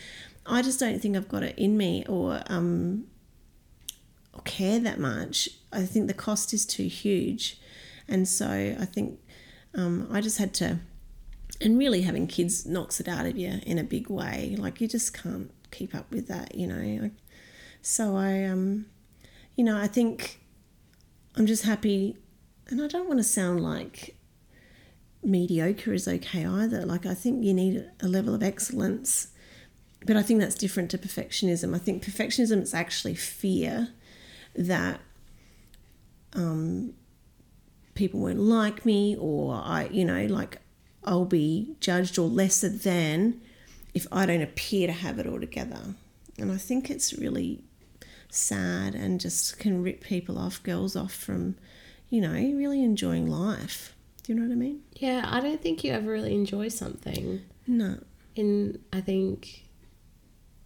i 0.45 0.61
just 0.63 0.79
don't 0.79 0.99
think 0.99 1.15
i've 1.17 1.27
got 1.29 1.43
it 1.43 1.53
in 1.59 1.77
me 1.77 2.03
or 2.07 2.41
um 2.47 3.05
care 4.45 4.79
that 4.79 4.99
much. 4.99 5.49
I 5.71 5.83
think 5.83 6.07
the 6.07 6.13
cost 6.13 6.53
is 6.53 6.65
too 6.65 6.87
huge. 6.87 7.59
And 8.07 8.27
so 8.27 8.47
i 8.47 8.85
think 8.85 9.19
um, 9.75 10.07
i 10.11 10.19
just 10.19 10.39
had 10.39 10.53
to 10.55 10.79
and 11.61 11.77
really 11.77 12.01
having 12.01 12.25
kids 12.25 12.65
knocks 12.65 12.99
it 12.99 13.07
out 13.07 13.25
of 13.25 13.37
you 13.37 13.59
in 13.65 13.77
a 13.77 13.83
big 13.83 14.09
way. 14.09 14.55
Like 14.57 14.81
you 14.81 14.87
just 14.87 15.13
can't 15.13 15.51
keep 15.71 15.93
up 15.93 16.09
with 16.11 16.27
that 16.27 16.55
you 16.55 16.67
know? 16.67 17.11
So 17.81 18.15
i 18.15 18.43
um 18.45 18.87
you 19.55 19.63
know 19.63 19.77
i 19.77 19.87
think 19.87 20.39
i'm 21.35 21.45
just 21.45 21.63
happy. 21.63 22.17
And 22.67 22.81
I 22.81 22.87
don't 22.87 23.07
want 23.07 23.19
to 23.19 23.23
sound 23.23 23.63
like 23.63 24.15
mediocre 25.23 25.93
is 25.93 26.07
okay 26.07 26.45
either. 26.45 26.85
Like 26.85 27.05
I 27.05 27.13
think 27.13 27.43
you 27.43 27.53
need 27.53 27.85
a 28.01 28.07
level 28.07 28.33
of 28.35 28.43
excellence, 28.43 29.29
but 30.05 30.15
I 30.15 30.21
think 30.21 30.39
that's 30.39 30.55
different 30.55 30.91
to 30.91 30.97
perfectionism. 30.97 31.75
I 31.75 31.79
think 31.79 32.03
perfectionism 32.03 32.61
is 32.61 32.73
actually 32.73 33.15
fear 33.15 33.89
that 34.55 34.99
um, 36.33 36.93
people 37.95 38.19
won't 38.19 38.39
like 38.39 38.85
me, 38.85 39.15
or 39.19 39.53
I, 39.55 39.87
you 39.91 40.05
know, 40.05 40.25
like 40.25 40.59
I'll 41.03 41.25
be 41.25 41.75
judged 41.79 42.17
or 42.19 42.27
lesser 42.27 42.69
than 42.69 43.41
if 43.93 44.05
I 44.11 44.25
don't 44.25 44.41
appear 44.41 44.87
to 44.87 44.93
have 44.93 45.19
it 45.19 45.25
all 45.27 45.39
together. 45.39 45.95
And 46.37 46.51
I 46.51 46.57
think 46.57 46.89
it's 46.89 47.13
really 47.13 47.63
sad 48.29 48.93
and 48.95 49.19
just 49.19 49.57
can 49.59 49.81
rip 49.81 50.01
people 50.01 50.37
off, 50.37 50.61
girls 50.63 50.95
off 50.95 51.11
from, 51.13 51.55
you 52.09 52.21
know, 52.21 52.33
really 52.33 52.83
enjoying 52.83 53.27
life. 53.27 53.95
Do 54.23 54.33
you 54.33 54.39
know 54.39 54.45
what 54.45 54.53
I 54.53 54.55
mean? 54.55 54.81
Yeah, 54.93 55.25
I 55.27 55.39
don't 55.39 55.59
think 55.61 55.83
you 55.83 55.91
ever 55.91 56.11
really 56.11 56.35
enjoy 56.35 56.67
something. 56.69 57.41
No, 57.65 57.97
And 58.37 58.79
I 58.93 59.01
think 59.01 59.65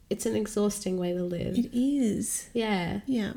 it's 0.09 0.25
an 0.25 0.35
exhausting 0.35 0.97
way 0.97 1.13
to 1.13 1.23
live. 1.23 1.57
it 1.57 1.69
is. 1.73 2.49
Yeah. 2.53 2.99
Yeah. 3.05 3.33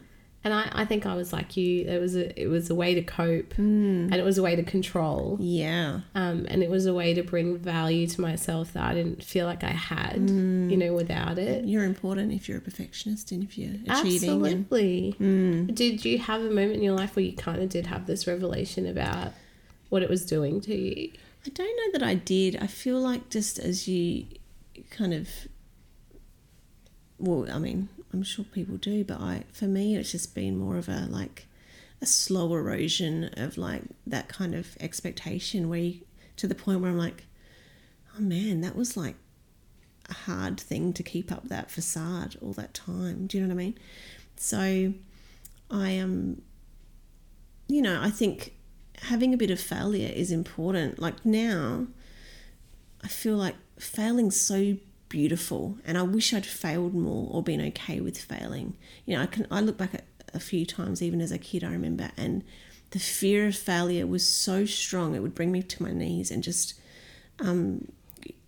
And 0.47 0.55
I, 0.55 0.69
I 0.71 0.85
think 0.85 1.07
I 1.07 1.17
was 1.17 1.33
like 1.33 1.57
you. 1.57 1.87
It 1.87 2.01
was 2.01 2.15
a 2.15 2.41
it 2.41 2.47
was 2.47 2.71
a 2.71 2.75
way 2.77 2.95
to 2.95 3.03
cope, 3.03 3.55
mm. 3.55 4.05
and 4.05 4.15
it 4.15 4.25
was 4.25 4.39
a 4.39 4.45
way 4.45 4.55
to 4.55 4.63
control, 4.63 5.39
Yeah. 5.41 6.03
um, 6.15 6.47
and 6.49 6.63
it 6.63 6.71
was 6.71 6.87
a 6.87 6.95
way 6.95 7.15
to 7.15 7.25
bring 7.25 7.59
value 7.59 8.07
to 8.07 8.21
myself 8.21 8.73
that 8.75 8.85
I 8.85 8.95
didn't 8.95 9.25
feel 9.25 9.47
like 9.47 9.65
I 9.65 9.73
had, 9.73 10.29
mm. 10.29 10.71
you 10.71 10.77
know, 10.77 10.95
without 10.95 11.37
it. 11.37 11.65
You're 11.65 11.83
important 11.83 12.33
if 12.33 12.49
you're 12.49 12.59
a 12.59 12.61
perfectionist 12.61 13.33
and 13.33 13.43
if 13.43 13.59
you're 13.59 13.75
achieving. 13.89 14.31
And, 14.31 14.47
Absolutely. 14.47 15.17
Mm. 15.19 15.75
Did 15.75 16.05
you 16.05 16.19
have 16.19 16.43
a 16.43 16.51
moment 16.51 16.75
in 16.75 16.85
your 16.85 16.95
life 16.95 17.17
where 17.17 17.25
you 17.25 17.33
kind 17.33 17.61
of 17.61 17.69
did 17.69 17.89
have 17.89 18.07
this 18.07 18.29
revelation 18.29 18.87
about 18.87 19.33
what 19.89 20.05
it 20.05 20.09
was 20.09 20.25
doing 20.25 20.61
to 20.61 20.77
you? 20.77 21.11
I 21.45 21.49
don't 21.49 21.77
know 21.77 21.99
that 21.99 22.07
I 22.07 22.15
did. 22.15 22.55
I 22.63 22.69
feel 22.69 23.01
like 23.01 23.31
just 23.31 23.59
as 23.59 23.89
you 23.89 24.27
kind 24.91 25.13
of, 25.13 25.29
well, 27.19 27.51
I 27.53 27.59
mean, 27.59 27.89
I'm 28.13 28.23
sure 28.23 28.45
people 28.45 28.77
do, 28.77 29.05
but 29.05 29.21
I, 29.21 29.45
for 29.53 29.67
me, 29.67 29.97
it's 29.97 30.13
just 30.13 30.35
been 30.35 30.57
more 30.57 30.77
of 30.77 30.89
a 30.89 31.07
like 31.11 31.47
a 32.01 32.07
slow 32.07 32.55
erosion 32.55 33.31
of 33.37 33.57
like 33.57 33.83
that 34.07 34.29
kind 34.29 34.55
of 34.55 34.77
expectation 34.81 35.69
where 35.69 35.79
you, 35.79 36.01
to 36.37 36.47
the 36.47 36.55
point 36.55 36.81
where 36.81 36.91
I'm 36.91 36.99
like, 36.99 37.25
oh 38.17 38.21
man, 38.21 38.61
that 38.61 38.77
was 38.77 38.97
like 38.97 39.17
a 40.09 40.15
hard 40.15 40.61
thing 40.61 40.93
to 40.93 41.03
keep 41.03 41.33
up 41.33 41.49
that 41.49 41.71
facade 41.71 42.37
all 42.41 42.53
that 42.53 42.75
time. 42.75 43.27
Do 43.27 43.39
you 43.39 43.43
know 43.43 43.49
what 43.49 43.61
I 43.61 43.65
mean? 43.65 43.79
So 44.37 44.93
I 45.71 45.91
am, 45.91 46.11
um, 46.11 46.43
you 47.69 47.83
know, 47.83 48.01
I 48.01 48.11
think 48.11 48.55
having 49.03 49.35
a 49.35 49.37
bit 49.37 49.51
of 49.51 49.61
failure 49.61 50.13
is 50.15 50.31
important. 50.31 50.99
Like 50.99 51.25
now, 51.25 51.87
I 53.03 53.09
feel 53.09 53.37
like 53.37 53.57
failing's 53.79 54.39
so 54.41 54.77
beautiful, 55.09 55.79
and 55.85 55.97
I 55.97 56.03
wish 56.03 56.33
I'd 56.33 56.47
failed 56.47 56.95
more 56.95 57.29
or 57.31 57.43
been 57.43 57.61
okay 57.69 58.01
with 58.01 58.19
failing. 58.19 58.77
You 59.05 59.17
know, 59.17 59.23
I 59.23 59.27
can 59.27 59.47
I 59.51 59.61
look 59.61 59.77
back 59.77 59.95
at 59.95 60.05
a 60.35 60.41
few 60.41 60.67
times, 60.67 61.03
even 61.03 61.21
as 61.21 61.33
a 61.33 61.39
kid, 61.39 61.65
I 61.65 61.73
remember, 61.73 62.11
and 62.17 62.43
the 62.91 62.99
fear 62.99 63.47
of 63.47 63.57
failure 63.57 64.07
was 64.07 64.27
so 64.27 64.65
strong 64.65 65.15
it 65.15 65.23
would 65.23 65.35
bring 65.35 65.53
me 65.53 65.63
to 65.63 65.83
my 65.83 65.93
knees 65.93 66.31
and 66.31 66.43
just 66.43 66.75
um, 67.41 67.89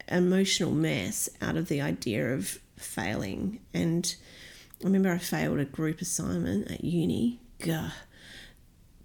emotional 0.09 0.71
mess 0.71 1.29
out 1.43 1.57
of 1.57 1.69
the 1.69 1.81
idea 1.81 2.35
of 2.35 2.59
failing. 2.77 3.61
And 3.75 4.15
I 4.81 4.87
remember 4.87 5.11
I 5.11 5.19
failed 5.19 5.59
a 5.59 5.65
group 5.65 6.01
assignment 6.01 6.71
at 6.71 6.85
uni. 6.85 7.41
Gah 7.59 7.91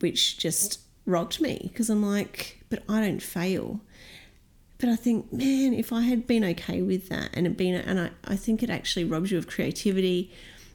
which 0.04 0.38
just 0.38 0.82
rocked 1.06 1.39
me 1.39 1.70
because 1.72 1.89
I'm 1.89 2.06
like, 2.06 2.62
but 2.70 2.84
I 2.89 2.99
don't 2.99 3.24
fail. 3.24 3.80
But 4.84 4.91
I 4.91 4.95
think, 4.97 5.31
man, 5.31 5.73
if 5.73 5.93
I 5.93 6.01
had 6.01 6.27
been 6.27 6.43
okay 6.43 6.81
with 6.81 7.07
that 7.07 7.29
and 7.31 7.47
it 7.47 7.55
been, 7.55 7.73
and 7.73 8.01
I, 8.01 8.09
I 8.25 8.36
think 8.36 8.61
it 8.61 8.69
actually 8.69 9.05
robs 9.05 9.31
you 9.31 9.38
of 9.38 9.47
creativity, 9.47 10.29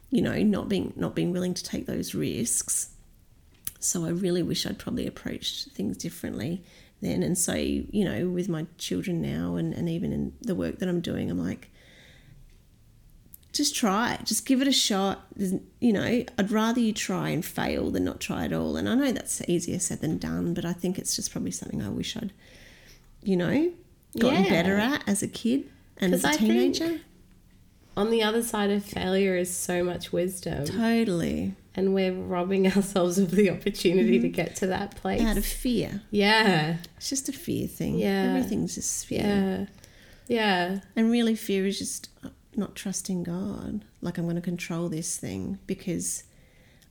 you 0.09 0.23
know, 0.23 0.43
not 0.43 0.71
being 0.71 0.95
not 0.97 1.15
being 1.15 1.31
willing 1.31 1.53
to 1.53 1.63
take 1.63 1.85
those 1.85 2.15
risks. 2.15 2.89
So 3.81 4.07
I 4.07 4.09
really 4.09 4.43
wish 4.43 4.65
I'd 4.65 4.79
probably 4.79 5.07
approached 5.07 5.73
things 5.73 5.99
differently 5.99 6.65
then. 7.03 7.23
And 7.23 7.37
so, 7.37 7.53
you 7.53 8.03
know, 8.03 8.31
with 8.31 8.49
my 8.49 8.65
children 8.79 9.21
now 9.21 9.57
and, 9.57 9.75
and 9.75 9.91
even 9.91 10.15
in 10.15 10.33
the 10.41 10.55
work 10.55 10.79
that 10.79 10.89
I'm 10.89 11.03
doing, 11.03 11.31
I'm 11.31 11.45
like, 11.45 11.69
just 13.53 13.77
try. 13.77 14.19
Just 14.25 14.47
give 14.47 14.63
it 14.63 14.69
a 14.69 14.73
shot. 14.73 15.27
You 15.37 15.93
know, 15.93 16.25
I'd 16.39 16.51
rather 16.51 16.81
you 16.81 16.95
try 16.95 17.29
and 17.29 17.45
fail 17.45 17.91
than 17.91 18.05
not 18.05 18.21
try 18.21 18.47
at 18.47 18.55
all. 18.55 18.79
And 18.79 18.89
I 18.89 18.95
know 18.95 19.13
that's 19.13 19.47
easier 19.47 19.79
said 19.79 20.01
than 20.01 20.17
done, 20.17 20.55
but 20.55 20.65
I 20.65 20.73
think 20.73 20.99
it's 20.99 21.15
just 21.15 21.31
probably 21.31 21.51
something 21.51 21.83
I 21.83 21.91
wish 21.91 22.17
I'd, 22.17 22.33
you 23.23 23.37
know, 23.37 23.71
gotten 24.19 24.45
Yeah. 24.45 24.51
better 24.51 24.77
at 24.77 25.03
as 25.09 25.23
a 25.23 25.29
kid 25.29 25.69
and 25.97 26.15
as 26.15 26.25
a 26.25 26.29
I 26.29 26.37
teenager. 26.37 27.01
On 27.97 28.11
the 28.11 28.23
other 28.23 28.45
side 28.45 28.71
of 28.71 28.85
failure 28.85 29.37
is 29.37 29.53
so 29.53 29.83
much 29.83 30.13
wisdom, 30.13 30.65
Totally. 30.65 31.57
and 31.75 31.93
we're 31.95 32.13
robbing 32.13 32.67
ourselves 32.77 33.19
of 33.19 33.33
the 33.33 33.51
opportunity 33.51 34.21
to 34.21 34.29
mm-hmm. 34.29 34.35
get 34.37 34.55
to 34.57 34.69
that 34.69 34.95
place. 34.95 35.21
Out 35.21 35.37
of 35.37 35.45
fear. 35.45 36.03
yeah, 36.13 36.77
It's 36.97 37.09
just 37.11 37.29
a 37.29 37.33
fear 37.33 37.67
thing. 37.67 37.99
Yeah. 37.99 38.37
Everything's 38.37 38.77
just 38.77 39.05
fear. 39.07 39.21
yeah, 39.21 39.67
yeah. 40.29 40.81
And 40.95 41.11
really, 41.11 41.35
fear 41.35 41.67
is 41.67 41.79
just 41.79 42.09
uh, 42.23 42.29
not 42.55 42.77
trusting 42.77 43.25
God. 43.25 43.85
Like, 44.01 44.17
I'm 44.17 44.25
going 44.25 44.37
to 44.37 44.43
control 44.43 44.89
this 44.89 45.17
thing 45.17 45.59
because 45.67 46.23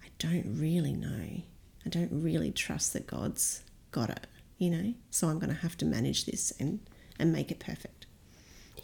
I 0.03 0.07
don't 0.19 0.59
really 0.59 0.93
know. 0.93 1.41
I 1.85 1.89
don't 1.89 2.09
really 2.11 2.51
trust 2.51 2.91
that 2.93 3.07
God's 3.07 3.63
got 3.91 4.09
it, 4.09 4.27
you 4.57 4.69
know? 4.69 4.93
So 5.09 5.29
I'm 5.29 5.39
going 5.39 5.53
to 5.55 5.61
have 5.61 5.77
to 5.77 5.85
manage 5.85 6.25
this 6.25 6.51
and, 6.59 6.81
and 7.19 7.31
make 7.31 7.51
it 7.51 7.59
perfect. 7.59 8.05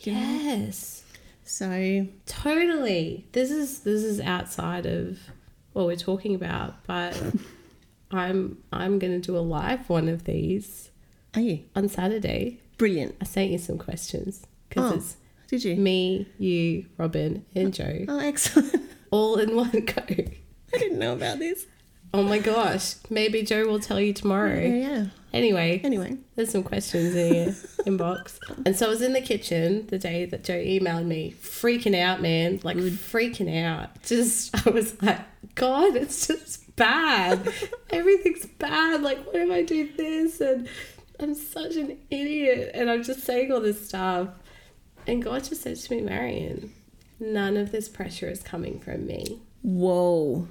Yes. 0.02 1.04
So, 1.46 2.08
Totally. 2.26 3.28
This 3.34 3.52
is 3.52 3.80
this 3.82 4.04
is 4.04 4.20
outside 4.22 4.86
of 4.86 5.20
what 5.74 5.86
we're 5.86 5.96
talking 5.96 6.36
about, 6.36 6.84
but 6.86 7.20
I'm 8.12 8.58
I'm 8.72 9.00
gonna 9.00 9.20
do 9.20 9.38
a 9.38 9.40
live 9.40 9.90
one 9.90 10.08
of 10.08 10.24
these 10.26 10.90
are 11.36 11.42
you? 11.42 11.64
on 11.76 11.90
Saturday. 11.90 12.60
Brilliant. 12.78 13.16
I 13.22 13.26
sent 13.26 13.52
you 13.52 13.58
some 13.58 13.78
questions 13.78 14.46
because 14.70 14.92
Oh, 14.92 14.96
it's 14.96 15.18
did 15.48 15.64
you? 15.64 15.76
me, 15.76 16.28
you, 16.40 16.86
Robin, 16.98 17.46
and 17.56 17.68
oh, 17.68 17.72
Joe 17.72 18.06
Oh, 18.08 18.20
excellent. 18.20 18.90
all 19.12 19.38
in 19.38 19.56
one 19.56 19.72
go. 19.72 20.04
I 20.08 20.78
didn't 20.78 20.98
know 21.00 21.14
about 21.14 21.40
this. 21.40 21.66
Oh 22.14 22.22
my 22.24 22.38
gosh! 22.38 22.96
Maybe 23.10 23.42
Joe 23.44 23.66
will 23.66 23.80
tell 23.80 24.00
you 24.00 24.14
tomorrow. 24.14 24.60
Yeah, 24.60 24.76
yeah. 24.76 25.06
Anyway, 25.34 25.82
Anyway, 25.84 26.16
There's 26.36 26.52
some 26.52 26.62
questions 26.62 27.16
in 27.16 27.34
your 27.34 27.46
inbox. 27.88 28.38
And 28.68 28.76
so 28.78 28.86
I 28.86 28.90
was 28.90 29.02
in 29.02 29.14
the 29.14 29.22
kitchen 29.22 29.88
the 29.88 29.98
day 29.98 30.26
that 30.26 30.44
Joe 30.44 30.54
emailed 30.54 31.06
me, 31.08 31.34
freaking 31.42 32.00
out, 32.00 32.22
man. 32.22 32.60
Like, 32.64 32.78
freaking 32.78 33.64
out. 33.66 34.04
Just, 34.04 34.68
I 34.68 34.70
was 34.70 35.02
like, 35.02 35.22
God, 35.56 35.96
it's 35.96 36.28
just 36.28 36.76
bad. 36.76 37.52
Everything's 37.90 38.46
bad. 38.46 39.02
Like, 39.02 39.26
what 39.26 39.38
if 39.38 39.50
I 39.50 39.64
do 39.64 39.90
this? 39.98 40.40
And 40.40 40.68
I'm 41.20 41.34
such 41.34 41.78
an 41.78 41.98
idiot. 42.12 42.70
And 42.76 42.92
I'm 42.92 43.02
just 43.02 43.22
saying 43.22 43.52
all 43.52 43.60
this 43.60 43.88
stuff. 43.88 44.28
And 45.08 45.24
God 45.24 45.44
just 45.46 45.64
said 45.64 45.78
to 45.78 45.96
me, 45.96 46.02
Marion, 46.02 46.72
none 47.20 47.58
of 47.58 47.72
this 47.72 47.90
pressure 47.90 48.30
is 48.30 48.44
coming 48.44 48.80
from 48.80 49.08
me. 49.08 49.40
whoa. 49.64 50.48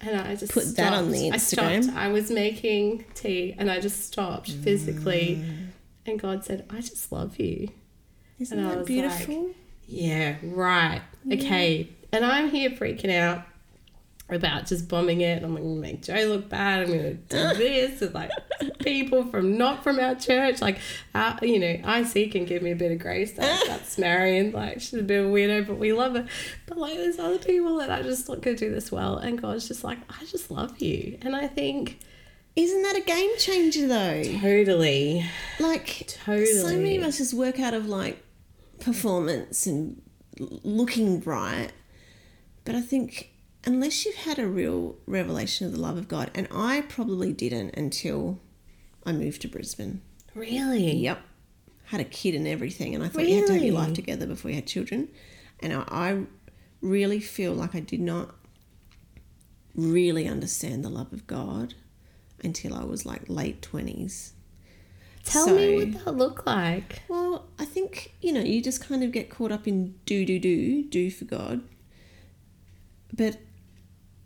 And 0.00 0.20
I 0.20 0.34
just 0.36 0.52
Put 0.52 0.76
that 0.76 0.92
on 0.92 1.10
the 1.10 1.30
stopped. 1.30 1.34
I 1.34 1.36
Instagram. 1.72 1.82
stopped. 1.84 1.98
I 1.98 2.08
was 2.08 2.30
making 2.30 3.04
tea 3.14 3.54
and 3.56 3.70
I 3.70 3.80
just 3.80 4.04
stopped 4.06 4.50
physically. 4.50 5.42
Mm. 5.42 5.66
And 6.06 6.18
God 6.20 6.44
said, 6.44 6.66
I 6.70 6.80
just 6.80 7.10
love 7.10 7.38
you. 7.38 7.68
Isn't 8.38 8.58
And 8.58 8.70
that 8.70 8.86
beautiful? 8.86 9.50
Yeah, 9.86 10.36
right. 10.42 11.00
Okay. 11.32 11.88
And 12.12 12.24
I'm 12.24 12.50
here 12.50 12.70
freaking 12.70 13.10
out 13.14 13.42
about 14.34 14.66
just 14.66 14.88
bombing 14.88 15.20
it. 15.20 15.42
I'm 15.42 15.54
going 15.56 15.62
to 15.76 15.80
make 15.80 16.02
Joe 16.02 16.24
look 16.26 16.48
bad. 16.48 16.82
I'm 16.82 16.86
going 16.88 17.02
to 17.28 17.52
do 17.52 17.58
this. 17.58 18.02
And 18.02 18.14
like 18.14 18.30
people 18.80 19.24
from 19.24 19.56
not 19.56 19.82
from 19.82 19.98
our 19.98 20.14
church, 20.14 20.60
like, 20.60 20.78
our, 21.14 21.38
you 21.42 21.58
know, 21.58 21.66
IC 21.96 22.32
can 22.32 22.44
give 22.44 22.62
me 22.62 22.70
a 22.72 22.76
bit 22.76 22.92
of 22.92 22.98
grace. 22.98 23.32
That, 23.32 23.64
that's 23.68 23.96
Marion. 23.98 24.52
Like, 24.52 24.80
she's 24.80 24.94
a 24.94 25.02
bit 25.02 25.20
of 25.24 25.30
a 25.30 25.32
weirdo, 25.32 25.66
but 25.66 25.78
we 25.78 25.92
love 25.92 26.14
her. 26.14 26.26
But 26.66 26.78
like, 26.78 26.94
there's 26.96 27.18
other 27.18 27.38
people 27.38 27.78
that 27.78 27.90
I 27.90 28.02
just 28.02 28.28
not 28.28 28.40
going 28.42 28.56
to 28.56 28.68
do 28.68 28.74
this 28.74 28.90
well. 28.92 29.16
And 29.18 29.40
God's 29.40 29.68
just 29.68 29.84
like, 29.84 29.98
I 30.08 30.24
just 30.26 30.50
love 30.50 30.80
you. 30.80 31.18
And 31.22 31.34
I 31.36 31.46
think, 31.48 31.98
Isn't 32.56 32.82
that 32.82 32.96
a 32.96 33.00
game 33.02 33.30
changer 33.38 33.86
though? 33.88 34.22
totally. 34.40 35.24
Like 35.60 36.06
Totally. 36.24 36.46
so 36.46 36.68
many 36.76 36.96
of 36.96 37.02
us 37.04 37.18
just 37.18 37.34
work 37.34 37.58
out 37.60 37.74
of 37.74 37.86
like 37.86 38.22
performance 38.80 39.66
and 39.66 40.00
looking 40.38 41.20
right. 41.22 41.70
But 42.64 42.74
I 42.74 42.80
think 42.80 43.30
unless 43.66 44.04
you've 44.04 44.14
had 44.16 44.38
a 44.38 44.46
real 44.46 44.96
revelation 45.06 45.66
of 45.66 45.72
the 45.72 45.80
love 45.80 45.96
of 45.96 46.08
God, 46.08 46.30
and 46.34 46.46
I 46.50 46.82
probably 46.82 47.32
didn't 47.32 47.70
until 47.76 48.40
I 49.06 49.12
moved 49.12 49.42
to 49.42 49.48
Brisbane. 49.48 50.02
Really? 50.34 50.92
Yep. 50.96 51.20
Had 51.86 52.00
a 52.00 52.04
kid 52.04 52.34
and 52.34 52.46
everything, 52.48 52.94
and 52.94 53.04
I 53.04 53.08
thought 53.08 53.26
you 53.28 53.36
had 53.36 53.46
to 53.48 53.54
have 53.54 53.62
your 53.62 53.74
life 53.74 53.92
together 53.94 54.26
before 54.26 54.50
you 54.50 54.56
had 54.56 54.66
children. 54.66 55.08
And 55.60 55.72
I, 55.72 55.84
I 55.88 56.22
really 56.80 57.20
feel 57.20 57.52
like 57.52 57.74
I 57.74 57.80
did 57.80 58.00
not 58.00 58.34
really 59.74 60.26
understand 60.28 60.84
the 60.84 60.88
love 60.88 61.12
of 61.12 61.26
God 61.26 61.74
until 62.42 62.74
I 62.74 62.84
was 62.84 63.04
like 63.06 63.22
late 63.28 63.60
20s. 63.62 64.30
Tell 65.24 65.46
So- 65.46 65.56
me 65.56 65.76
what 65.92 66.04
that 66.04 66.16
looked 66.16 66.46
like. 66.46 67.02
Well, 67.08 67.46
I 67.58 67.64
think, 67.64 68.14
you 68.20 68.32
know, 68.32 68.40
you 68.42 68.60
just 68.62 68.80
kind 68.82 69.02
of 69.02 69.12
get 69.12 69.30
caught 69.30 69.52
up 69.52 69.66
in 69.66 69.94
do, 70.06 70.24
do, 70.26 70.38
do, 70.38 70.84
do 70.84 71.10
for 71.10 71.24
God. 71.24 71.62
But 73.12 73.38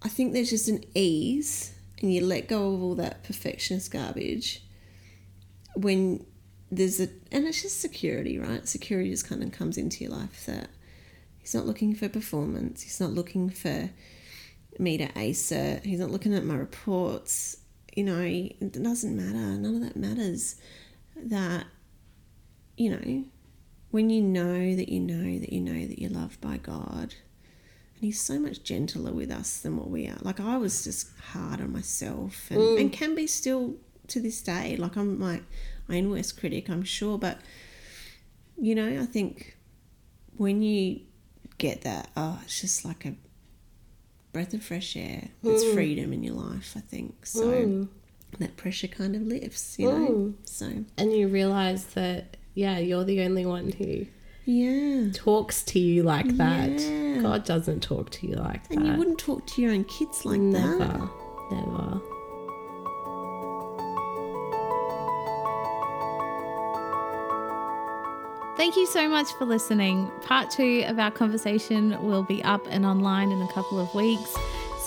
I 0.03 0.09
think 0.09 0.33
there's 0.33 0.51
just 0.51 0.69
an 0.69 0.85
ease 0.95 1.75
and 2.01 2.13
you 2.13 2.25
let 2.25 2.49
go 2.49 2.75
of 2.75 2.83
all 2.83 2.95
that 2.97 3.25
perfectionist 3.25 3.91
garbage 3.91 4.63
when 5.75 6.25
there's 6.71 7.01
a, 7.01 7.09
and 7.33 7.47
it's 7.47 7.63
just 7.63 7.81
security, 7.81 8.39
right? 8.39 8.69
Security 8.69 9.11
just 9.11 9.29
kind 9.29 9.43
of 9.43 9.53
comes 9.53 9.79
into 9.79 10.05
your 10.05 10.13
life 10.13 10.47
that 10.47 10.69
he's 11.39 11.55
not 11.55 11.67
looking 11.67 11.95
for 11.95 12.09
performance, 12.09 12.83
he's 12.83 13.01
not 13.01 13.11
looking 13.11 13.51
for 13.51 13.91
me 14.79 14.99
to 14.99 15.09
ace 15.17 15.51
it, 15.51 15.85
he's 15.85 16.01
not 16.01 16.11
looking 16.11 16.35
at 16.35 16.45
my 16.45 16.57
reports. 16.57 17.57
You 17.97 18.05
know, 18.05 18.21
it 18.23 18.81
doesn't 18.81 19.17
matter. 19.17 19.59
None 19.59 19.75
of 19.75 19.81
that 19.81 19.97
matters. 19.97 20.55
That 21.17 21.67
you 22.77 22.91
know, 22.91 23.25
when 23.91 24.09
you 24.09 24.23
know 24.23 24.77
that 24.77 24.89
you 24.89 25.01
know 25.01 25.39
that 25.41 25.53
you 25.53 25.61
know 25.61 25.87
that 25.87 26.01
you're 26.01 26.11
loved 26.11 26.41
by 26.41 26.59
God, 26.59 27.15
and 27.99 28.05
He's 28.05 28.21
so 28.21 28.39
much 28.39 28.63
gentler 28.63 29.13
with 29.13 29.31
us 29.31 29.59
than 29.59 29.77
what 29.77 29.91
we 29.91 30.07
are. 30.07 30.19
Like 30.23 30.41
I 30.41 30.57
was 30.57 30.85
just 30.85 31.11
hard 31.33 31.61
on 31.61 31.73
myself, 31.73 32.51
and, 32.51 32.61
mm. 32.61 32.81
and 32.81 32.93
can 32.93 33.15
be 33.15 33.27
still 33.27 33.75
to 34.09 34.21
this 34.21 34.41
day. 34.41 34.77
Like 34.77 34.97
I'm 34.97 35.19
my 35.19 35.43
own 35.91 36.11
worst 36.11 36.39
critic, 36.39 36.71
I'm 36.71 36.85
sure, 36.85 37.19
but 37.19 37.41
you 38.61 38.75
know, 38.75 39.01
I 39.01 39.07
think 39.07 39.57
when 40.37 40.63
you 40.63 41.01
get 41.59 41.83
that, 41.83 42.11
oh, 42.17 42.41
it's 42.45 42.61
just 42.61 42.85
like 42.85 43.05
a 43.05 43.15
breath 44.33 44.55
of 44.55 44.63
fresh 44.63 44.97
air. 44.97 45.29
It's 45.43 45.65
mm. 45.65 45.75
freedom 45.75 46.13
in 46.13 46.23
your 46.23 46.35
life. 46.35 46.75
I 46.77 46.81
think 46.81 47.27
so. 47.27 47.47
Mm. 47.47 47.89
That 48.39 48.57
pressure 48.57 48.89
kind 48.89 49.17
of 49.17 49.23
lifts, 49.23 49.79
you 49.79 49.91
know. 49.91 50.35
So 50.45 50.85
And 50.97 51.13
you 51.13 51.29
realize 51.29 51.87
that, 51.95 52.37
yeah, 52.55 52.79
you're 52.79 53.05
the 53.05 53.23
only 53.23 53.47
one 53.47 53.73
who 53.73 54.07
yeah. 54.49 55.11
talks 55.13 55.63
to 55.63 55.79
you 55.79 56.03
like 56.03 56.27
that. 56.39 56.71
Yeah. 56.71 57.21
God 57.21 57.45
doesn't 57.45 57.83
talk 57.83 58.09
to 58.11 58.27
you 58.27 58.37
like 58.37 58.63
And 58.71 58.79
that. 58.79 58.85
And 58.85 58.87
you 58.87 58.99
wouldn't 58.99 59.19
talk 59.19 59.47
to 59.47 59.63
your 59.63 59.73
own 59.73 59.85
kids 59.85 60.25
like 60.25 60.41
never, 60.41 60.79
that. 60.79 61.11
never. 61.51 62.01
Thank 68.57 68.77
you 68.77 68.87
so 68.87 69.09
much 69.09 69.31
for 69.39 69.45
listening. 69.45 70.11
Part 70.23 70.51
two 70.51 70.83
of 70.87 70.99
our 70.99 71.11
conversation 71.11 72.03
will 72.03 72.23
be 72.23 72.43
up 72.43 72.67
and 72.71 72.87
online 72.87 73.31
in 73.31 73.43
a 73.43 73.53
couple 73.53 73.79
of 73.79 73.95
weeks. 73.95 74.35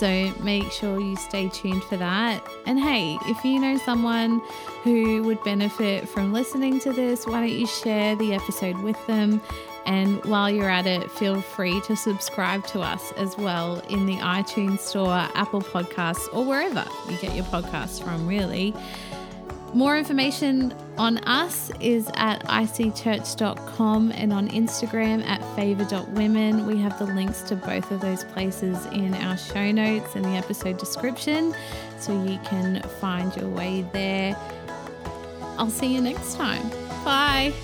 So 0.02 0.34
make 0.42 0.72
sure 0.72 0.98
you 0.98 1.14
stay 1.14 1.48
tuned 1.48 1.84
for 1.84 1.96
that. 1.96 2.42
And 2.66 2.76
hey, 2.76 3.16
if 3.26 3.44
you 3.44 3.60
know 3.60 3.76
someone 3.76 4.42
who 4.82 5.22
would 5.22 5.40
benefit 5.44 6.08
from 6.08 6.32
listening 6.32 6.80
to 6.80 6.92
this, 6.92 7.24
why 7.24 7.38
don't 7.38 7.56
you 7.56 7.68
share 7.68 8.16
the 8.16 8.34
episode 8.34 8.76
with 8.78 8.96
them? 9.06 9.40
And 9.86 10.24
while 10.24 10.50
you're 10.50 10.68
at 10.68 10.88
it, 10.88 11.08
feel 11.08 11.40
free 11.40 11.80
to 11.82 11.94
subscribe 11.94 12.66
to 12.66 12.80
us 12.80 13.12
as 13.12 13.38
well 13.38 13.78
in 13.90 14.06
the 14.06 14.16
iTunes 14.16 14.80
Store, 14.80 15.28
Apple 15.36 15.60
Podcasts, 15.60 16.26
or 16.32 16.44
wherever 16.44 16.84
you 17.08 17.16
get 17.18 17.36
your 17.36 17.44
podcasts 17.44 18.02
from, 18.02 18.26
really. 18.26 18.74
More 19.74 19.96
information 19.96 20.74
on 20.98 21.16
us 21.18 21.70
is 21.80 22.10
at 22.14 22.44
icchurch.com 22.44 24.12
and 24.12 24.32
on 24.32 24.48
Instagram 24.50 25.24
at 25.24 25.42
favor.women. 25.56 26.66
We 26.66 26.76
have 26.78 26.98
the 26.98 27.06
links 27.06 27.40
to 27.42 27.56
both 27.56 27.90
of 27.90 28.00
those 28.00 28.22
places 28.24 28.84
in 28.86 29.14
our 29.14 29.38
show 29.38 29.70
notes 29.70 30.14
and 30.14 30.24
the 30.24 30.36
episode 30.36 30.78
description, 30.78 31.54
so 31.98 32.12
you 32.24 32.38
can 32.44 32.82
find 33.00 33.34
your 33.34 33.48
way 33.48 33.86
there. 33.92 34.36
I'll 35.56 35.70
see 35.70 35.94
you 35.94 36.02
next 36.02 36.34
time. 36.36 36.68
Bye. 37.02 37.54